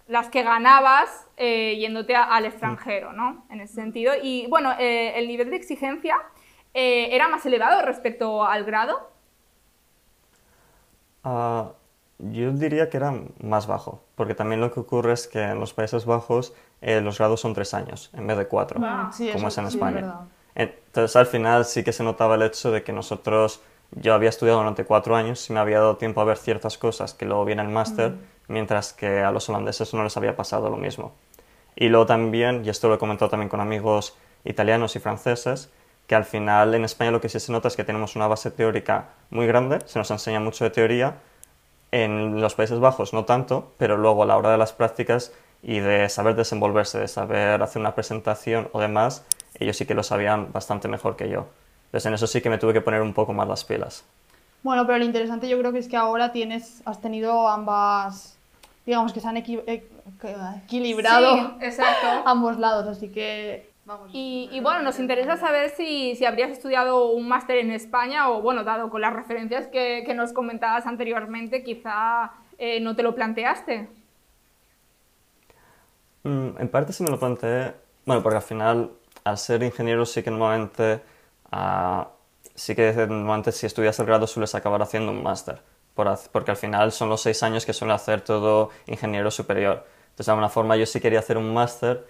las 0.07 0.29
que 0.29 0.43
ganabas 0.43 1.29
eh, 1.37 1.77
yéndote 1.79 2.15
al 2.17 2.45
extranjero, 2.45 3.13
¿no? 3.13 3.45
En 3.51 3.61
ese 3.61 3.75
sentido. 3.75 4.13
Y 4.23 4.47
bueno, 4.49 4.73
eh, 4.79 5.13
el 5.17 5.29
nivel 5.29 5.51
de 5.51 5.57
exigencia 5.57 6.17
eh, 6.75 7.15
era 7.15 7.29
más 7.29 7.45
elevado 7.45 7.83
respecto 7.83 8.45
al 8.45 8.65
grado? 8.65 9.11
Ah, 11.23 11.73
Yo 12.19 12.53
diría 12.53 12.89
que 12.89 12.97
era 12.97 13.15
más 13.43 13.67
bajo, 13.67 14.03
porque 14.15 14.35
también 14.35 14.61
lo 14.61 14.73
que 14.73 14.81
ocurre 14.81 15.13
es 15.13 15.29
que 15.29 15.43
en 15.43 15.61
los 15.61 15.75
Países 15.75 16.07
Bajos 16.07 16.55
eh, 16.81 17.01
los 17.01 17.19
grados 17.19 17.41
son 17.41 17.53
tres 17.53 17.75
años 17.75 18.11
en 18.15 18.27
vez 18.27 18.39
de 18.39 18.47
cuatro, 18.47 18.81
Sí, 19.13 19.31
como 19.33 19.49
eso 19.49 19.61
es 19.61 19.67
en 19.67 19.71
sí, 19.71 19.77
España. 19.77 20.15
Entonces 20.55 21.17
al 21.17 21.27
final 21.27 21.65
sí 21.65 21.83
que 21.85 21.93
se 21.93 22.05
notaba 22.05 22.37
el 22.37 22.43
hecho 22.43 22.71
de 22.71 22.83
que 22.83 22.93
nosotros, 22.93 23.61
yo 23.93 24.15
había 24.15 24.31
estudiado 24.31 24.59
durante 24.59 24.85
cuatro 24.85 25.17
años 25.17 25.49
y 25.49 25.53
me 25.53 25.61
había 25.61 25.79
dado 25.79 25.97
tiempo 25.97 26.21
a 26.21 26.25
ver 26.25 26.39
ciertas 26.39 26.79
cosas 26.79 27.15
que 27.15 27.27
luego 27.27 27.45
viene 27.45 27.63
el 27.63 27.69
máster, 27.69 28.15
mientras 28.49 28.93
que 28.93 29.21
a 29.21 29.31
los 29.31 29.49
holandeses 29.49 29.93
no 29.95 30.03
les 30.03 30.17
había 30.17 30.37
pasado 30.37 30.71
lo 30.71 30.77
mismo. 30.77 31.13
Y 31.77 31.89
luego 31.89 32.07
también, 32.07 32.65
y 32.65 32.69
esto 32.69 32.89
lo 32.89 32.95
he 32.95 32.99
comentado 32.99 33.31
también 33.31 33.49
con 33.49 33.61
amigos 33.61 34.17
italianos 34.45 34.97
y 34.97 34.99
franceses, 34.99 35.71
que 36.07 36.15
al 36.15 36.25
final 36.25 36.75
en 36.75 36.85
España 36.85 37.11
lo 37.11 37.21
que 37.21 37.29
sí 37.29 37.39
se 37.41 37.53
nota 37.53 37.69
es 37.69 37.77
que 37.77 37.85
tenemos 37.85 38.17
una 38.17 38.27
base 38.27 38.51
teórica 38.51 39.11
muy 39.31 39.47
grande, 39.47 39.79
se 39.87 39.99
nos 39.99 40.11
enseña 40.11 40.41
mucho 40.41 40.65
de 40.65 40.71
teoría, 40.71 41.17
en 41.91 42.41
los 42.41 42.55
Países 42.55 42.81
Bajos 42.81 43.13
no 43.13 43.25
tanto, 43.25 43.73
pero 43.77 43.97
luego 43.97 44.23
a 44.23 44.27
la 44.27 44.37
hora 44.37 44.51
de 44.51 44.59
las 44.59 44.73
prácticas 44.73 45.33
y 45.63 45.79
de 45.79 46.09
saber 46.09 46.35
desenvolverse, 46.35 46.99
de 46.99 47.09
saber 47.09 47.63
hacer 47.63 47.81
una 47.81 47.95
presentación 47.95 48.69
o 48.73 48.81
demás, 48.81 49.25
ellos 49.59 49.77
sí 49.77 49.87
que 49.87 49.95
lo 49.95 50.03
sabían 50.03 50.53
bastante 50.53 50.89
mejor 50.89 51.17
que 51.17 51.29
yo. 51.29 51.47
Entonces 51.93 52.07
en 52.07 52.15
eso 52.15 52.27
sí 52.27 52.41
que 52.41 52.49
me 52.49 52.57
tuve 52.57 52.73
que 52.73 52.81
poner 52.81 53.03
un 53.03 53.13
poco 53.13 53.35
más 53.35 53.47
las 53.47 53.65
pilas. 53.65 54.03
Bueno, 54.63 54.87
pero 54.87 54.97
lo 54.99 55.05
interesante 55.05 55.47
yo 55.47 55.59
creo 55.59 55.73
que 55.73 55.79
es 55.79 55.89
que 55.89 55.97
ahora 55.99 56.33
tienes, 56.33 56.81
has 56.87 57.03
tenido 57.03 57.47
ambas, 57.49 58.39
digamos 58.87 59.13
que 59.13 59.21
se 59.21 59.29
han 59.29 59.37
equi- 59.37 59.63
e- 59.67 59.85
que- 60.21 60.37
equilibrado 60.65 61.35
Sí, 61.37 61.47
exacto. 61.61 62.07
ambos 62.25 62.59
lados, 62.59 62.87
así 62.89 63.09
que 63.11 63.69
vamos. 63.85 64.09
Y, 64.15 64.49
y 64.53 64.61
bueno, 64.61 64.81
nos 64.83 64.99
interesa 65.01 65.37
saber 65.37 65.69
si, 65.71 66.17
si 66.17 66.25
habrías 66.25 66.51
estudiado 66.51 67.11
un 67.11 67.29
máster 67.29 67.59
en 67.59 67.71
España 67.73 68.31
o, 68.31 68.41
bueno, 68.41 68.65
dado 68.65 68.89
con 68.89 69.03
las 69.03 69.13
referencias 69.13 69.67
que, 69.67 70.03
que 70.07 70.15
nos 70.15 70.33
comentabas 70.33 70.87
anteriormente, 70.87 71.63
quizá 71.63 72.33
eh, 72.57 72.81
no 72.81 72.97
te 72.97 73.03
lo 73.03 73.15
planteaste. 73.15 73.89
Mm, 76.23 76.57
en 76.59 76.69
parte 76.69 76.93
sí 76.93 77.03
me 77.03 77.11
lo 77.11 77.19
planteé, 77.19 77.75
bueno, 78.07 78.23
porque 78.23 78.37
al 78.37 78.43
final, 78.43 78.91
al 79.25 79.39
ser 79.39 79.63
ingeniero, 79.63 80.07
sí 80.07 80.23
que 80.23 80.31
normalmente, 80.31 81.03
ah, 81.53 82.09
sí 82.55 82.75
que 82.75 82.93
normalmente 82.93 83.53
si 83.53 83.67
estudias 83.67 83.99
el 84.01 84.07
grado 84.07 84.27
sueles 84.27 84.55
acabar 84.55 84.83
haciendo 84.83 85.13
un 85.13 85.23
máster, 85.23 85.63
por 85.95 86.19
porque 86.33 86.51
al 86.51 86.57
final 86.57 86.91
son 86.91 87.09
los 87.09 87.21
seis 87.21 87.43
años 87.43 87.65
que 87.65 87.73
suele 87.73 87.95
hacer 87.95 88.23
todo 88.23 88.71
ingeniero 88.87 89.31
superior. 89.31 89.87
Entonces, 90.05 90.27
de 90.27 90.33
alguna 90.33 90.49
forma, 90.49 90.77
yo 90.77 90.87
sí 90.87 91.01
quería 91.01 91.21
hacer 91.21 91.39
un 91.39 91.55
máster. 91.55 92.07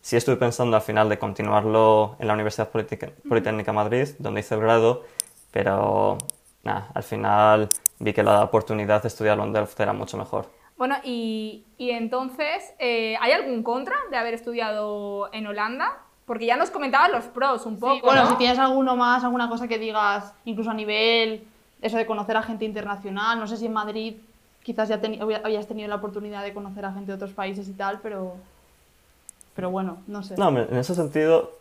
Sí 0.00 0.16
estuve 0.16 0.36
pensando 0.36 0.76
al 0.76 0.82
final 0.82 1.08
de 1.08 1.18
continuarlo 1.18 2.16
en 2.18 2.26
la 2.26 2.34
Universidad 2.34 2.70
Politica- 2.70 3.10
Politécnica 3.28 3.72
Madrid, 3.72 4.08
donde 4.18 4.40
hice 4.40 4.54
el 4.54 4.60
grado, 4.60 5.04
pero 5.50 6.18
nada, 6.62 6.88
al 6.94 7.02
final 7.02 7.68
vi 7.98 8.12
que 8.12 8.22
la 8.22 8.44
oportunidad 8.44 9.02
de 9.02 9.08
estudiarlo 9.08 9.44
en 9.44 9.52
Delft 9.52 9.78
era 9.80 9.92
mucho 9.92 10.16
mejor. 10.16 10.46
Bueno, 10.76 10.96
y, 11.02 11.66
y 11.76 11.90
entonces, 11.90 12.72
eh, 12.78 13.16
¿hay 13.20 13.32
algún 13.32 13.62
contra 13.64 13.96
de 14.10 14.16
haber 14.16 14.34
estudiado 14.34 15.28
en 15.32 15.46
Holanda? 15.46 15.98
Porque 16.28 16.46
ya 16.46 16.56
nos 16.56 16.70
comentabas 16.70 17.10
los 17.10 17.24
pros 17.24 17.66
un 17.66 17.80
poco, 17.80 17.94
Sí, 17.94 18.00
bueno, 18.04 18.22
¿no? 18.24 18.30
si 18.30 18.36
tienes 18.36 18.58
alguno 18.60 18.94
más, 18.94 19.24
alguna 19.24 19.48
cosa 19.48 19.66
que 19.66 19.78
digas, 19.78 20.32
incluso 20.44 20.70
a 20.70 20.74
nivel, 20.74 21.42
eso 21.82 21.96
de 21.96 22.06
conocer 22.06 22.36
a 22.36 22.42
gente 22.42 22.64
internacional, 22.64 23.40
no 23.40 23.46
sé 23.48 23.56
si 23.56 23.66
en 23.66 23.72
Madrid 23.72 24.14
quizás 24.62 24.88
ya 24.90 25.00
teni- 25.00 25.20
había- 25.20 25.40
habías 25.42 25.66
tenido 25.66 25.88
la 25.88 25.94
oportunidad 25.96 26.42
de 26.44 26.52
conocer 26.52 26.84
a 26.84 26.92
gente 26.92 27.10
de 27.10 27.14
otros 27.16 27.32
países 27.32 27.66
y 27.68 27.72
tal, 27.72 27.98
pero, 28.02 28.34
pero 29.54 29.70
bueno, 29.70 29.98
no 30.06 30.22
sé. 30.22 30.34
No, 30.36 30.48
en 30.50 30.76
ese 30.76 30.94
sentido, 30.94 31.52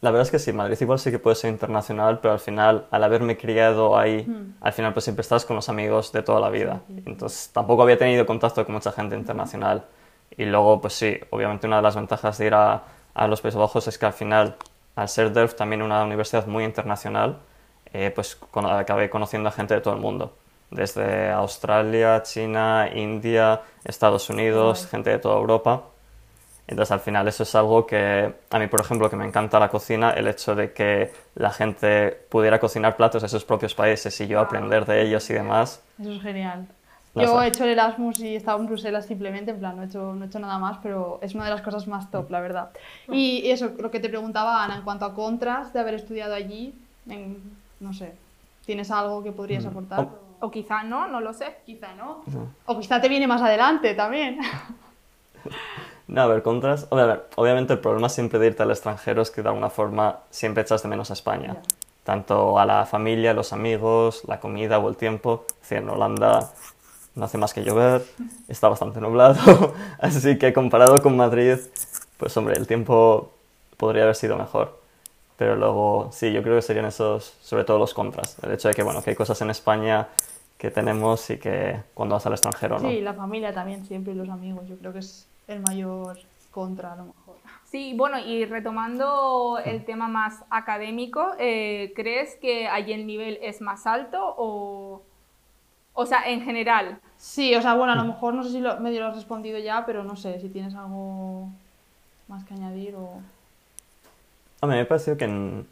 la 0.00 0.10
verdad 0.10 0.22
es 0.22 0.30
que 0.30 0.38
sí, 0.38 0.52
Madrid 0.52 0.76
igual 0.80 0.98
sí 0.98 1.10
que 1.10 1.18
puede 1.18 1.36
ser 1.36 1.50
internacional, 1.50 2.18
pero 2.20 2.32
al 2.32 2.40
final, 2.40 2.86
al 2.90 3.04
haberme 3.04 3.36
criado 3.36 3.96
ahí, 3.98 4.26
al 4.60 4.72
final 4.72 4.92
pues 4.92 5.04
siempre 5.04 5.20
estás 5.20 5.44
con 5.44 5.56
los 5.56 5.68
amigos 5.68 6.12
de 6.12 6.22
toda 6.22 6.40
la 6.40 6.50
vida. 6.50 6.80
Entonces 7.04 7.50
tampoco 7.52 7.82
había 7.82 7.98
tenido 7.98 8.24
contacto 8.26 8.64
con 8.64 8.74
mucha 8.74 8.90
gente 8.92 9.16
internacional. 9.16 9.84
Y 10.36 10.46
luego, 10.46 10.80
pues 10.80 10.94
sí, 10.94 11.16
obviamente 11.30 11.66
una 11.66 11.76
de 11.76 11.82
las 11.82 11.94
ventajas 11.94 12.38
de 12.38 12.46
ir 12.46 12.54
a, 12.54 12.82
a 13.14 13.26
los 13.28 13.40
Países 13.40 13.58
Bajos 13.58 13.86
es 13.88 13.98
que 13.98 14.06
al 14.06 14.12
final, 14.12 14.56
al 14.96 15.08
ser 15.08 15.32
Delft 15.32 15.56
también 15.56 15.82
una 15.82 16.02
universidad 16.04 16.46
muy 16.46 16.64
internacional, 16.64 17.38
eh, 17.92 18.10
pues 18.14 18.34
con- 18.36 18.66
acabé 18.66 19.08
conociendo 19.10 19.48
a 19.48 19.52
gente 19.52 19.74
de 19.74 19.80
todo 19.80 19.94
el 19.94 20.00
mundo. 20.00 20.36
Desde 20.70 21.30
Australia, 21.30 22.22
China, 22.24 22.88
India, 22.92 23.60
Estados 23.84 24.28
Unidos, 24.30 24.88
gente 24.90 25.10
de 25.10 25.18
toda 25.18 25.36
Europa. 25.36 25.82
Entonces, 26.66 26.92
al 26.92 27.00
final, 27.00 27.28
eso 27.28 27.42
es 27.42 27.54
algo 27.54 27.86
que 27.86 28.34
a 28.50 28.58
mí, 28.58 28.66
por 28.68 28.80
ejemplo, 28.80 29.10
que 29.10 29.16
me 29.16 29.26
encanta 29.26 29.60
la 29.60 29.68
cocina, 29.68 30.12
el 30.12 30.26
hecho 30.26 30.54
de 30.54 30.72
que 30.72 31.12
la 31.34 31.50
gente 31.50 32.08
pudiera 32.30 32.58
cocinar 32.58 32.96
platos 32.96 33.20
de 33.22 33.28
sus 33.28 33.44
propios 33.44 33.74
países 33.74 34.18
y 34.22 34.26
yo 34.26 34.40
aprender 34.40 34.86
de 34.86 35.02
ellos 35.02 35.28
y 35.28 35.34
demás. 35.34 35.82
Eso 36.00 36.12
es 36.12 36.22
genial. 36.22 36.66
No 37.14 37.22
Yo 37.22 37.42
he 37.42 37.46
hecho 37.46 37.64
el 37.64 37.70
Erasmus 37.70 38.18
y 38.20 38.28
he 38.34 38.36
estado 38.36 38.58
en 38.58 38.66
Bruselas 38.66 39.06
simplemente, 39.06 39.52
en 39.52 39.58
plan, 39.60 39.76
no 39.76 39.82
he, 39.82 39.86
hecho, 39.86 40.14
no 40.14 40.24
he 40.24 40.26
hecho 40.28 40.40
nada 40.40 40.58
más, 40.58 40.78
pero 40.82 41.18
es 41.22 41.34
una 41.34 41.44
de 41.44 41.50
las 41.50 41.62
cosas 41.62 41.86
más 41.86 42.10
top, 42.10 42.30
la 42.30 42.40
verdad. 42.40 42.70
Y 43.08 43.40
y 43.44 43.50
eso, 43.52 43.70
lo 43.78 43.90
que 43.90 44.00
te 44.00 44.08
preguntaba 44.08 44.64
Ana, 44.64 44.76
en 44.76 44.82
cuanto 44.82 45.04
a 45.04 45.14
contras 45.14 45.72
de 45.72 45.78
haber 45.80 45.94
estudiado 45.94 46.34
allí, 46.34 46.74
en- 47.08 47.38
no 47.80 47.92
sé, 47.92 48.14
¿tienes 48.66 48.90
algo 48.90 49.22
que 49.22 49.30
podrías 49.32 49.64
aportar? 49.64 50.00
Oh. 50.40 50.46
O 50.46 50.50
quizá 50.50 50.82
no, 50.82 51.06
no 51.06 51.20
lo 51.20 51.32
sé. 51.32 51.56
Quizá 51.64 51.94
no. 51.94 52.22
O 52.66 52.78
quizá 52.78 53.00
te 53.00 53.08
viene 53.08 53.26
más 53.26 53.40
adelante 53.42 53.94
también. 53.94 54.38
No, 56.06 56.20
a 56.22 56.26
ver, 56.26 56.42
contras. 56.42 56.86
a 56.90 56.94
ver, 56.94 57.28
obviamente, 57.36 57.72
el 57.72 57.78
problema 57.78 58.08
siempre 58.10 58.38
de 58.38 58.48
irte 58.48 58.62
al 58.62 58.70
extranjero 58.70 59.22
es 59.22 59.30
que 59.30 59.42
de 59.42 59.48
alguna 59.48 59.70
forma 59.70 60.18
siempre 60.30 60.62
echas 60.62 60.82
de 60.82 60.88
menos 60.90 61.10
a 61.10 61.14
España. 61.14 61.54
Ya. 61.54 61.62
Tanto 62.04 62.58
a 62.58 62.66
la 62.66 62.84
familia, 62.84 63.32
los 63.32 63.54
amigos, 63.54 64.22
la 64.26 64.38
comida 64.38 64.78
o 64.78 64.88
el 64.90 64.96
tiempo. 64.96 65.46
Es 65.48 65.60
decir, 65.62 65.78
en 65.78 65.88
Holanda 65.88 66.50
no 67.14 67.24
hace 67.24 67.38
más 67.38 67.54
que 67.54 67.62
llover, 67.62 68.04
está 68.48 68.68
bastante 68.68 69.00
nublado. 69.00 69.74
Así 70.00 70.38
que 70.38 70.52
comparado 70.52 71.00
con 71.02 71.16
Madrid, 71.16 71.58
pues 72.16 72.36
hombre, 72.36 72.56
el 72.56 72.66
tiempo 72.66 73.32
podría 73.76 74.04
haber 74.04 74.16
sido 74.16 74.36
mejor. 74.36 74.80
Pero 75.36 75.56
luego, 75.56 76.10
sí, 76.12 76.32
yo 76.32 76.42
creo 76.42 76.56
que 76.56 76.62
serían 76.62 76.86
esos, 76.86 77.34
sobre 77.42 77.64
todo 77.64 77.78
los 77.78 77.92
contras. 77.92 78.36
El 78.42 78.52
hecho 78.52 78.68
de 78.68 78.74
que, 78.74 78.82
bueno, 78.82 79.02
que 79.02 79.10
hay 79.10 79.16
cosas 79.16 79.40
en 79.42 79.50
España 79.50 80.08
que 80.58 80.70
tenemos 80.70 81.28
y 81.30 81.38
que 81.38 81.80
cuando 81.92 82.14
vas 82.14 82.26
al 82.26 82.32
extranjero 82.32 82.78
no. 82.78 82.88
Sí, 82.88 83.00
la 83.00 83.14
familia 83.14 83.52
también 83.52 83.84
siempre 83.84 84.12
y 84.12 84.16
los 84.16 84.28
amigos, 84.28 84.66
yo 84.68 84.76
creo 84.76 84.92
que 84.92 85.00
es 85.00 85.26
el 85.48 85.60
mayor 85.60 86.18
contra 86.50 86.92
a 86.92 86.96
lo 86.96 87.04
mejor. 87.06 87.36
Sí, 87.64 87.92
bueno, 87.96 88.20
y 88.20 88.44
retomando 88.44 89.58
el 89.64 89.84
tema 89.84 90.06
más 90.06 90.44
académico, 90.48 91.32
eh, 91.40 91.92
¿crees 91.96 92.36
que 92.36 92.68
allí 92.68 92.92
el 92.92 93.04
nivel 93.06 93.38
es 93.42 93.60
más 93.60 93.86
alto 93.86 94.34
o, 94.38 95.02
o 95.94 96.06
sea, 96.06 96.28
en 96.28 96.42
general? 96.42 96.98
Sí, 97.16 97.54
o 97.54 97.62
sea, 97.62 97.74
bueno, 97.74 97.92
a 97.92 97.96
lo 97.96 98.04
mejor 98.04 98.34
no 98.34 98.42
sé 98.42 98.50
si 98.50 98.60
lo, 98.60 98.78
medio 98.80 99.00
lo 99.00 99.06
has 99.06 99.16
respondido 99.16 99.58
ya, 99.58 99.86
pero 99.86 100.04
no 100.04 100.16
sé 100.16 100.40
si 100.40 100.48
tienes 100.48 100.74
algo 100.74 101.48
más 102.28 102.44
que 102.44 102.54
añadir 102.54 102.94
o... 102.96 103.20
A 104.60 104.66
mí 104.66 104.74
me 104.74 104.84
pareció 104.84 105.16
que 105.16 105.24
en, 105.24 105.66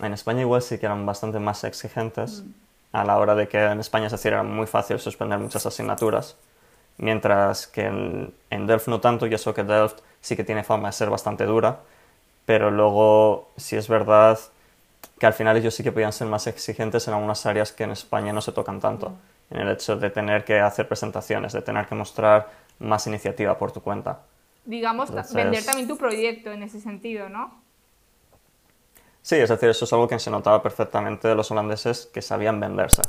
en 0.00 0.12
España 0.12 0.40
igual 0.40 0.62
sí 0.62 0.78
que 0.78 0.86
eran 0.86 1.04
bastante 1.06 1.38
más 1.38 1.64
exigentes 1.64 2.44
a 2.92 3.04
la 3.04 3.18
hora 3.18 3.34
de 3.34 3.48
que 3.48 3.62
en 3.62 3.80
España 3.80 4.06
es 4.06 4.12
decir, 4.12 4.32
era 4.32 4.42
muy 4.42 4.66
fácil 4.66 4.98
suspender 4.98 5.38
muchas 5.38 5.66
asignaturas, 5.66 6.36
mientras 6.98 7.66
que 7.66 7.86
en, 7.86 8.34
en 8.50 8.66
Delft 8.66 8.88
no 8.88 9.00
tanto, 9.00 9.26
y 9.26 9.34
eso 9.34 9.54
que 9.54 9.64
Delft 9.64 10.00
sí 10.20 10.36
que 10.36 10.44
tiene 10.44 10.62
fama 10.62 10.88
de 10.88 10.92
ser 10.92 11.10
bastante 11.10 11.44
dura, 11.44 11.80
pero 12.46 12.70
luego 12.70 13.48
sí 13.56 13.76
es 13.76 13.88
verdad 13.88 14.38
que 15.18 15.26
al 15.26 15.32
final 15.32 15.56
ellos 15.56 15.74
sí 15.74 15.82
que 15.82 15.92
podían 15.92 16.12
ser 16.12 16.26
más 16.28 16.46
exigentes 16.46 17.08
en 17.08 17.14
algunas 17.14 17.46
áreas 17.46 17.72
que 17.72 17.84
en 17.84 17.92
España 17.92 18.32
no 18.32 18.40
se 18.40 18.52
tocan 18.52 18.80
tanto, 18.80 19.12
en 19.52 19.60
el 19.60 19.68
hecho 19.70 19.96
de 19.96 20.10
tener 20.10 20.44
que 20.44 20.60
hacer 20.60 20.88
presentaciones, 20.88 21.52
de 21.52 21.62
tener 21.62 21.86
que 21.86 21.94
mostrar 21.94 22.50
más 22.78 23.06
iniciativa 23.06 23.56
por 23.58 23.72
tu 23.72 23.80
cuenta. 23.80 24.20
Digamos, 24.64 25.10
Entonces- 25.10 25.34
vender 25.34 25.64
también 25.64 25.88
tu 25.88 25.96
proyecto 25.96 26.52
en 26.52 26.62
ese 26.62 26.80
sentido, 26.80 27.28
¿no? 27.28 27.60
Sí, 29.20 29.36
es 29.36 29.48
decir, 29.48 29.68
eso 29.68 29.84
es 29.84 29.92
algo 29.92 30.08
que 30.08 30.18
se 30.18 30.30
notaba 30.30 30.62
perfectamente 30.62 31.28
de 31.28 31.34
los 31.34 31.50
holandeses 31.50 32.06
que 32.12 32.22
sabían 32.22 32.58
venderse. 32.58 33.02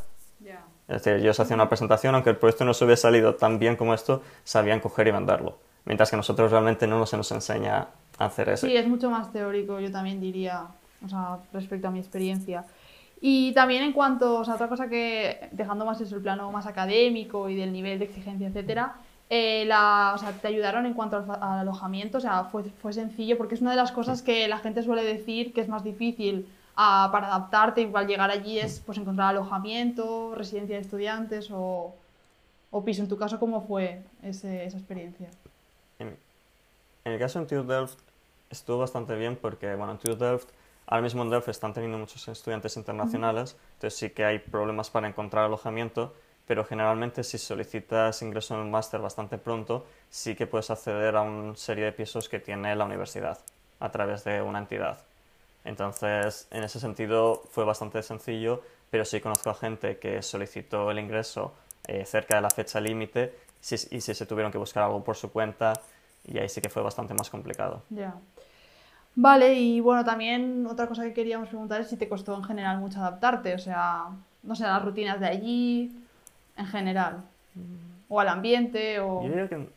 Es 0.86 1.02
decir, 1.02 1.14
ellos 1.14 1.40
hacían 1.40 1.62
una 1.62 1.70
presentación, 1.70 2.14
aunque 2.14 2.32
el 2.32 2.36
proyecto 2.36 2.66
no 2.66 2.74
se 2.74 2.84
hubiera 2.84 2.98
salido 2.98 3.36
tan 3.36 3.58
bien 3.58 3.78
como 3.78 3.94
esto, 3.94 4.22
sabían 4.44 4.82
coger 4.82 5.08
y 5.08 5.12
venderlo. 5.12 5.58
Mientras 5.86 6.10
que 6.12 6.18
nosotros 6.18 6.52
realmente 6.52 6.88
no 6.88 7.06
se 7.06 7.16
nos 7.16 7.32
enseña 7.32 7.88
a 8.18 8.26
hacer 8.26 8.50
eso. 8.50 8.68
Sí, 8.68 8.76
es 8.76 8.86
mucho 8.86 9.10
más 9.10 9.32
teórico, 9.32 9.80
yo 9.80 9.92
también 9.92 10.20
diría, 10.20 10.68
o 11.04 11.08
sea, 11.08 11.38
respecto 11.54 11.88
a 11.88 11.92
mi 11.92 12.00
experiencia. 12.00 12.66
Y 13.26 13.54
también 13.54 13.84
en 13.84 13.94
cuanto, 13.94 14.40
o 14.40 14.44
sea, 14.44 14.56
otra 14.56 14.68
cosa 14.68 14.90
que, 14.90 15.48
dejando 15.54 15.86
más 15.86 16.02
eso, 16.02 16.18
el 16.18 16.22
plano 16.22 16.52
más 16.52 16.66
académico 16.68 17.48
y 17.48 17.56
del 17.56 17.72
nivel 17.72 17.98
de 17.98 18.04
exigencia, 18.06 18.50
etcétera, 18.50 18.96
eh, 19.30 19.64
la, 19.66 20.12
o 20.14 20.18
sea, 20.18 20.34
te 20.34 20.50
ayudaron 20.50 20.86
en 20.86 20.94
cuanto 20.94 21.16
al, 21.16 21.30
al 21.42 21.60
alojamiento, 21.60 22.18
o 22.18 22.22
sea, 22.22 22.44
fue, 22.52 22.64
fue 22.82 22.92
sencillo, 22.92 23.38
porque 23.38 23.56
es 23.56 23.62
una 23.62 23.72
de 23.72 23.78
las 23.78 23.94
cosas 23.94 24.22
que 24.22 24.50
la 24.50 24.58
gente 24.58 24.84
suele 24.84 25.04
decir 25.06 25.54
que 25.54 25.62
es 25.62 25.70
más 25.70 25.86
difícil 25.86 26.46
ah, 26.76 27.08
para 27.14 27.28
adaptarte, 27.28 27.80
igual 27.82 28.08
llegar 28.08 28.30
allí 28.30 28.60
es 28.60 28.82
pues 28.86 28.98
encontrar 28.98 29.30
alojamiento, 29.30 30.36
residencia 30.36 30.76
de 30.76 30.82
estudiantes 30.82 31.50
o, 31.50 31.94
o 32.72 32.84
piso. 32.84 33.04
En 33.04 33.08
tu 33.08 33.16
caso, 33.18 33.40
¿cómo 33.40 33.62
fue 33.62 34.02
ese- 34.22 34.66
esa 34.66 34.78
experiencia? 34.78 35.30
En, 36.00 36.18
en 37.06 37.12
el 37.14 37.20
caso 37.20 37.40
de 37.40 37.46
TU 37.46 37.64
Delft 37.64 38.00
estuvo 38.50 38.80
bastante 38.80 39.16
bien 39.16 39.38
porque, 39.42 39.76
bueno, 39.76 39.94
en 39.94 39.98
TU 40.00 40.16
Delft, 40.18 40.50
ahora 40.88 41.02
mismo 41.02 41.24
en 41.24 41.30
Delft 41.30 41.50
están 41.50 41.74
teniendo 41.74 41.98
muchos 41.98 42.28
estudiantes 42.28 42.78
internacionales, 42.78 43.56
entonces 43.74 44.00
sí 44.00 44.10
que 44.12 44.26
hay 44.26 44.40
problemas 44.40 44.90
para 44.90 45.08
encontrar 45.08 45.46
alojamiento, 45.46 46.14
pero 46.46 46.66
generalmente 46.66 47.24
si 47.24 47.38
solicitas 47.38 48.22
ingreso 48.22 48.56
en 48.56 48.62
un 48.62 48.72
máster 48.72 49.00
bastante 49.00 49.38
pronto, 49.38 49.86
sí 50.10 50.36
que 50.36 50.48
puedes 50.48 50.70
acceder 50.70 51.16
a 51.16 51.22
una 51.22 51.56
serie 51.56 51.86
de 51.86 51.92
pisos 51.92 52.28
que 52.28 52.40
tiene 52.40 52.76
la 52.76 52.86
universidad 52.86 53.40
a 53.80 53.92
través 53.92 54.24
de 54.24 54.42
una 54.42 54.60
entidad. 54.60 55.00
Entonces, 55.66 56.48
en 56.52 56.64
ese 56.64 56.80
sentido 56.80 57.42
fue 57.52 57.64
bastante 57.64 58.04
sencillo, 58.04 58.62
pero 58.90 59.06
sí 59.06 59.22
conozco 59.22 59.50
a 59.50 59.56
gente 59.56 59.98
que 59.98 60.22
solicitó 60.22 60.92
el 60.92 61.00
ingreso 61.00 61.54
eh, 61.88 62.06
cerca 62.06 62.36
de 62.36 62.42
la 62.42 62.50
fecha 62.50 62.80
límite 62.80 63.34
y 63.72 64.02
si 64.02 64.14
se 64.14 64.26
tuvieron 64.26 64.52
que 64.52 64.58
buscar 64.58 64.84
algo 64.84 65.04
por 65.04 65.16
su 65.16 65.32
cuenta 65.32 65.74
y 66.26 66.38
ahí 66.38 66.50
sí 66.50 66.62
que 66.62 66.70
fue 66.70 66.82
bastante 66.82 67.14
más 67.14 67.30
complicado. 67.30 67.84
Ya. 67.90 68.16
Vale, 69.16 69.54
y 69.54 69.80
bueno, 69.80 70.04
también 70.04 70.66
otra 70.66 70.88
cosa 70.88 71.04
que 71.04 71.14
queríamos 71.14 71.50
preguntar 71.50 71.82
es 71.82 71.90
si 71.90 71.98
te 71.98 72.10
costó 72.10 72.36
en 72.36 72.44
general 72.44 72.80
mucho 72.80 73.00
adaptarte, 73.00 73.54
o 73.54 73.60
sea, 73.60 74.08
no 74.42 74.56
sé, 74.56 74.64
las 74.64 74.84
rutinas 74.84 75.20
de 75.20 75.28
allí, 75.28 75.92
en 76.58 76.66
general, 76.66 77.24
o 78.10 78.20
al 78.20 78.30
ambiente, 78.30 79.00
o... 79.00 79.22
Yo 79.22 79.30
diría 79.30 79.48
que... 79.48 79.70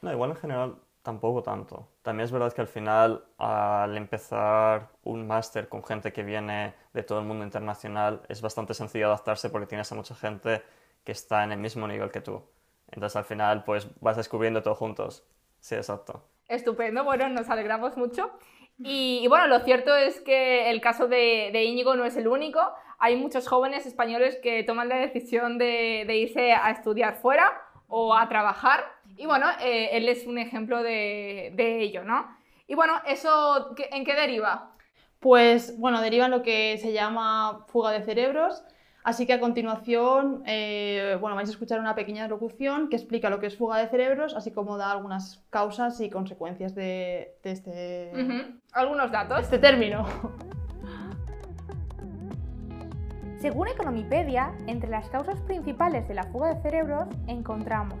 No, 0.00 0.12
igual 0.12 0.30
en 0.30 0.36
general 0.36 0.76
tampoco 1.02 1.42
tanto. 1.42 1.86
También 2.02 2.24
es 2.24 2.32
verdad 2.32 2.52
que 2.52 2.62
al 2.62 2.68
final, 2.68 3.22
al 3.38 3.96
empezar 3.96 4.88
un 5.04 5.26
máster 5.26 5.68
con 5.68 5.84
gente 5.84 6.12
que 6.12 6.22
viene 6.22 6.74
de 6.92 7.02
todo 7.02 7.20
el 7.20 7.26
mundo 7.26 7.44
internacional, 7.44 8.22
es 8.28 8.40
bastante 8.40 8.74
sencillo 8.74 9.06
adaptarse 9.06 9.50
porque 9.50 9.66
tienes 9.66 9.90
a 9.92 9.94
mucha 9.94 10.14
gente 10.14 10.62
que 11.04 11.12
está 11.12 11.44
en 11.44 11.52
el 11.52 11.58
mismo 11.58 11.86
nivel 11.86 12.10
que 12.10 12.20
tú. 12.20 12.42
Entonces 12.90 13.16
al 13.16 13.24
final, 13.24 13.62
pues 13.64 13.88
vas 14.00 14.16
descubriendo 14.16 14.62
todo 14.62 14.74
juntos. 14.74 15.22
Sí, 15.60 15.74
exacto. 15.76 16.22
Estupendo, 16.48 17.04
bueno, 17.04 17.28
nos 17.28 17.48
alegramos 17.50 17.96
mucho. 17.96 18.30
Y, 18.78 19.26
bueno, 19.28 19.46
lo 19.46 19.60
cierto 19.60 19.96
es 19.96 20.20
que 20.20 20.70
el 20.70 20.80
caso 20.80 21.08
de, 21.08 21.50
de, 21.52 21.64
Íñigo 21.64 21.96
no 21.96 22.04
es 22.04 22.16
el 22.16 22.28
único. 22.28 22.60
Hay 22.98 23.16
muchos 23.16 23.48
jóvenes 23.48 23.86
españoles 23.86 24.38
que 24.42 24.62
toman 24.64 24.88
la 24.88 24.96
decisión 24.96 25.56
de, 25.58 26.04
de 26.06 26.16
irse 26.16 26.52
a 26.52 26.70
estudiar 26.70 27.16
fuera 27.16 27.52
o 27.88 28.14
a 28.14 28.28
trabajar. 28.28 28.84
Y 29.16 29.26
bueno, 29.26 29.46
eh, 29.60 29.90
él 29.92 30.08
es 30.08 30.26
un 30.26 30.38
ejemplo 30.38 30.82
de, 30.82 31.52
de, 31.54 31.80
ello, 31.80 32.04
¿no? 32.04 32.36
Y 32.66 32.74
bueno, 32.74 33.00
¿eso 33.06 33.74
en 33.90 34.04
qué 34.04 34.14
deriva? 34.14 34.72
Pues 35.20 35.78
bueno, 35.78 36.00
deriva 36.02 36.26
en 36.26 36.32
lo 36.32 36.42
que 36.42 36.76
se 36.78 36.92
llama 36.92 37.64
fuga 37.68 37.92
de 37.92 38.04
cerebros 38.04 38.62
Así 39.06 39.24
que 39.24 39.34
a 39.34 39.38
continuación, 39.38 40.42
eh, 40.46 41.16
bueno, 41.20 41.36
vais 41.36 41.48
a 41.48 41.52
escuchar 41.52 41.78
una 41.78 41.94
pequeña 41.94 42.26
locución 42.26 42.88
que 42.88 42.96
explica 42.96 43.30
lo 43.30 43.38
que 43.38 43.46
es 43.46 43.56
fuga 43.56 43.78
de 43.78 43.86
cerebros, 43.86 44.34
así 44.34 44.50
como 44.50 44.76
da 44.78 44.90
algunas 44.90 45.46
causas 45.48 46.00
y 46.00 46.10
consecuencias 46.10 46.74
de, 46.74 47.38
este... 47.44 48.10
Algunos 48.72 49.12
datos. 49.12 49.42
Este 49.42 49.60
término. 49.60 50.04
Según 53.38 53.68
Economipedia, 53.68 54.52
entre 54.66 54.90
las 54.90 55.08
causas 55.08 55.40
principales 55.42 56.08
de 56.08 56.14
la 56.14 56.24
fuga 56.24 56.52
de 56.52 56.60
cerebros 56.62 57.06
encontramos, 57.28 58.00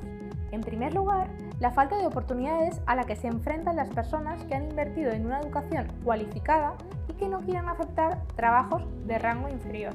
en 0.50 0.60
primer 0.60 0.92
lugar, 0.92 1.28
la 1.60 1.70
falta 1.70 1.96
de 1.98 2.06
oportunidades 2.06 2.80
a 2.86 2.96
la 2.96 3.04
que 3.04 3.14
se 3.14 3.28
enfrentan 3.28 3.76
las 3.76 3.90
personas 3.90 4.42
que 4.46 4.56
han 4.56 4.64
invertido 4.70 5.12
en 5.12 5.26
una 5.26 5.38
educación 5.38 5.86
cualificada 6.02 6.74
y 7.06 7.12
que 7.12 7.28
no 7.28 7.42
quieren 7.42 7.68
aceptar 7.68 8.26
trabajos 8.34 8.82
de 9.06 9.20
rango 9.20 9.48
inferior. 9.48 9.94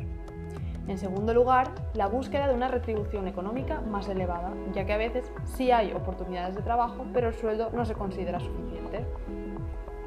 En 0.87 0.97
segundo 0.97 1.33
lugar, 1.33 1.67
la 1.93 2.07
búsqueda 2.07 2.47
de 2.47 2.55
una 2.55 2.67
retribución 2.67 3.27
económica 3.27 3.81
más 3.81 4.09
elevada, 4.09 4.51
ya 4.73 4.85
que 4.85 4.93
a 4.93 4.97
veces 4.97 5.31
sí 5.45 5.71
hay 5.71 5.93
oportunidades 5.93 6.55
de 6.55 6.61
trabajo, 6.61 7.05
pero 7.13 7.27
el 7.27 7.33
sueldo 7.33 7.69
no 7.71 7.85
se 7.85 7.93
considera 7.93 8.39
suficiente. 8.39 9.05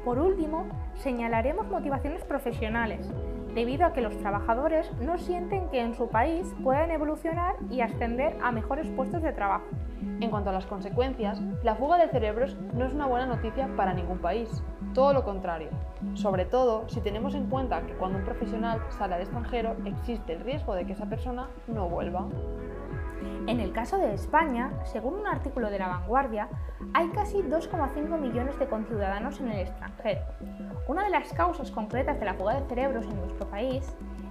Por 0.03 0.19
último, 0.19 0.67
señalaremos 0.95 1.67
motivaciones 1.67 2.23
profesionales, 2.23 3.11
debido 3.55 3.85
a 3.85 3.93
que 3.93 4.01
los 4.01 4.15
trabajadores 4.17 4.91
no 4.99 5.17
sienten 5.17 5.69
que 5.69 5.79
en 5.79 5.95
su 5.95 6.09
país 6.09 6.53
puedan 6.61 6.91
evolucionar 6.91 7.55
y 7.71 7.81
ascender 7.81 8.37
a 8.43 8.51
mejores 8.51 8.87
puestos 8.91 9.23
de 9.23 9.31
trabajo. 9.31 9.65
En 10.19 10.29
cuanto 10.29 10.49
a 10.49 10.53
las 10.53 10.65
consecuencias, 10.65 11.41
la 11.63 11.75
fuga 11.75 11.97
de 11.97 12.09
cerebros 12.09 12.55
no 12.73 12.85
es 12.85 12.93
una 12.93 13.07
buena 13.07 13.25
noticia 13.25 13.67
para 13.75 13.93
ningún 13.93 14.19
país, 14.19 14.61
todo 14.95 15.11
lo 15.11 15.25
contrario, 15.25 15.69
sobre 16.13 16.45
todo 16.45 16.87
si 16.87 17.01
tenemos 17.01 17.35
en 17.35 17.47
cuenta 17.47 17.81
que 17.81 17.93
cuando 17.95 18.17
un 18.17 18.23
profesional 18.23 18.81
sale 18.97 19.15
al 19.15 19.21
extranjero 19.21 19.75
existe 19.83 20.33
el 20.33 20.39
riesgo 20.39 20.73
de 20.73 20.85
que 20.85 20.93
esa 20.93 21.05
persona 21.05 21.49
no 21.67 21.89
vuelva. 21.89 22.25
En 23.45 23.59
el 23.59 23.73
caso 23.73 23.97
de 23.97 24.13
España, 24.13 24.71
según 24.85 25.15
un 25.15 25.27
artículo 25.27 25.69
de 25.69 25.79
La 25.79 25.89
Vanguardia, 25.89 26.47
hay 26.93 27.09
casi 27.09 27.39
2,5 27.39 28.17
millones 28.17 28.57
de 28.57 28.67
conciudadanos 28.67 29.39
en 29.41 29.49
el 29.49 29.67
extranjero. 29.67 30.21
Una 30.87 31.03
de 31.03 31.09
las 31.09 31.33
causas 31.33 31.71
concretas 31.71 32.17
de 32.17 32.25
la 32.25 32.35
fuga 32.35 32.59
de 32.59 32.67
cerebros 32.69 33.05
en 33.05 33.19
nuestro 33.19 33.47
país 33.49 33.85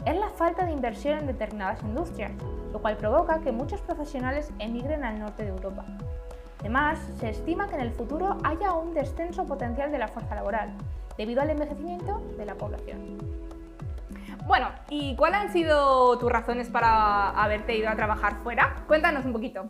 es 0.07 0.17
la 0.17 0.31
falta 0.31 0.65
de 0.65 0.73
inversión 0.73 1.19
en 1.19 1.27
determinadas 1.27 1.83
industrias, 1.83 2.33
lo 2.73 2.81
cual 2.81 2.97
provoca 2.97 3.41
que 3.41 3.53
muchos 3.53 3.83
profesionales 3.83 4.51
emigren 4.59 5.05
al 5.05 5.19
norte 5.19 5.45
de 5.45 5.51
Europa. 5.51 5.85
Además, 6.65 6.99
se 7.21 7.29
estima 7.29 7.69
que 7.69 7.75
en 7.75 7.83
el 7.83 7.93
futuro 7.93 8.39
haya 8.43 8.73
un 8.73 8.95
descenso 8.95 9.45
potencial 9.45 9.93
de 9.93 9.99
la 9.99 10.09
fuerza 10.09 10.35
laboral, 10.35 10.73
debido 11.19 11.43
al 11.43 11.51
envejecimiento 11.51 12.23
de 12.39 12.47
la 12.47 12.55
población. 12.55 13.19
Bueno, 14.47 14.69
¿y 14.89 15.15
cuáles 15.15 15.41
han 15.41 15.53
sido 15.53 16.19
tus 16.19 16.33
razones 16.33 16.71
para 16.71 17.33
haberte 17.33 17.77
ido 17.77 17.91
a 17.91 17.97
trabajar 17.97 18.37
fuera? 18.43 18.83
Cuéntanos 18.87 19.27
un 19.27 19.35
poquito. 19.35 19.69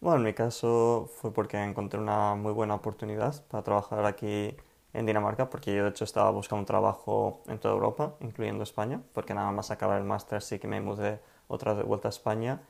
Bueno, 0.00 0.18
en 0.18 0.22
mi 0.26 0.32
caso 0.32 1.10
fue 1.12 1.32
porque 1.32 1.60
encontré 1.60 1.98
una 1.98 2.36
muy 2.36 2.52
buena 2.52 2.76
oportunidad 2.76 3.44
para 3.46 3.64
trabajar 3.64 4.04
aquí 4.04 4.56
en 4.92 5.06
Dinamarca, 5.06 5.50
porque 5.50 5.74
yo 5.74 5.82
de 5.82 5.90
hecho 5.90 6.04
estaba 6.04 6.30
buscando 6.30 6.60
un 6.60 6.66
trabajo 6.66 7.42
en 7.48 7.58
toda 7.58 7.74
Europa, 7.74 8.14
incluyendo 8.20 8.62
España, 8.62 9.00
porque 9.12 9.34
nada 9.34 9.50
más 9.50 9.72
acabar 9.72 9.98
el 9.98 10.04
máster 10.04 10.40
sí 10.40 10.60
que 10.60 10.68
me 10.68 10.80
mudé 10.80 11.18
otra 11.48 11.72
vez 11.72 11.78
de 11.78 11.84
vuelta 11.88 12.06
a 12.06 12.10
España 12.10 12.60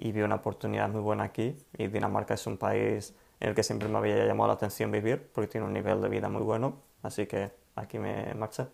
y 0.00 0.12
vi 0.12 0.22
una 0.22 0.36
oportunidad 0.36 0.88
muy 0.88 1.02
buena 1.02 1.24
aquí. 1.24 1.54
Y 1.76 1.86
Dinamarca 1.88 2.34
es 2.34 2.46
un 2.46 2.56
país 2.56 3.14
en 3.38 3.50
el 3.50 3.54
que 3.54 3.62
siempre 3.62 3.88
me 3.88 3.98
había 3.98 4.24
llamado 4.24 4.48
la 4.48 4.54
atención 4.54 4.90
vivir, 4.90 5.30
porque 5.34 5.48
tiene 5.48 5.66
un 5.66 5.72
nivel 5.74 6.00
de 6.00 6.08
vida 6.08 6.28
muy 6.28 6.42
bueno, 6.42 6.78
así 7.02 7.26
que 7.26 7.52
aquí 7.76 7.98
me 7.98 8.34
marché. 8.34 8.66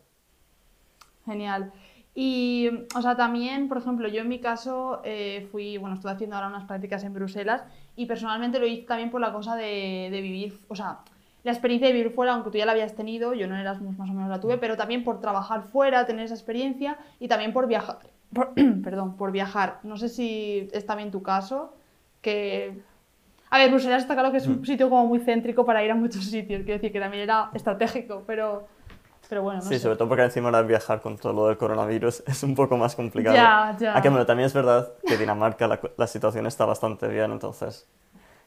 Genial. 1.25 1.73
Y, 2.15 2.71
o 2.95 3.03
sea, 3.03 3.17
también, 3.17 3.69
por 3.69 3.79
ejemplo, 3.79 4.09
yo 4.09 4.23
en 4.23 4.29
mi 4.29 4.39
caso 4.39 5.03
eh, 5.05 5.49
fui, 5.51 5.77
bueno, 5.77 5.97
estuve 5.97 6.13
haciendo 6.13 6.37
ahora 6.37 6.49
unas 6.49 6.65
prácticas 6.65 7.05
en 7.05 7.13
Bruselas 7.13 7.65
y 7.97 8.07
personalmente 8.07 8.59
lo 8.59 8.67
hice 8.67 8.87
también 8.87 9.11
por 9.11 9.21
la 9.21 9.33
cosa 9.33 9.57
de, 9.57 10.09
de 10.11 10.21
vivir, 10.23 10.59
o 10.69 10.77
sea, 10.77 11.01
la 11.43 11.53
experiencia 11.53 11.89
de 11.89 11.95
vivir 11.95 12.13
fuera, 12.13 12.33
aunque 12.33 12.51
tú 12.51 12.59
ya 12.59 12.67
la 12.67 12.73
habías 12.73 12.95
tenido, 12.95 13.35
yo 13.35 13.47
no 13.47 13.55
en 13.55 13.61
Erasmus 13.61 13.99
más 13.99 14.09
o 14.11 14.15
menos 14.15 14.31
la 14.31 14.41
tuve, 14.41 14.59
pero 14.59 14.77
también 14.77 15.05
por 15.05 15.21
trabajar 15.21 15.63
fuera, 15.65 16.07
tener 16.07 16.25
esa 16.25 16.35
experiencia 16.35 16.99
y 17.21 17.29
también 17.29 17.53
por 17.53 17.67
viajar, 17.67 17.99
perdón, 18.85 19.17
por 19.17 19.33
viajar. 19.33 19.81
No 19.83 19.97
sé 19.97 20.09
si 20.09 20.69
es 20.73 20.87
también 20.87 21.11
tu 21.11 21.23
caso, 21.23 21.75
que... 22.21 22.83
A 23.49 23.59
ver, 23.59 23.71
Bruselas 23.71 24.03
está 24.03 24.15
claro 24.15 24.33
que 24.33 24.39
es 24.39 24.47
un 24.47 24.61
mm. 24.61 24.65
sitio 24.65 24.91
como 24.91 25.07
muy 25.07 25.21
céntrico 25.21 25.65
para 25.65 25.85
ir 25.85 25.91
a 25.91 25.95
muchos 25.95 26.25
sitios, 26.31 26.63
quiero 26.63 26.75
decir 26.75 26.93
que 26.93 27.01
también 27.01 27.23
era 27.23 27.51
estratégico, 27.55 28.23
pero... 28.27 28.67
Pero 29.29 29.43
bueno, 29.43 29.59
no 29.59 29.69
sí, 29.69 29.81
sobre 29.81 29.97
todo 29.97 30.09
porque 30.09 30.23
encima 30.23 30.47
ahora 30.47 30.63
viajar 30.63 31.01
con 31.01 31.17
todo 31.19 31.33
lo 31.33 31.49
del 31.49 31.57
coronavirus 31.57 32.23
es 32.29 32.43
un 32.45 32.55
poco 32.55 32.77
más 32.77 32.95
complicado. 32.95 33.35
Ya, 33.35 33.77
ya. 33.77 33.93
Aunque 33.95 34.09
bueno, 34.09 34.25
también 34.25 34.47
es 34.47 34.55
verdad 34.55 34.93
que 35.05 35.17
Dinamarca 35.17 35.67
la, 35.67 35.81
la, 35.97 36.07
situación 36.07 36.47
está 36.47 36.65
bastante 36.65 37.09
bien, 37.09 37.33
entonces 37.33 37.89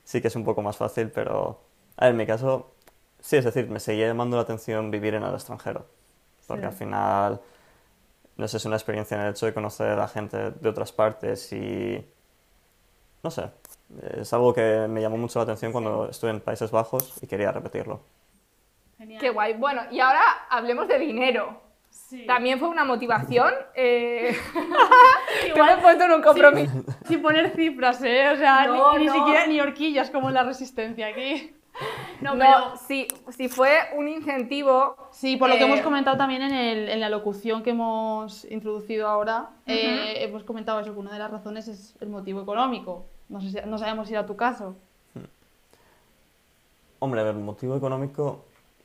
sí 0.05 0.21
que 0.21 0.29
es 0.29 0.35
un 0.37 0.45
poco 0.45 0.61
más 0.61 0.77
fácil, 0.77 1.11
pero 1.11 1.59
a 1.97 2.05
ver, 2.05 2.11
en 2.11 2.17
mi 2.17 2.25
caso, 2.25 2.71
sí, 3.19 3.35
es 3.35 3.43
decir, 3.43 3.69
me 3.69 3.81
seguía 3.81 4.07
llamando 4.07 4.37
la 4.37 4.43
atención 4.43 4.89
vivir 4.89 5.15
en 5.15 5.23
el 5.23 5.33
extranjero, 5.33 5.85
porque 6.47 6.65
al 6.65 6.71
final, 6.71 7.41
no 8.39 8.47
sé, 8.47 8.57
es 8.57 8.65
una 8.65 8.77
experiencia 8.77 9.15
en 9.15 9.23
el 9.23 9.31
hecho 9.31 9.45
de 9.45 9.53
conocer 9.53 9.99
a 9.99 10.07
gente 10.07 10.51
de 10.51 10.69
otras 10.69 10.93
partes 10.93 11.51
y, 11.51 12.01
no 13.21 13.29
sé, 13.29 13.49
es 14.13 14.31
algo 14.31 14.53
que 14.53 14.87
me 14.87 15.01
llamó 15.01 15.17
mucho 15.17 15.39
la 15.39 15.43
atención 15.43 15.73
cuando 15.73 16.09
estuve 16.09 16.31
en 16.31 16.39
Países 16.39 16.71
Bajos 16.71 17.21
y 17.21 17.27
quería 17.27 17.51
repetirlo. 17.51 17.99
Qué 19.19 19.29
guay. 19.29 19.55
Bueno, 19.55 19.81
y 19.91 19.99
ahora 19.99 20.21
hablemos 20.49 20.87
de 20.87 20.99
dinero. 20.99 21.61
También 22.27 22.59
fue 22.59 22.69
una 22.69 22.85
motivación. 22.85 23.53
Eh... 23.75 24.35
Igual 25.47 25.77
he 25.77 25.81
puesto 25.81 26.05
en 26.05 26.11
un 26.11 26.21
compromiso. 26.21 26.83
Sin, 27.07 27.21
poner 27.21 27.51
cifras, 27.55 28.01
¿eh? 28.03 28.29
O 28.29 28.37
sea, 28.37 28.67
ni, 28.97 29.09
siquiera 29.09 29.47
ni 29.47 29.59
horquillas 29.59 30.09
como 30.09 30.29
en 30.29 30.33
la 30.33 30.43
resistencia 30.43 31.07
aquí. 31.07 31.55
No, 32.21 32.33
pero 32.37 32.75
sí, 32.87 33.07
sí 33.29 33.47
fue 33.47 33.79
un 33.95 34.07
incentivo. 34.07 34.95
Sí, 35.11 35.37
por 35.37 35.49
lo 35.49 35.55
que 35.55 35.63
hemos 35.63 35.81
comentado 35.81 36.17
también 36.17 36.41
en, 36.41 36.53
el, 36.53 36.89
en, 36.89 36.99
la 36.99 37.09
locución 37.09 37.63
que 37.63 37.69
hemos 37.69 38.45
introducido 38.45 39.07
ahora, 39.07 39.51
eh, 39.65 40.23
hemos 40.23 40.43
comentado 40.43 40.79
eso, 40.79 40.93
que 40.93 40.99
una 40.99 41.13
de 41.13 41.19
las 41.19 41.31
razones 41.31 41.67
es 41.67 41.95
el 42.01 42.09
motivo 42.09 42.41
económico. 42.41 43.05
No, 43.29 43.39
sé 43.39 43.51
si, 43.51 43.57
no 43.69 43.77
sabemos 43.77 44.07
si 44.07 44.13
era 44.13 44.25
tu 44.25 44.35
caso. 44.35 44.75
Hombre, 46.99 47.21
a 47.21 47.23
ver, 47.23 47.35
el 47.35 47.41
motivo 47.41 47.77
económico 47.77 48.43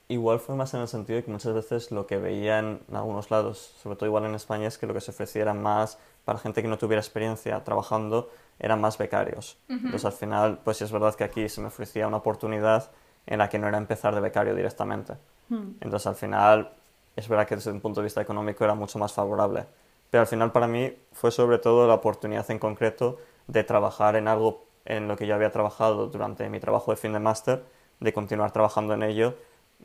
igual 0.08 0.38
fue 0.38 0.54
más 0.54 0.72
en 0.74 0.80
el 0.82 0.88
sentido 0.88 1.16
de 1.16 1.24
que 1.24 1.30
muchas 1.30 1.54
veces 1.54 1.90
lo 1.90 2.06
que 2.06 2.18
veía 2.18 2.60
en 2.60 2.80
algunos 2.92 3.30
lados, 3.30 3.74
sobre 3.82 3.96
todo 3.96 4.06
igual 4.06 4.24
en 4.26 4.34
España, 4.34 4.68
es 4.68 4.78
que 4.78 4.86
lo 4.86 4.94
que 4.94 5.00
se 5.00 5.10
ofrecía 5.10 5.42
era 5.42 5.54
más 5.54 5.98
para 6.24 6.38
gente 6.38 6.62
que 6.62 6.68
no 6.68 6.78
tuviera 6.78 7.00
experiencia 7.00 7.64
trabajando, 7.64 8.30
eran 8.58 8.80
más 8.80 8.98
becarios. 8.98 9.58
Entonces 9.68 10.04
al 10.04 10.12
final, 10.12 10.58
pues 10.64 10.78
sí 10.78 10.84
es 10.84 10.92
verdad 10.92 11.14
que 11.14 11.24
aquí 11.24 11.48
se 11.48 11.60
me 11.60 11.68
ofrecía 11.68 12.06
una 12.06 12.18
oportunidad 12.18 12.90
en 13.26 13.38
la 13.38 13.48
que 13.48 13.58
no 13.58 13.68
era 13.68 13.78
empezar 13.78 14.14
de 14.14 14.20
becario 14.20 14.54
directamente. 14.54 15.14
Hmm. 15.48 15.72
Entonces 15.80 16.06
al 16.06 16.14
final, 16.14 16.72
es 17.16 17.28
verdad 17.28 17.46
que 17.46 17.56
desde 17.56 17.70
un 17.70 17.80
punto 17.80 18.00
de 18.00 18.04
vista 18.04 18.20
económico 18.20 18.64
era 18.64 18.74
mucho 18.74 18.98
más 18.98 19.12
favorable. 19.12 19.66
pero 20.10 20.22
al 20.22 20.28
final 20.28 20.52
para 20.52 20.68
mí 20.68 20.96
fue 21.12 21.32
sobre 21.32 21.58
todo 21.58 21.88
la 21.88 21.94
oportunidad 21.94 22.48
en 22.50 22.60
concreto 22.60 23.18
de 23.48 23.64
trabajar 23.64 24.14
en 24.14 24.28
algo 24.28 24.66
en 24.84 25.08
lo 25.08 25.16
que 25.16 25.26
yo 25.26 25.34
había 25.34 25.50
trabajado 25.50 26.06
durante 26.06 26.48
mi 26.48 26.60
trabajo 26.60 26.92
de 26.92 26.96
fin 26.96 27.12
de 27.12 27.18
máster, 27.18 27.64
de 28.00 28.12
continuar 28.12 28.52
trabajando 28.52 28.94
en 28.94 29.02
ello 29.02 29.34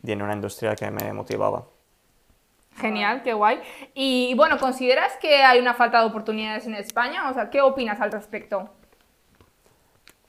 y 0.03 0.11
en 0.11 0.21
una 0.21 0.33
industria 0.33 0.75
que 0.75 0.91
me 0.91 1.13
motivaba. 1.13 1.65
Genial, 2.79 3.23
qué 3.23 3.33
guay. 3.33 3.59
Y 3.93 4.33
bueno, 4.35 4.57
¿consideras 4.57 5.13
que 5.21 5.43
hay 5.43 5.59
una 5.59 5.73
falta 5.73 5.99
de 5.99 6.07
oportunidades 6.07 6.65
en 6.65 6.75
España? 6.75 7.29
O 7.29 7.33
sea, 7.33 7.49
¿qué 7.49 7.61
opinas 7.61 7.99
al 8.01 8.11
respecto? 8.11 8.69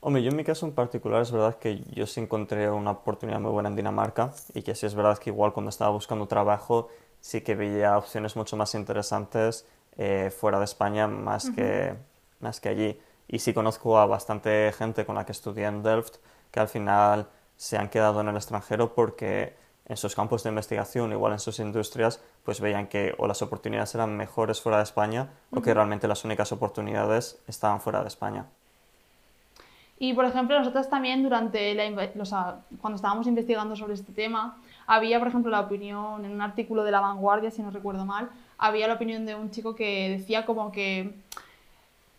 Hombre, 0.00 0.22
yo 0.22 0.30
en 0.30 0.36
mi 0.36 0.44
caso 0.44 0.66
en 0.66 0.72
particular 0.72 1.20
es 1.20 1.30
verdad 1.30 1.58
que 1.58 1.82
yo 1.92 2.06
sí 2.06 2.20
encontré 2.20 2.70
una 2.70 2.92
oportunidad 2.92 3.38
muy 3.38 3.50
buena 3.50 3.68
en 3.68 3.76
Dinamarca 3.76 4.32
y 4.54 4.62
que 4.62 4.74
sí 4.74 4.86
es 4.86 4.94
verdad 4.94 5.18
que 5.18 5.28
igual 5.28 5.52
cuando 5.52 5.68
estaba 5.68 5.90
buscando 5.90 6.26
trabajo 6.26 6.88
sí 7.20 7.42
que 7.42 7.54
veía 7.54 7.98
opciones 7.98 8.34
mucho 8.34 8.56
más 8.56 8.74
interesantes 8.74 9.66
eh, 9.98 10.30
fuera 10.30 10.58
de 10.58 10.64
España 10.64 11.06
más, 11.06 11.50
que, 11.50 11.94
más 12.40 12.60
que 12.60 12.70
allí. 12.70 13.00
Y 13.28 13.40
sí 13.40 13.52
conozco 13.52 13.98
a 13.98 14.06
bastante 14.06 14.72
gente 14.72 15.04
con 15.04 15.16
la 15.16 15.26
que 15.26 15.32
estudié 15.32 15.66
en 15.66 15.82
Delft 15.82 16.16
que 16.50 16.60
al 16.60 16.68
final 16.68 17.28
se 17.56 17.76
han 17.76 17.90
quedado 17.90 18.22
en 18.22 18.28
el 18.28 18.36
extranjero 18.36 18.94
porque 18.94 19.54
en 19.90 19.96
sus 19.96 20.14
campos 20.14 20.44
de 20.44 20.50
investigación, 20.50 21.10
igual 21.10 21.32
en 21.32 21.40
sus 21.40 21.58
industrias, 21.58 22.22
pues 22.44 22.60
veían 22.60 22.86
que 22.86 23.12
o 23.18 23.26
las 23.26 23.42
oportunidades 23.42 23.92
eran 23.96 24.16
mejores 24.16 24.60
fuera 24.60 24.78
de 24.78 24.84
España 24.84 25.30
o 25.50 25.60
que 25.60 25.74
realmente 25.74 26.06
las 26.06 26.24
únicas 26.24 26.52
oportunidades 26.52 27.42
estaban 27.48 27.80
fuera 27.80 28.00
de 28.00 28.06
España. 28.06 28.46
Y 29.98 30.14
por 30.14 30.24
ejemplo, 30.24 30.56
nosotros 30.56 30.88
también 30.88 31.24
durante 31.24 31.74
la, 31.74 32.24
sea, 32.24 32.60
cuando 32.80 32.94
estábamos 32.94 33.26
investigando 33.26 33.74
sobre 33.74 33.94
este 33.94 34.12
tema, 34.12 34.58
había, 34.86 35.18
por 35.18 35.26
ejemplo, 35.26 35.50
la 35.50 35.60
opinión 35.60 36.24
en 36.24 36.30
un 36.30 36.40
artículo 36.40 36.84
de 36.84 36.92
La 36.92 37.00
Vanguardia, 37.00 37.50
si 37.50 37.60
no 37.60 37.72
recuerdo 37.72 38.06
mal, 38.06 38.30
había 38.58 38.86
la 38.86 38.94
opinión 38.94 39.26
de 39.26 39.34
un 39.34 39.50
chico 39.50 39.74
que 39.74 40.08
decía 40.08 40.46
como 40.46 40.70
que, 40.70 41.16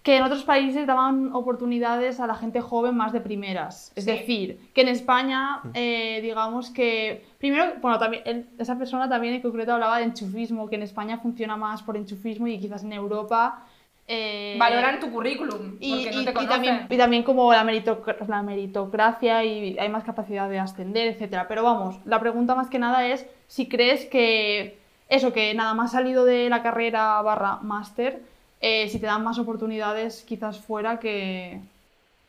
que 0.04 0.18
en 0.18 0.24
otros 0.24 0.44
países 0.44 0.88
daban 0.88 1.32
oportunidades 1.34 2.20
a 2.20 2.26
la 2.26 2.34
gente 2.36 2.60
joven 2.60 2.96
más 2.98 3.14
de 3.14 3.22
primeras. 3.22 3.92
Es 3.96 4.06
Sí. 4.06 4.12
decir, 4.12 4.60
que 4.74 4.82
en 4.82 4.88
España, 4.88 5.62
eh, 5.76 6.20
digamos 6.24 6.72
que, 6.72 7.24
primero, 7.38 7.74
bueno, 7.82 8.00
también, 8.00 8.24
él- 8.26 8.48
esa 8.58 8.78
persona 8.80 9.08
también 9.08 9.36
en 9.36 9.42
concreto 9.42 9.74
hablaba 9.74 10.00
de 10.00 10.06
enchufismo, 10.06 10.68
que 10.70 10.76
en 10.76 10.82
España 10.84 11.20
funciona 11.20 11.56
más 11.56 11.84
por 11.84 11.98
enchufismo 11.98 12.48
y 12.48 12.60
quizás 12.60 12.84
en 12.84 12.94
Europa... 12.94 13.64
eh, 14.08 14.58
Valoran 14.60 15.00
tu 15.00 15.10
currículum, 15.12 15.78
y, 15.80 15.92
porque 16.04 16.12
no 16.16 16.22
y- 16.22 16.26
te 16.26 16.32
y 16.32 16.34
conocen. 16.34 16.50
también, 16.50 16.88
y 16.90 16.98
también 16.98 17.24
como 17.24 17.54
la, 17.54 17.64
meritoc- 17.64 18.28
la 18.28 18.42
meritocracia 18.42 19.46
y 19.46 19.78
hay 19.78 19.88
más 19.90 20.04
capacidad 20.04 20.50
de 20.50 20.60
ascender, 20.60 21.08
etcétera. 21.08 21.48
Pero 21.48 21.64
vamos, 21.64 22.00
la 22.06 22.20
pregunta 22.20 22.56
más 22.56 22.70
que 22.70 22.80
nada 22.80 23.06
es 23.08 23.26
si 23.48 23.70
crees 23.70 24.06
que 24.08 24.80
eso, 25.08 25.32
que 25.32 25.54
nada 25.54 25.74
más 25.76 25.92
salido 25.92 26.26
de 26.26 26.50
la 26.50 26.62
carrera 26.64 27.22
barra 27.22 27.60
máster, 27.62 28.22
eh, 28.62 28.88
si 28.90 29.00
te 29.00 29.08
dan 29.08 29.24
más 29.24 29.40
oportunidades 29.40 30.24
quizás 30.24 30.60
fuera 30.60 31.00
que... 31.00 31.62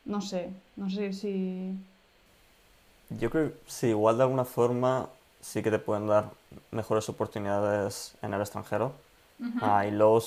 No 0.05 0.19
sé, 0.19 0.49
no 0.75 0.89
sé 0.89 1.13
si... 1.13 1.71
Yo 3.09 3.29
creo 3.29 3.49
que 3.49 3.57
sí, 3.67 3.87
igual 3.87 4.17
de 4.17 4.23
alguna 4.23 4.43
forma 4.43 5.07
sí 5.39 5.61
que 5.61 5.71
te 5.71 5.79
pueden 5.79 6.07
dar 6.07 6.31
mejores 6.71 7.07
oportunidades 7.09 8.15
en 8.21 8.33
el 8.33 8.41
extranjero. 8.41 8.93
Ah, 9.61 9.85
y 9.85 9.91
luego, 9.91 10.21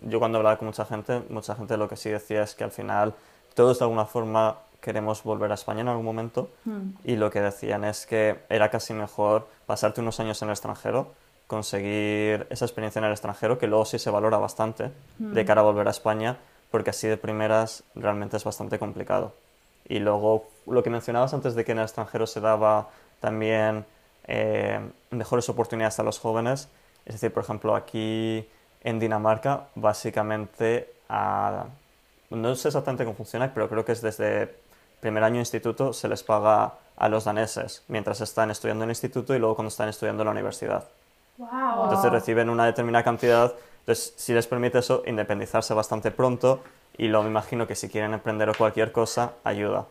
yo 0.00 0.18
cuando 0.18 0.38
hablaba 0.38 0.56
con 0.56 0.66
mucha 0.66 0.84
gente, 0.84 1.22
mucha 1.28 1.54
gente 1.54 1.76
lo 1.76 1.88
que 1.88 1.96
sí 1.96 2.08
decía 2.08 2.42
es 2.42 2.54
que 2.54 2.64
al 2.64 2.70
final 2.70 3.14
todos 3.54 3.78
de 3.78 3.84
alguna 3.84 4.06
forma 4.06 4.56
queremos 4.80 5.22
volver 5.22 5.50
a 5.50 5.54
España 5.54 5.82
en 5.82 5.88
algún 5.88 6.04
momento 6.04 6.50
y 7.04 7.16
lo 7.16 7.30
que 7.30 7.40
decían 7.40 7.84
es 7.84 8.06
que 8.06 8.40
era 8.48 8.70
casi 8.70 8.94
mejor 8.94 9.46
pasarte 9.66 10.00
unos 10.00 10.18
años 10.20 10.40
en 10.42 10.48
el 10.48 10.52
extranjero, 10.52 11.12
conseguir 11.56 12.46
esa 12.48 12.64
experiencia 12.64 12.98
en 12.98 13.04
el 13.04 13.12
extranjero, 13.12 13.58
que 13.58 13.66
luego 13.66 13.84
sí 13.84 13.98
se 13.98 14.10
valora 14.10 14.38
bastante 14.38 14.90
de 15.18 15.44
cara 15.44 15.60
a 15.60 15.64
volver 15.64 15.86
a 15.86 15.90
España, 15.90 16.38
porque 16.70 16.90
así 16.90 17.06
de 17.08 17.18
primeras 17.18 17.84
realmente 17.94 18.36
es 18.38 18.44
bastante 18.44 18.78
complicado. 18.78 19.34
Y 19.86 19.98
luego 19.98 20.46
lo 20.66 20.82
que 20.82 20.88
mencionabas 20.90 21.34
antes 21.34 21.54
de 21.54 21.64
que 21.64 21.72
en 21.72 21.78
el 21.78 21.84
extranjero 21.84 22.26
se 22.26 22.40
daba 22.40 22.88
también 23.20 23.84
eh, 24.26 24.80
mejores 25.10 25.48
oportunidades 25.50 25.98
a 25.98 26.02
los 26.02 26.18
jóvenes, 26.18 26.68
es 27.04 27.14
decir, 27.16 27.32
por 27.32 27.42
ejemplo, 27.42 27.74
aquí 27.76 28.48
en 28.82 28.98
Dinamarca, 28.98 29.64
básicamente, 29.74 30.90
a- 31.08 31.66
no 32.30 32.54
sé 32.54 32.68
exactamente 32.68 33.04
cómo 33.04 33.16
funciona, 33.16 33.52
pero 33.52 33.68
creo 33.68 33.84
que 33.84 33.92
es 33.92 34.00
desde 34.00 34.54
primer 35.00 35.22
año 35.22 35.34
de 35.34 35.40
instituto 35.40 35.92
se 35.92 36.08
les 36.08 36.22
paga 36.22 36.72
a 36.96 37.08
los 37.08 37.24
daneses 37.24 37.82
mientras 37.88 38.20
están 38.22 38.50
estudiando 38.50 38.84
en 38.84 38.90
el 38.90 38.92
instituto 38.92 39.34
y 39.34 39.38
luego 39.38 39.54
cuando 39.56 39.68
están 39.68 39.88
estudiando 39.90 40.22
en 40.22 40.26
la 40.26 40.30
universidad. 40.32 40.84
¡Wow! 41.38 41.84
Entonces 41.84 42.10
reciben 42.12 42.50
una 42.50 42.66
determinada 42.66 43.02
cantidad, 43.04 43.52
entonces 43.80 44.14
si 44.16 44.32
les 44.34 44.46
permite 44.46 44.78
eso, 44.78 45.02
independizarse 45.06 45.74
bastante 45.74 46.10
pronto 46.10 46.60
y 46.96 47.08
luego 47.08 47.24
me 47.24 47.30
imagino 47.30 47.66
que 47.66 47.74
si 47.74 47.88
quieren 47.88 48.12
emprender 48.14 48.48
o 48.50 48.54
cualquier 48.54 48.92
cosa, 48.92 49.32
ayuda. 49.44 49.86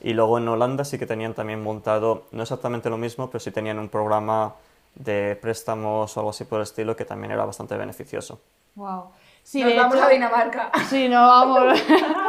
Y 0.00 0.12
luego 0.14 0.38
en 0.38 0.46
Holanda 0.48 0.84
sí 0.84 0.98
que 0.98 1.06
tenían 1.06 1.34
también 1.34 1.62
montado, 1.62 2.24
no 2.30 2.42
exactamente 2.42 2.88
lo 2.90 2.96
mismo, 2.98 3.28
pero 3.28 3.40
sí 3.40 3.50
tenían 3.50 3.78
un 3.78 3.88
programa 3.88 4.54
de 4.94 5.36
préstamos 5.40 6.16
o 6.16 6.20
algo 6.20 6.30
así 6.30 6.44
por 6.44 6.58
el 6.58 6.62
estilo 6.62 6.94
que 6.96 7.04
también 7.04 7.32
era 7.32 7.44
bastante 7.44 7.76
beneficioso. 7.76 8.40
Wow. 8.76 9.10
Sí, 9.42 9.62
Nos 9.62 9.76
vamos 9.76 9.94
hecho- 9.96 10.04
a 10.04 10.08
Dinamarca. 10.08 10.70
Sí, 10.88 11.08
no, 11.08 11.26
vamos. 11.26 11.80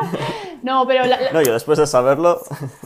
no, 0.64 0.86
pero 0.88 1.06
la, 1.06 1.20
la- 1.20 1.32
No, 1.32 1.42
yo 1.42 1.54
después 1.54 1.78
de 1.78 1.88
saberlo, 1.88 2.42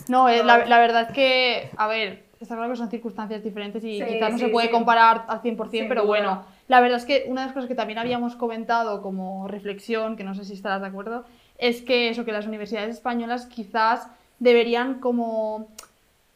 no, 0.08 0.28
eh, 0.30 0.44
la, 0.44 0.66
la 0.66 0.80
verdad 0.80 1.08
es 1.10 1.14
que, 1.14 1.72
a 1.78 1.88
ver, 1.88 2.26
está 2.42 2.56
claro 2.56 2.72
que 2.72 2.78
son 2.78 2.90
circunstancias 2.90 3.44
diferentes 3.44 3.84
y 3.84 4.00
Sí, 4.00 4.06
quizás 4.06 4.32
no 4.32 4.38
sí, 4.38 4.46
se 4.46 4.50
puede 4.52 4.68
sí. 4.68 4.74
comparar 4.74 5.26
al 5.28 5.42
100%, 5.42 5.70
Sin 5.70 5.88
pero 5.88 6.02
duda. 6.02 6.08
bueno, 6.08 6.44
la 6.68 6.82
verdad 6.82 6.98
es 6.98 7.06
que 7.06 7.26
una 7.28 7.42
de 7.42 7.48
las 7.48 7.54
cosas 7.54 7.68
que 7.68 7.76
también 7.76 8.00
habíamos 8.00 8.36
comentado 8.36 9.02
como 9.02 9.48
reflexión, 9.48 10.16
que 10.16 10.24
no 10.24 10.34
sé 10.36 10.46
si 10.46 10.54
estarás 10.54 10.82
de 10.82 10.88
acuerdo, 10.88 11.26
es 11.58 11.82
que 11.82 12.10
eso, 12.10 12.26
que 12.26 12.32
las 12.32 12.48
universidades 12.48 12.96
españolas 12.96 13.46
quizás 13.46 14.08
deberían 14.40 14.96
como 15.00 15.68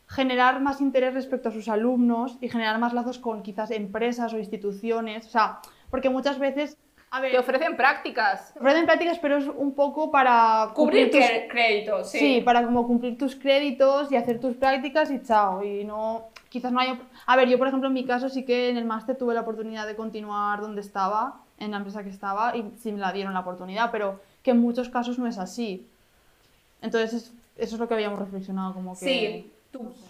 generar 0.07 0.61
más 0.61 0.81
interés 0.81 1.13
respecto 1.15 1.49
a 1.49 1.51
sus 1.51 1.67
alumnos 1.67 2.37
y 2.41 2.47
generar 2.49 2.77
más 2.77 2.93
lazos 2.93 3.17
con 3.17 3.41
quizás 3.41 3.71
empresas 3.71 4.33
o 4.33 4.37
instituciones, 4.37 5.25
o 5.25 5.29
sea, 5.29 5.59
porque 5.89 6.09
muchas 6.11 6.37
veces, 6.37 6.77
a 7.15 7.21
ver, 7.21 7.31
Te 7.31 7.39
ofrecen 7.39 7.77
prácticas. 7.77 8.53
ofrecen 8.57 8.85
prácticas, 8.85 9.19
pero 9.19 9.37
es 9.37 9.47
un 9.47 9.73
poco 9.73 10.11
para 10.11 10.71
Cubrir 10.73 11.09
tus- 11.11 11.23
créditos, 11.49 12.09
sí. 12.09 12.19
Sí, 12.19 12.41
para 12.41 12.63
como 12.65 12.85
cumplir 12.85 13.17
tus 13.17 13.35
créditos 13.35 14.11
y 14.11 14.15
hacer 14.17 14.39
tus 14.39 14.55
prácticas 14.57 15.09
y 15.11 15.21
chao. 15.23 15.63
Y 15.63 15.85
no, 15.85 16.25
quizás 16.49 16.71
no 16.71 16.79
haya... 16.79 16.99
A 17.25 17.35
ver, 17.37 17.47
yo 17.47 17.57
por 17.57 17.67
ejemplo 17.67 17.87
en 17.87 17.93
mi 17.93 18.05
caso 18.05 18.27
sí 18.29 18.43
que 18.43 18.69
en 18.69 18.77
el 18.77 18.85
máster 18.85 19.17
tuve 19.17 19.33
la 19.33 19.41
oportunidad 19.41 19.87
de 19.87 19.95
continuar 19.95 20.59
donde 20.61 20.81
estaba, 20.81 21.41
en 21.57 21.71
la 21.71 21.77
empresa 21.77 22.03
que 22.03 22.09
estaba, 22.09 22.55
y 22.57 22.69
sí 22.81 22.91
me 22.91 22.99
la 22.99 23.13
dieron 23.13 23.33
la 23.33 23.39
oportunidad, 23.39 23.91
pero 23.91 24.19
que 24.43 24.51
en 24.51 24.59
muchos 24.59 24.89
casos 24.89 25.17
no 25.17 25.25
es 25.27 25.37
así. 25.37 25.87
Entonces 26.81 27.13
es- 27.13 27.33
eso 27.57 27.75
es 27.75 27.79
lo 27.79 27.87
que 27.87 27.93
habíamos 27.93 28.19
reflexionado, 28.19 28.73
como 28.73 28.93
que... 28.99 29.05
Sí, 29.05 29.51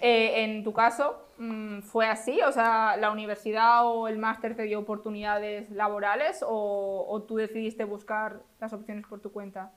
eh, 0.01 0.43
en 0.43 0.63
tu 0.63 0.73
caso 0.73 1.17
mm, 1.37 1.81
fue 1.81 2.07
así, 2.07 2.41
o 2.41 2.51
sea, 2.51 2.97
la 2.97 3.11
universidad 3.11 3.85
o 3.85 4.07
el 4.07 4.17
máster 4.17 4.55
te 4.55 4.63
dio 4.63 4.79
oportunidades 4.79 5.69
laborales 5.71 6.43
o, 6.47 7.05
o 7.09 7.21
tú 7.23 7.35
decidiste 7.37 7.83
buscar 7.85 8.41
las 8.59 8.73
opciones 8.73 9.05
por 9.07 9.19
tu 9.21 9.31
cuenta. 9.31 9.71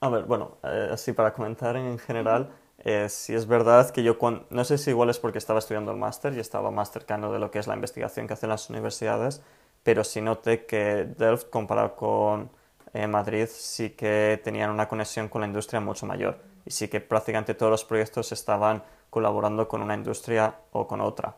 A 0.00 0.08
ver, 0.08 0.24
bueno, 0.24 0.58
eh, 0.64 0.88
así 0.92 1.12
para 1.12 1.32
comentar 1.32 1.76
en 1.76 1.98
general, 1.98 2.50
eh, 2.78 3.08
sí 3.08 3.34
es 3.34 3.46
verdad 3.46 3.90
que 3.90 4.02
yo, 4.02 4.18
cuan- 4.18 4.44
no 4.50 4.64
sé 4.64 4.76
si 4.78 4.90
igual 4.90 5.10
es 5.10 5.18
porque 5.20 5.38
estaba 5.38 5.60
estudiando 5.60 5.92
el 5.92 5.96
máster 5.98 6.32
y 6.34 6.40
estaba 6.40 6.70
más 6.72 6.90
cercano 6.90 7.32
de 7.32 7.38
lo 7.38 7.50
que 7.50 7.58
es 7.60 7.66
la 7.68 7.74
investigación 7.74 8.26
que 8.26 8.32
hacen 8.34 8.48
las 8.48 8.68
universidades, 8.68 9.42
pero 9.84 10.02
sí 10.04 10.20
noté 10.20 10.66
que 10.66 11.04
Delft, 11.04 11.50
comparado 11.50 11.94
con 11.96 12.50
eh, 12.94 13.06
Madrid, 13.06 13.46
sí 13.50 13.90
que 13.90 14.40
tenían 14.44 14.70
una 14.70 14.88
conexión 14.88 15.28
con 15.28 15.40
la 15.40 15.46
industria 15.46 15.80
mucho 15.80 16.06
mayor 16.06 16.38
y 16.64 16.70
sí 16.70 16.88
que 16.88 17.00
prácticamente 17.00 17.54
todos 17.54 17.70
los 17.70 17.84
proyectos 17.84 18.32
estaban 18.32 18.82
colaborando 19.10 19.68
con 19.68 19.82
una 19.82 19.94
industria 19.94 20.54
o 20.72 20.86
con 20.86 21.00
otra. 21.00 21.36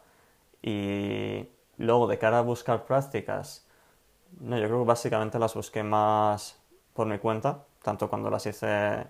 Y 0.62 1.48
luego, 1.78 2.06
de 2.06 2.18
cara 2.18 2.38
a 2.38 2.42
buscar 2.42 2.84
prácticas, 2.86 3.66
no, 4.40 4.58
yo 4.58 4.66
creo 4.66 4.80
que 4.80 4.86
básicamente 4.86 5.38
las 5.38 5.54
busqué 5.54 5.82
más 5.82 6.58
por 6.92 7.06
mi 7.06 7.18
cuenta, 7.18 7.64
tanto 7.82 8.08
cuando 8.08 8.30
las 8.30 8.46
hice, 8.46 9.06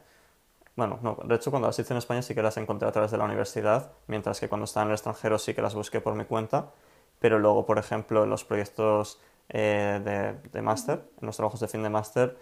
bueno, 0.76 0.98
no, 1.02 1.18
de 1.24 1.34
hecho 1.34 1.50
cuando 1.50 1.68
las 1.68 1.78
hice 1.78 1.92
en 1.92 1.98
España 1.98 2.22
sí 2.22 2.34
que 2.34 2.42
las 2.42 2.56
encontré 2.56 2.88
a 2.88 2.92
través 2.92 3.10
de 3.10 3.18
la 3.18 3.24
universidad, 3.24 3.92
mientras 4.06 4.40
que 4.40 4.48
cuando 4.48 4.64
estaba 4.64 4.84
en 4.84 4.90
el 4.90 4.94
extranjero 4.94 5.38
sí 5.38 5.54
que 5.54 5.62
las 5.62 5.74
busqué 5.74 6.00
por 6.00 6.14
mi 6.14 6.24
cuenta, 6.24 6.72
pero 7.20 7.38
luego, 7.38 7.66
por 7.66 7.78
ejemplo, 7.78 8.24
en 8.24 8.30
los 8.30 8.44
proyectos 8.44 9.20
eh, 9.48 10.00
de, 10.04 10.50
de 10.50 10.62
máster, 10.62 11.04
en 11.20 11.26
los 11.26 11.36
trabajos 11.36 11.60
de 11.60 11.68
fin 11.68 11.82
de 11.82 11.90
máster, 11.90 12.36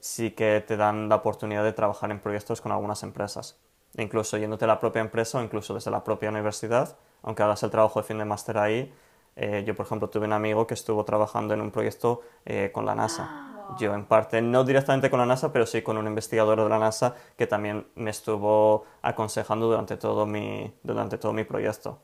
sí 0.00 0.32
que 0.32 0.62
te 0.66 0.76
dan 0.76 1.08
la 1.08 1.16
oportunidad 1.16 1.64
de 1.64 1.72
trabajar 1.72 2.10
en 2.10 2.20
proyectos 2.20 2.60
con 2.60 2.72
algunas 2.72 3.02
empresas, 3.02 3.58
incluso 3.96 4.36
yéndote 4.38 4.64
a 4.64 4.68
la 4.68 4.80
propia 4.80 5.00
empresa 5.00 5.38
o 5.38 5.42
incluso 5.42 5.74
desde 5.74 5.90
la 5.90 6.04
propia 6.04 6.30
universidad, 6.30 6.96
aunque 7.22 7.42
hagas 7.42 7.62
el 7.62 7.70
trabajo 7.70 8.00
de 8.00 8.06
fin 8.06 8.18
de 8.18 8.24
máster 8.24 8.58
ahí, 8.58 8.92
eh, 9.36 9.64
yo, 9.66 9.74
por 9.74 9.86
ejemplo, 9.86 10.10
tuve 10.10 10.26
un 10.26 10.32
amigo 10.32 10.66
que 10.66 10.74
estuvo 10.74 11.04
trabajando 11.04 11.54
en 11.54 11.60
un 11.60 11.70
proyecto 11.70 12.20
eh, 12.44 12.70
con 12.72 12.84
la 12.84 12.94
NASA. 12.94 13.30
Yo, 13.68 13.94
en 13.94 14.04
parte, 14.04 14.42
no 14.42 14.64
directamente 14.64 15.08
con 15.08 15.20
la 15.20 15.26
NASA, 15.26 15.52
pero 15.52 15.64
sí 15.66 15.82
con 15.82 15.96
un 15.96 16.06
investigador 16.06 16.62
de 16.62 16.68
la 16.68 16.78
NASA 16.78 17.14
que 17.38 17.46
también 17.46 17.86
me 17.94 18.10
estuvo 18.10 18.84
aconsejando 19.00 19.66
durante 19.66 19.96
todo 19.96 20.26
mi, 20.26 20.74
durante 20.82 21.16
todo 21.16 21.32
mi 21.32 21.44
proyecto. 21.44 22.00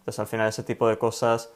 Entonces, 0.00 0.18
al 0.18 0.26
final, 0.26 0.48
ese 0.48 0.64
tipo 0.64 0.88
de 0.88 0.98
cosas 0.98 1.52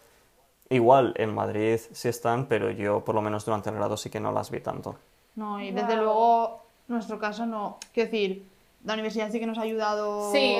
igual 0.70 1.14
en 1.16 1.34
Madrid 1.34 1.78
sí 1.92 2.08
están, 2.08 2.46
pero 2.46 2.70
yo 2.70 3.04
por 3.04 3.14
lo 3.14 3.22
menos 3.22 3.44
durante 3.44 3.70
el 3.70 3.76
grado 3.76 3.96
sí 3.96 4.10
que 4.10 4.20
no 4.20 4.32
las 4.32 4.50
vi 4.50 4.60
tanto. 4.60 4.96
No, 5.36 5.60
y 5.60 5.70
desde 5.70 5.94
Guau. 5.94 6.02
luego, 6.04 6.62
nuestro 6.88 7.18
caso 7.18 7.46
no. 7.46 7.78
Quiero 7.92 8.10
decir, 8.10 8.46
la 8.84 8.94
universidad 8.94 9.30
sí 9.30 9.38
que 9.40 9.46
nos 9.46 9.58
ha 9.58 9.62
ayudado. 9.62 10.32
Sí. 10.32 10.56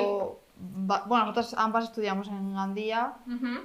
Bueno, 0.59 1.25
nosotros 1.25 1.53
ambas 1.55 1.83
estudiamos 1.83 2.27
en 2.29 2.55
Gandía, 2.55 3.13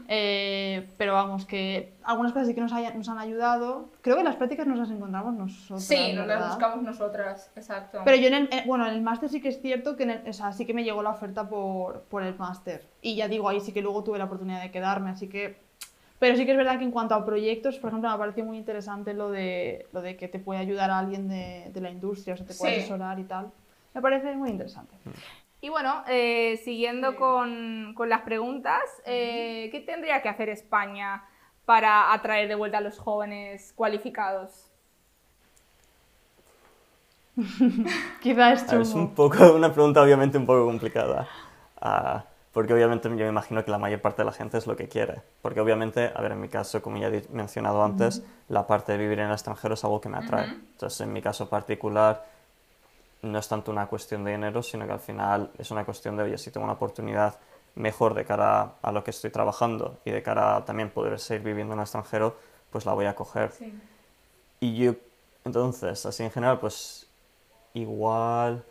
eh, 0.08 0.90
pero 0.98 1.14
vamos, 1.14 1.46
que 1.46 1.94
algunas 2.02 2.32
cosas 2.32 2.48
sí 2.48 2.54
que 2.54 2.60
nos, 2.60 2.72
haya- 2.74 2.92
nos 2.92 3.08
han 3.08 3.18
ayudado. 3.18 3.88
Creo 4.02 4.16
que 4.16 4.24
las 4.24 4.36
prácticas 4.36 4.66
nos 4.66 4.78
las 4.78 4.90
encontramos 4.90 5.32
nosotros. 5.32 5.82
Sí, 5.82 6.12
nos 6.12 6.26
las 6.26 6.48
buscamos 6.48 6.82
nosotras, 6.82 7.50
exacto. 7.56 8.00
Pero 8.04 8.16
yo, 8.18 8.28
en 8.28 8.34
el, 8.34 8.44
eh, 8.52 8.64
bueno, 8.66 8.86
en 8.86 8.92
el 8.92 9.00
máster 9.00 9.30
sí 9.30 9.40
que 9.40 9.48
es 9.48 9.62
cierto 9.62 9.96
que 9.96 10.02
en 10.02 10.10
el- 10.10 10.28
o 10.28 10.32
sea, 10.34 10.52
sí 10.52 10.66
que 10.66 10.74
me 10.74 10.84
llegó 10.84 11.02
la 11.02 11.10
oferta 11.10 11.48
por, 11.48 12.02
por 12.02 12.22
el 12.22 12.36
máster. 12.36 12.86
Y 13.00 13.16
ya 13.16 13.26
digo, 13.26 13.48
ahí 13.48 13.60
sí 13.60 13.72
que 13.72 13.80
luego 13.80 14.04
tuve 14.04 14.18
la 14.18 14.24
oportunidad 14.24 14.60
de 14.60 14.70
quedarme, 14.70 15.10
así 15.10 15.28
que... 15.28 15.56
Pero 16.22 16.36
sí 16.36 16.44
que 16.46 16.52
es 16.52 16.56
verdad 16.56 16.78
que 16.78 16.84
en 16.84 16.92
cuanto 16.92 17.16
a 17.16 17.24
proyectos, 17.24 17.80
por 17.80 17.88
ejemplo, 17.88 18.08
me 18.08 18.16
pareció 18.16 18.44
muy 18.44 18.56
interesante 18.56 19.12
lo 19.12 19.32
de, 19.32 19.88
lo 19.92 20.02
de 20.02 20.16
que 20.16 20.28
te 20.28 20.38
puede 20.38 20.60
ayudar 20.60 20.88
a 20.88 21.00
alguien 21.00 21.26
de, 21.26 21.68
de 21.74 21.80
la 21.80 21.90
industria, 21.90 22.34
o 22.34 22.36
sea, 22.36 22.46
te 22.46 22.54
puede 22.54 22.74
Sí. 22.74 22.78
asesorar 22.78 23.18
y 23.18 23.24
tal. 23.24 23.50
Me 23.92 24.00
parece 24.00 24.32
muy 24.36 24.50
interesante. 24.50 24.94
Y 25.60 25.68
bueno, 25.68 26.04
eh, 26.06 26.60
siguiendo 26.64 27.16
con, 27.16 27.92
con 27.96 28.08
las 28.08 28.20
preguntas, 28.20 28.82
eh, 29.04 29.68
¿qué 29.72 29.80
tendría 29.80 30.22
que 30.22 30.28
hacer 30.28 30.48
España 30.48 31.24
para 31.64 32.12
atraer 32.12 32.46
de 32.46 32.54
vuelta 32.54 32.78
a 32.78 32.82
los 32.82 33.00
jóvenes 33.00 33.72
cualificados? 33.74 34.70
Quizás 38.20 38.62
es 38.64 38.72
es 38.72 38.94
un 38.94 39.14
poco, 39.14 39.54
una 39.54 39.72
pregunta 39.72 40.02
obviamente 40.02 40.38
un 40.38 40.46
poco 40.46 40.66
complicada, 40.66 41.26
ah, 41.80 42.24
porque 42.52 42.74
obviamente 42.74 43.08
yo 43.08 43.16
me 43.16 43.28
imagino 43.28 43.64
que 43.64 43.70
la 43.70 43.78
mayor 43.78 44.00
parte 44.00 44.22
de 44.22 44.26
la 44.26 44.32
gente 44.32 44.58
es 44.58 44.66
lo 44.66 44.76
que 44.76 44.88
quiere, 44.88 45.22
porque 45.40 45.60
obviamente, 45.60 46.12
a 46.14 46.20
ver, 46.20 46.32
en 46.32 46.40
mi 46.40 46.48
caso, 46.48 46.82
como 46.82 46.98
ya 46.98 47.08
he 47.08 47.24
mencionado 47.30 47.82
antes, 47.82 48.22
la 48.48 48.66
parte 48.66 48.92
de 48.92 48.98
vivir 48.98 49.20
en 49.20 49.26
el 49.26 49.32
extranjero 49.32 49.74
es 49.74 49.84
algo 49.84 50.00
que 50.00 50.10
me 50.10 50.18
atrae. 50.18 50.46
Entonces, 50.46 51.00
en 51.00 51.12
mi 51.12 51.22
caso 51.22 51.48
particular, 51.48 52.26
no 53.22 53.38
es 53.38 53.48
tanto 53.48 53.70
una 53.70 53.86
cuestión 53.86 54.24
de 54.24 54.32
dinero, 54.32 54.62
sino 54.62 54.86
que 54.86 54.92
al 54.92 55.00
final 55.00 55.50
es 55.58 55.70
una 55.70 55.84
cuestión 55.84 56.16
de, 56.16 56.24
oye, 56.24 56.36
si 56.36 56.50
tengo 56.50 56.64
una 56.64 56.74
oportunidad 56.74 57.38
mejor 57.74 58.12
de 58.12 58.24
cara 58.26 58.74
a 58.82 58.92
lo 58.92 59.02
que 59.02 59.12
estoy 59.12 59.30
trabajando 59.30 59.98
y 60.04 60.10
de 60.10 60.22
cara 60.22 60.56
a 60.56 60.64
también 60.64 60.90
poder 60.90 61.18
seguir 61.18 61.44
viviendo 61.44 61.72
en 61.72 61.78
el 61.78 61.84
extranjero, 61.84 62.36
pues 62.70 62.84
la 62.84 62.92
voy 62.92 63.06
a 63.06 63.14
coger. 63.14 63.52
Y 64.60 64.76
yo, 64.76 64.94
entonces, 65.44 66.04
así 66.04 66.22
en 66.22 66.30
general, 66.30 66.58
pues 66.60 67.06
igual 67.72 68.62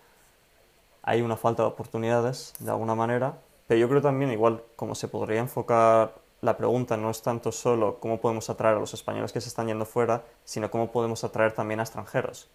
hay 1.02 1.22
una 1.22 1.36
falta 1.36 1.64
de 1.64 1.70
oportunidades 1.70 2.54
de 2.60 2.70
alguna 2.70 2.94
manera, 2.94 3.38
pero 3.68 3.80
yo 3.80 3.90
creo 3.90 4.02
también 4.02 4.32
igual 4.32 4.64
como 4.76 4.96
se 4.96 5.08
podría 5.08 5.40
enfocar 5.40 6.14
la 6.42 6.58
pregunta 6.58 6.98
no 6.98 7.10
es 7.10 7.22
tanto 7.22 7.52
solo 7.52 8.00
cómo 8.00 8.20
podemos 8.20 8.50
atraer 8.50 8.76
a 8.76 8.80
los 8.80 8.94
españoles 8.94 9.32
que 9.32 9.40
se 9.40 9.48
están 9.48 9.68
yendo 9.68 9.86
fuera, 9.86 10.24
sino 10.44 10.72
cómo 10.72 10.92
podemos 10.92 11.24
atraer 11.24 11.54
también 11.54 11.80
a 11.80 11.84
extranjeros. 11.84 12.50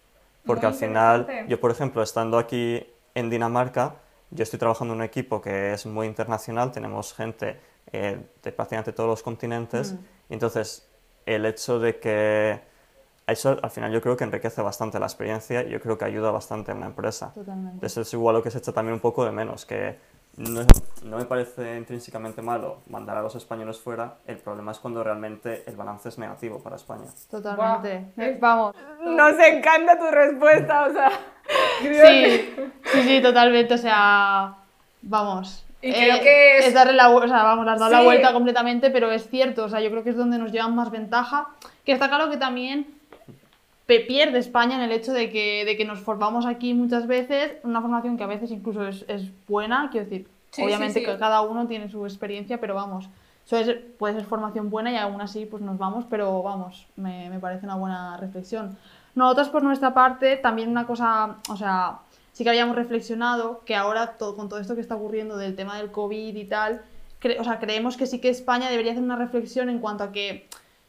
Porque 0.44 0.66
Muy 0.66 0.74
al 0.74 0.78
final, 0.78 1.46
yo 1.48 1.60
por 1.60 1.70
ejemplo, 1.70 2.02
estando 2.02 2.38
aquí 2.38 2.84
en 3.14 3.30
Dinamarca, 3.30 3.94
yo 4.30 4.42
estoy 4.42 4.58
trabajando 4.58 4.94
en 4.94 5.00
un 5.00 5.04
equipo 5.04 5.40
que 5.40 5.72
es 5.72 5.86
muy 5.86 6.08
internacional, 6.08 6.72
tenemos 6.72 7.14
gente 7.14 7.60
eh, 7.92 8.18
de 8.42 8.52
prácticamente 8.52 8.92
todos 8.92 9.08
los 9.08 9.22
continentes, 9.22 9.94
y 10.28 10.34
entonces 10.34 10.88
el 11.24 11.46
hecho 11.46 11.78
de 11.78 11.98
que 12.00 12.60
eso 13.26 13.56
al 13.60 13.70
final 13.70 13.92
yo 13.92 14.00
creo 14.00 14.16
que 14.16 14.24
enriquece 14.24 14.62
bastante 14.62 14.98
la 14.98 15.06
experiencia 15.06 15.62
y 15.64 15.70
yo 15.70 15.80
creo 15.80 15.98
que 15.98 16.04
ayuda 16.04 16.30
bastante 16.30 16.72
a 16.72 16.74
una 16.74 16.86
empresa. 16.86 17.32
Totalmente. 17.32 17.74
Entonces 17.74 18.06
es 18.06 18.12
igual 18.14 18.36
lo 18.36 18.42
que 18.42 18.50
se 18.50 18.58
echa 18.58 18.72
también 18.72 18.94
un 18.94 19.00
poco 19.00 19.24
de 19.24 19.32
menos, 19.32 19.64
que 19.64 19.98
no, 20.36 20.60
no 21.04 21.16
me 21.18 21.24
parece 21.24 21.76
intrínsecamente 21.76 22.42
malo 22.42 22.78
mandar 22.88 23.16
a 23.16 23.22
los 23.22 23.34
españoles 23.34 23.78
fuera, 23.78 24.16
el 24.26 24.36
problema 24.36 24.72
es 24.72 24.78
cuando 24.78 25.02
realmente 25.02 25.64
el 25.66 25.76
balance 25.76 26.08
es 26.08 26.18
negativo 26.18 26.60
para 26.62 26.76
España. 26.76 27.06
Totalmente. 27.30 28.12
Eh, 28.18 28.36
Vamos. 28.40 28.74
Nos 29.04 29.38
encanta 29.38 29.98
tu 29.98 30.06
respuesta, 30.10 30.86
o 30.86 30.92
sea. 30.92 31.10
Sí, 31.80 32.54
sí, 32.92 33.02
sí, 33.02 33.22
totalmente. 33.22 33.74
O 33.74 33.78
sea, 33.78 34.54
vamos. 35.02 35.64
Y 35.80 35.92
creo 35.92 36.20
que 36.20 36.58
es- 36.58 36.74
darle 36.74 36.94
la, 36.94 37.08
o 37.10 37.28
sea, 37.28 37.42
vamos, 37.44 37.68
has 37.68 37.78
dado 37.78 37.92
la 37.92 38.02
vuelta 38.02 38.32
completamente, 38.32 38.90
pero 38.90 39.12
es 39.12 39.28
cierto. 39.28 39.64
O 39.64 39.68
sea, 39.68 39.80
yo 39.80 39.90
creo 39.90 40.02
que 40.02 40.10
es 40.10 40.16
donde 40.16 40.38
nos 40.38 40.50
llevan 40.50 40.74
más 40.74 40.90
ventaja. 40.90 41.48
Que 41.84 41.92
está 41.92 42.08
claro 42.08 42.28
que 42.30 42.36
también 42.36 42.88
pierde 43.86 44.38
España 44.38 44.76
en 44.76 44.82
el 44.82 44.92
hecho 44.92 45.12
de 45.12 45.30
que, 45.30 45.64
de 45.64 45.76
que 45.76 45.84
nos 45.84 46.00
formamos 46.00 46.44
aquí 46.46 46.74
muchas 46.74 47.06
veces, 47.06 47.52
una 47.62 47.80
formación 47.80 48.16
que 48.16 48.24
a 48.24 48.26
veces 48.26 48.50
incluso 48.50 48.86
es, 48.86 49.04
es 49.08 49.30
buena, 49.46 49.88
quiero 49.90 50.08
decir, 50.08 50.26
Sí, 50.50 50.62
obviamente 50.62 50.94
sí, 51.00 51.00
sí. 51.00 51.06
que 51.12 51.18
cada 51.18 51.42
uno 51.42 51.66
tiene 51.66 51.88
su 51.90 52.04
experiencia, 52.06 52.58
pero 52.60 52.74
vamos, 52.74 53.08
eso 53.44 53.58
es- 53.58 53.76
puede 53.98 54.14
ser 54.14 54.24
formación 54.24 54.70
buena 54.70 54.90
y 54.90 54.96
aún 54.96 55.20
así 55.20 55.46
pues 55.46 55.62
nos 55.62 55.78
vamos, 55.78 56.04
pero 56.10 56.42
vamos, 56.42 56.86
me, 56.96 57.28
me 57.30 57.38
parece 57.38 57.64
una 57.66 57.76
buena 57.76 58.16
reflexión. 58.16 58.76
Nosotros 59.14 59.48
por 59.50 59.62
nuestra 59.62 59.94
parte, 59.94 60.36
también 60.36 60.68
una 60.70 60.86
cosa, 60.86 61.36
o 61.48 61.56
sea, 61.56 61.98
sí 62.32 62.42
que 62.44 62.50
habíamos 62.50 62.74
reflexionado 62.76 63.62
que 63.64 63.74
ahora 63.76 64.12
todo, 64.18 64.34
con 64.36 64.48
todo 64.48 64.58
esto 64.60 64.74
que 64.74 64.80
está 64.80 64.96
ocurriendo 64.96 65.36
del 65.36 65.54
tema 65.56 65.76
del 65.78 65.90
COVID 65.90 66.34
y 66.36 66.44
tal, 66.44 66.82
o 67.38 67.44
sea, 67.44 67.58
creemos 67.58 67.96
que 67.96 68.06
sí 68.06 68.18
que 68.20 68.28
España 68.30 68.68
debería 68.70 68.92
hacer 68.92 69.02
una 69.04 69.16
reflexión 69.16 69.68
en 69.68 69.78
cuanto 69.78 70.04
a 70.04 70.12
que 70.12 70.46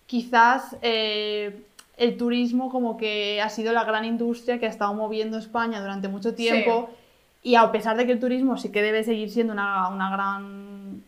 quizás 0.08 0.76
eh, 0.82 1.64
el 1.98 2.16
turismo 2.18 2.70
como 2.70 2.96
que 2.98 3.42
ha 3.42 3.50
sido 3.50 3.74
la 3.74 3.84
gran 3.84 4.06
industria 4.06 4.60
que 4.60 4.68
ha 4.68 4.70
estado 4.70 4.94
moviendo 4.94 5.38
España 5.38 5.82
durante 5.82 6.08
mucho 6.08 6.36
tiempo 6.36 6.90
y 7.44 7.56
a 7.56 7.72
pesar 7.72 7.98
de 7.98 8.06
que 8.06 8.12
el 8.12 8.20
turismo 8.20 8.58
sí 8.58 8.72
que 8.72 8.82
debe 8.82 9.04
seguir 9.04 9.30
siendo 9.32 9.54
una, 9.54 9.90
una 9.90 10.10
gran 10.12 11.04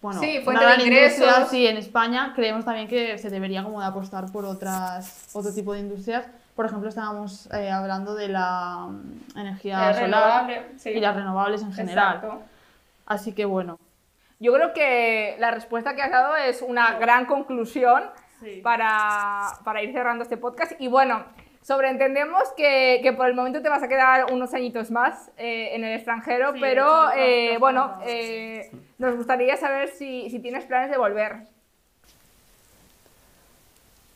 bueno, 0.00 0.20
Sí, 0.20 0.40
fuente 0.42 0.64
de 0.64 0.72
industria, 0.84 1.08
ingresos. 1.08 1.50
sí, 1.50 1.66
en 1.66 1.76
España 1.76 2.32
creemos 2.34 2.64
también 2.64 2.88
que 2.88 3.18
se 3.18 3.28
debería 3.28 3.62
como 3.62 3.80
de 3.80 3.86
apostar 3.86 4.30
por 4.32 4.44
otras 4.46 5.28
otro 5.34 5.52
tipo 5.52 5.74
de 5.74 5.80
industrias. 5.80 6.26
Por 6.56 6.66
ejemplo, 6.66 6.88
estábamos 6.88 7.48
eh, 7.52 7.70
hablando 7.70 8.14
de 8.14 8.28
la 8.28 8.86
mm, 8.88 9.38
energía 9.38 9.92
solar 9.94 10.64
sí. 10.78 10.90
y 10.90 11.00
las 11.00 11.14
renovables 11.16 11.62
en 11.62 11.72
general. 11.72 12.16
Exacto. 12.16 12.42
Así 13.06 13.32
que 13.32 13.44
bueno, 13.44 13.78
Yo 14.38 14.52
creo 14.54 14.72
que 14.72 15.36
la 15.38 15.50
respuesta 15.50 15.94
que 15.94 16.02
has 16.02 16.10
dado 16.10 16.36
es 16.36 16.62
una 16.62 16.98
gran 16.98 17.26
conclusión 17.26 18.04
para, 18.62 19.42
para 19.64 19.82
ir 19.82 19.92
cerrando 19.92 20.22
este 20.24 20.36
podcast. 20.36 20.72
Y 20.78 20.88
bueno, 20.88 21.24
sobreentendemos 21.62 22.42
que, 22.56 23.00
que 23.02 23.12
por 23.12 23.26
el 23.28 23.34
momento 23.34 23.62
te 23.62 23.68
vas 23.68 23.82
a 23.82 23.88
quedar 23.88 24.32
unos 24.32 24.54
añitos 24.54 24.90
más 24.90 25.30
eh, 25.36 25.74
en 25.74 25.84
el 25.84 25.94
extranjero, 25.96 26.52
Sí, 26.52 26.58
pero 26.60 26.84
sí, 27.12 27.18
eh, 27.18 27.40
bastante. 27.42 27.58
bueno, 27.58 27.98
eh, 28.06 28.70
nos 28.98 29.16
gustaría 29.16 29.56
saber 29.56 29.88
si, 29.90 30.28
si 30.30 30.38
tienes 30.40 30.64
planes 30.64 30.90
de 30.90 30.98
volver. 30.98 31.46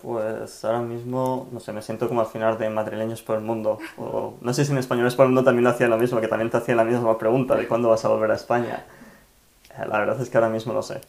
Pues 0.02 0.62
ahora 0.66 0.80
mismo, 0.80 1.48
no 1.50 1.60
sé, 1.60 1.72
me 1.72 1.80
siento 1.80 2.08
como 2.08 2.20
al 2.20 2.26
final 2.26 2.58
de 2.58 2.68
madrileños 2.68 3.22
por 3.22 3.36
el 3.36 3.42
mundo. 3.42 3.78
O 3.96 4.34
no 4.42 4.52
sé 4.52 4.64
si 4.66 4.72
en 4.72 4.78
españoles 4.78 5.14
por 5.14 5.24
el 5.24 5.30
mundo 5.30 5.44
también 5.44 5.64
lo 5.64 5.70
hacían 5.70 5.88
lo 5.88 5.96
mismo, 5.96 6.20
que 6.20 6.28
también 6.28 6.50
te 6.50 6.58
hacían 6.58 6.76
la 6.76 6.84
misma 6.84 7.16
pregunta 7.16 7.54
de 7.56 7.66
cuándo 7.66 7.88
vas 7.88 8.04
a 8.04 8.08
volver 8.08 8.30
a 8.30 8.34
España. 8.34 8.84
Eh, 9.70 9.84
La 9.88 9.98
verdad 9.98 10.20
es 10.20 10.28
que 10.28 10.36
ahora 10.36 10.50
mismo 10.50 10.74
lo 10.74 10.82
sé. 10.82 11.00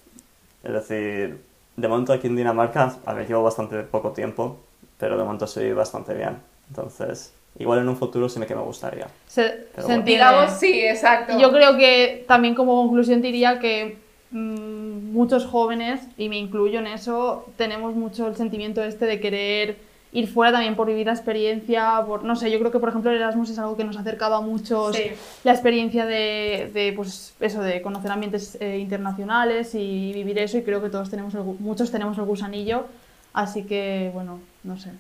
Es 0.64 0.72
decir, 0.72 1.44
de 1.76 1.88
momento 1.88 2.14
aquí 2.14 2.28
en 2.28 2.36
Dinamarca, 2.36 2.96
a 3.06 3.14
ver, 3.14 3.28
llevo 3.28 3.44
bastante 3.44 3.82
poco 3.84 4.12
tiempo, 4.12 4.58
pero 4.98 5.18
de 5.18 5.24
momento 5.24 5.46
estoy 5.46 5.74
bastante 5.74 6.14
bien. 6.14 6.38
Entonces, 6.70 7.34
igual 7.60 7.80
en 7.80 7.90
un 7.90 7.98
futuro 7.98 8.30
sí 8.30 8.40
me 8.40 8.46
que 8.46 8.56
me 8.56 8.62
gustaría. 8.62 9.08
se, 9.28 9.68
bueno. 9.86 10.04
Digamos, 10.04 10.52
sí, 10.52 10.82
exacto. 10.82 11.38
Yo 11.40 11.52
creo 11.52 11.78
que 11.78 12.24
también 12.28 12.56
como 12.56 12.76
conclusión 12.76 13.22
diría 13.22 13.60
que 13.60 13.98
mm, 14.32 15.12
muchos 15.12 15.46
jóvenes, 15.46 16.02
y 16.18 16.30
me 16.30 16.38
incluyo 16.38 16.80
en 16.80 16.88
eso, 16.88 17.46
tenemos 17.58 17.96
mucho 17.96 18.28
el 18.28 18.36
sentimiento 18.36 18.84
este 18.84 19.06
de 19.06 19.20
querer 19.20 19.78
ir 20.16 20.28
fuera 20.28 20.52
también 20.54 20.76
por 20.76 20.88
vivir 20.88 21.06
la 21.08 21.14
experiencia, 21.14 22.02
por, 22.08 22.24
no 22.24 22.36
sé, 22.36 22.50
yo 22.50 22.58
creo 22.60 22.72
que 22.72 22.80
por 22.80 22.90
ejemplo 22.90 23.12
el 23.12 23.18
Erasmus 23.18 23.50
es 23.50 23.60
algo 23.60 23.76
que 23.78 23.84
nos 23.84 23.98
ha 23.98 24.00
acercado 24.00 24.36
a 24.36 24.42
muchos, 24.42 24.96
Sí. 24.96 25.12
la 25.44 25.52
experiencia 25.52 26.06
de, 26.06 26.72
de, 26.74 26.94
pues 26.96 27.36
eso, 27.40 27.62
de 27.62 27.82
conocer 27.82 28.12
ambientes 28.12 28.58
eh, 28.62 28.78
internacionales 28.80 29.76
y 29.76 30.12
vivir 30.14 30.40
eso 30.40 30.58
y 30.58 30.64
creo 30.64 30.82
que 30.82 30.90
todos 30.90 31.10
tenemos, 31.10 31.34
el 31.36 31.42
muchos 31.60 31.92
tenemos 31.92 32.18
el 32.18 32.24
gusanillo, 32.24 32.86
así 33.34 33.64
que 33.64 34.10
bueno, 34.14 34.40
no 34.64 34.78
sé. 34.78 34.92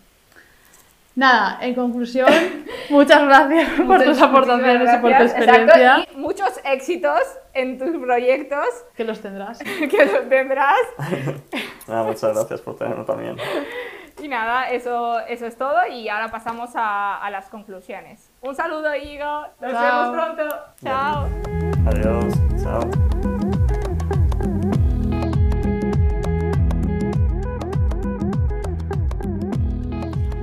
Nada, 1.16 1.60
en 1.62 1.74
conclusión, 1.76 2.28
muchas 2.90 3.24
gracias 3.24 3.70
por 3.78 3.86
Muchas- 3.86 4.06
tus 4.06 4.22
aportaciones 4.22 4.94
y 4.94 4.98
por 4.98 5.16
tu 5.16 5.24
experiencia, 5.24 5.64
exacto, 5.96 6.12
y 6.14 6.18
muchos 6.20 6.50
éxitos 6.66 7.22
en 7.54 7.80
tus 7.80 7.96
proyectos 8.04 8.66
que 8.98 9.06
los 9.06 9.22
tendrás. 9.22 9.60
que 9.64 10.06
los 10.12 10.28
tendrás. 10.28 10.76
Nada, 11.88 12.04
muchas 12.04 12.34
gracias 12.36 12.60
por 12.60 12.76
tenerme 12.76 13.06
también. 13.06 13.38
Y 14.22 14.28
nada, 14.28 14.70
eso, 14.70 15.20
eso 15.22 15.46
es 15.46 15.58
todo 15.58 15.76
y 15.92 16.08
ahora 16.10 16.30
pasamos 16.32 16.72
a, 16.76 17.18
a 17.18 17.30
las 17.30 17.50
conclusiones. 17.50 18.32
Un 18.42 18.56
saludo, 18.56 18.96
Igo. 18.96 19.42
Nos 19.62 19.72
Chao. 19.72 20.12
vemos 20.12 20.36
pronto. 20.36 20.56
Chao. 20.84 21.28
Adiós, 21.88 22.34
chao. 22.64 23.96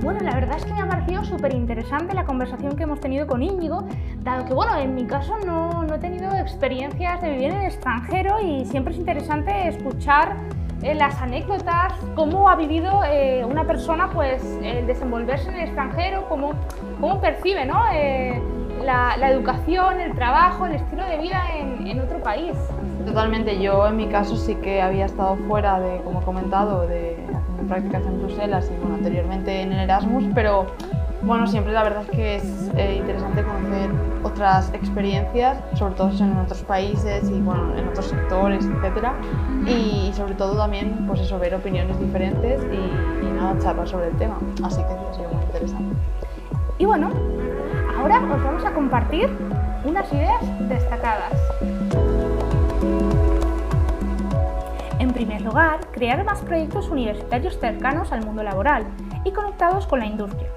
Bueno, 0.01 0.19
la 0.19 0.33
verdad 0.35 0.57
es 0.57 0.65
que 0.65 0.73
me 0.73 0.81
ha 0.81 0.87
parecido 0.87 1.23
súper 1.23 1.53
interesante 1.53 2.13
la 2.13 2.25
conversación 2.25 2.75
que 2.75 2.83
hemos 2.83 2.99
tenido 2.99 3.25
con 3.25 3.41
Íñigo, 3.41 3.87
dado 4.21 4.45
que, 4.45 4.53
bueno, 4.53 4.77
en 4.77 4.95
mi 4.95 5.05
caso 5.05 5.37
no, 5.45 5.83
no 5.83 5.95
he 5.95 5.99
tenido 5.99 6.35
experiencias 6.35 7.21
de 7.21 7.29
vivir 7.31 7.51
en 7.51 7.61
el 7.61 7.65
extranjero 7.67 8.41
y 8.41 8.65
siempre 8.65 8.93
es 8.93 8.99
interesante 8.99 9.69
escuchar 9.69 10.35
las 10.93 11.21
anécdotas, 11.21 11.93
cómo 12.15 12.49
ha 12.49 12.55
vivido 12.55 13.03
eh, 13.05 13.45
una 13.45 13.63
persona 13.63 14.09
pues 14.11 14.43
el 14.61 14.85
desenvolverse 14.85 15.49
en 15.49 15.55
el 15.55 15.61
extranjero, 15.61 16.27
cómo, 16.27 16.51
cómo 16.99 17.21
percibe 17.21 17.65
¿no? 17.65 17.81
Eh, 17.93 18.41
la, 18.83 19.15
la 19.17 19.31
educación, 19.31 20.01
el 20.01 20.13
trabajo, 20.13 20.65
el 20.65 20.73
estilo 20.73 21.05
de 21.05 21.17
vida 21.17 21.41
en, 21.55 21.87
en 21.87 22.01
otro 22.01 22.19
país. 22.21 22.51
Totalmente, 23.05 23.61
yo 23.61 23.87
en 23.87 23.95
mi 23.95 24.07
caso 24.07 24.35
sí 24.35 24.55
que 24.55 24.81
había 24.81 25.05
estado 25.05 25.37
fuera 25.47 25.79
de, 25.79 26.01
como 26.03 26.21
he 26.21 26.23
comentado, 26.23 26.87
de 26.87 27.17
haciendo 27.33 27.63
prácticas 27.67 28.05
en 28.05 28.21
Bruselas 28.21 28.69
y 28.73 28.79
bueno, 28.79 28.95
anteriormente 28.95 29.61
en 29.61 29.71
el 29.71 29.79
Erasmus, 29.79 30.25
pero 30.35 30.67
bueno, 31.25 31.47
siempre 31.47 31.71
la 31.71 31.83
verdad 31.83 32.03
es 32.03 32.09
que 32.09 32.35
es 32.35 32.71
eh, 32.75 32.97
interesante 32.99 33.43
conocer 33.43 33.89
otras 34.23 34.73
experiencias, 34.73 35.57
sobre 35.75 35.95
todo 35.95 36.09
en 36.09 36.37
otros 36.37 36.61
países 36.63 37.29
y 37.29 37.39
bueno, 37.39 37.77
en 37.77 37.87
otros 37.87 38.07
sectores, 38.07 38.65
etcétera, 38.65 39.13
y 39.65 40.11
sobre 40.13 40.33
todo 40.33 40.57
también 40.57 41.05
pues 41.07 41.21
eso, 41.21 41.39
ver 41.39 41.55
opiniones 41.55 41.97
diferentes 41.99 42.61
y, 42.71 43.25
nada, 43.33 43.57
charlar 43.59 43.87
sobre 43.87 44.07
el 44.07 44.17
tema, 44.17 44.37
así 44.63 44.81
que 44.81 44.93
ha 44.93 45.13
sido 45.13 45.29
muy 45.29 45.43
interesante. 45.43 45.95
Y 46.77 46.85
bueno, 46.85 47.09
ahora 47.97 48.17
os 48.19 48.43
vamos 48.43 48.65
a 48.65 48.71
compartir 48.71 49.29
unas 49.85 50.11
ideas 50.11 50.41
destacadas. 50.67 51.33
En 54.99 55.13
primer 55.13 55.41
lugar, 55.41 55.79
crear 55.91 56.23
más 56.25 56.41
proyectos 56.41 56.89
universitarios 56.89 57.59
cercanos 57.59 58.11
al 58.11 58.25
mundo 58.25 58.43
laboral 58.43 58.85
y 59.23 59.31
conectados 59.31 59.85
con 59.85 59.99
la 59.99 60.05
industria, 60.05 60.49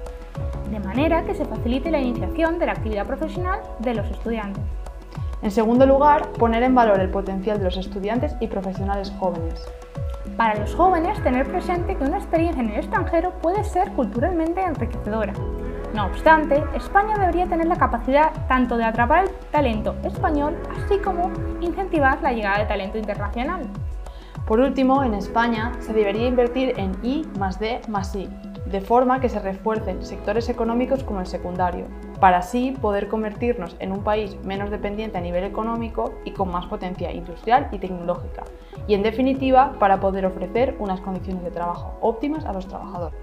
de 0.71 0.79
manera 0.79 1.23
que 1.23 1.35
se 1.35 1.45
facilite 1.45 1.91
la 1.91 1.99
iniciación 1.99 2.59
de 2.59 2.65
la 2.65 2.73
actividad 2.73 3.05
profesional 3.05 3.59
de 3.79 3.93
los 3.93 4.09
estudiantes. 4.09 4.63
En 5.41 5.51
segundo 5.51 5.85
lugar, 5.85 6.29
poner 6.33 6.63
en 6.63 6.73
valor 6.75 6.99
el 6.99 7.09
potencial 7.09 7.59
de 7.59 7.65
los 7.65 7.77
estudiantes 7.77 8.35
y 8.39 8.47
profesionales 8.47 9.13
jóvenes. 9.19 9.67
Para 10.35 10.55
los 10.55 10.75
jóvenes, 10.75 11.21
tener 11.23 11.47
presente 11.47 11.95
que 11.95 12.03
una 12.03 12.17
experiencia 12.17 12.61
en 12.61 12.69
el 12.69 12.77
extranjero 12.77 13.31
puede 13.41 13.63
ser 13.63 13.91
culturalmente 13.91 14.61
enriquecedora. 14.61 15.33
No 15.93 16.05
obstante, 16.05 16.63
España 16.75 17.17
debería 17.17 17.47
tener 17.47 17.67
la 17.67 17.75
capacidad 17.75 18.31
tanto 18.47 18.77
de 18.77 18.83
atrapar 18.83 19.23
el 19.23 19.29
talento 19.51 19.95
español, 20.03 20.55
así 20.75 20.99
como 20.99 21.31
incentivar 21.61 22.21
la 22.21 22.33
llegada 22.33 22.59
de 22.59 22.65
talento 22.65 22.97
internacional. 22.97 23.61
Por 24.45 24.59
último, 24.59 25.03
en 25.03 25.13
España 25.13 25.71
se 25.79 25.93
debería 25.93 26.27
invertir 26.27 26.73
en 26.77 26.91
I 27.03 27.25
más 27.37 27.59
D 27.59 27.81
más 27.87 28.15
I, 28.15 28.29
de 28.71 28.81
forma 28.81 29.19
que 29.19 29.29
se 29.29 29.39
refuercen 29.39 30.03
sectores 30.03 30.49
económicos 30.49 31.03
como 31.03 31.21
el 31.21 31.27
secundario, 31.27 31.85
para 32.19 32.39
así 32.39 32.75
poder 32.81 33.07
convertirnos 33.07 33.75
en 33.79 33.91
un 33.91 34.03
país 34.03 34.37
menos 34.43 34.69
dependiente 34.69 35.17
a 35.17 35.21
nivel 35.21 35.43
económico 35.43 36.13
y 36.25 36.31
con 36.31 36.51
más 36.51 36.65
potencia 36.65 37.11
industrial 37.11 37.69
y 37.71 37.77
tecnológica, 37.77 38.43
y 38.87 38.93
en 38.93 39.03
definitiva 39.03 39.73
para 39.79 39.99
poder 39.99 40.25
ofrecer 40.25 40.75
unas 40.79 40.99
condiciones 41.01 41.43
de 41.43 41.51
trabajo 41.51 41.97
óptimas 42.01 42.45
a 42.45 42.53
los 42.53 42.67
trabajadores. 42.67 43.19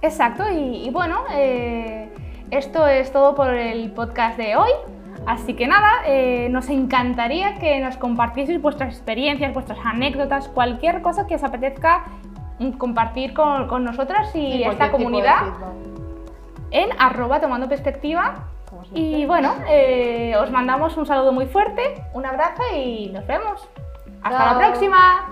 Exacto, 0.00 0.44
y, 0.50 0.88
bueno, 0.90 1.24
eh, 1.32 2.08
esto 2.50 2.86
es 2.86 3.12
todo 3.12 3.34
por 3.34 3.50
el 3.50 3.90
podcast 3.92 4.38
de 4.38 4.56
hoy. 4.56 4.70
Así 5.26 5.54
que 5.54 5.66
nada, 5.66 5.90
eh, 6.06 6.48
nos 6.50 6.70
encantaría 6.70 7.58
que 7.58 7.80
nos 7.80 7.96
compartieseis 7.96 8.62
vuestras 8.62 8.94
experiencias, 8.94 9.52
vuestras 9.52 9.78
anécdotas, 9.84 10.48
cualquier 10.48 11.02
cosa 11.02 11.26
que 11.26 11.34
os 11.34 11.42
apetezca 11.42 12.04
compartir 12.78 13.34
con, 13.34 13.68
con 13.68 13.84
nosotras 13.84 14.34
y 14.34 14.52
Sí, 14.52 14.62
esta 14.64 14.90
comunidad 14.90 15.42
en 16.70 16.90
arroba 16.98 17.40
tomando 17.40 17.68
perspectiva. 17.68 18.44
Y 18.92 19.24
bueno, 19.24 19.54
eh, 19.68 20.34
os 20.36 20.50
mandamos 20.50 20.96
un 20.96 21.06
saludo 21.06 21.32
muy 21.32 21.46
fuerte, 21.46 22.04
un 22.12 22.26
abrazo 22.26 22.62
y 22.76 23.08
nos 23.08 23.26
vemos. 23.26 23.66
Hasta 24.22 24.38
Chao. 24.38 24.52
la 24.52 24.58
próxima. 24.58 25.30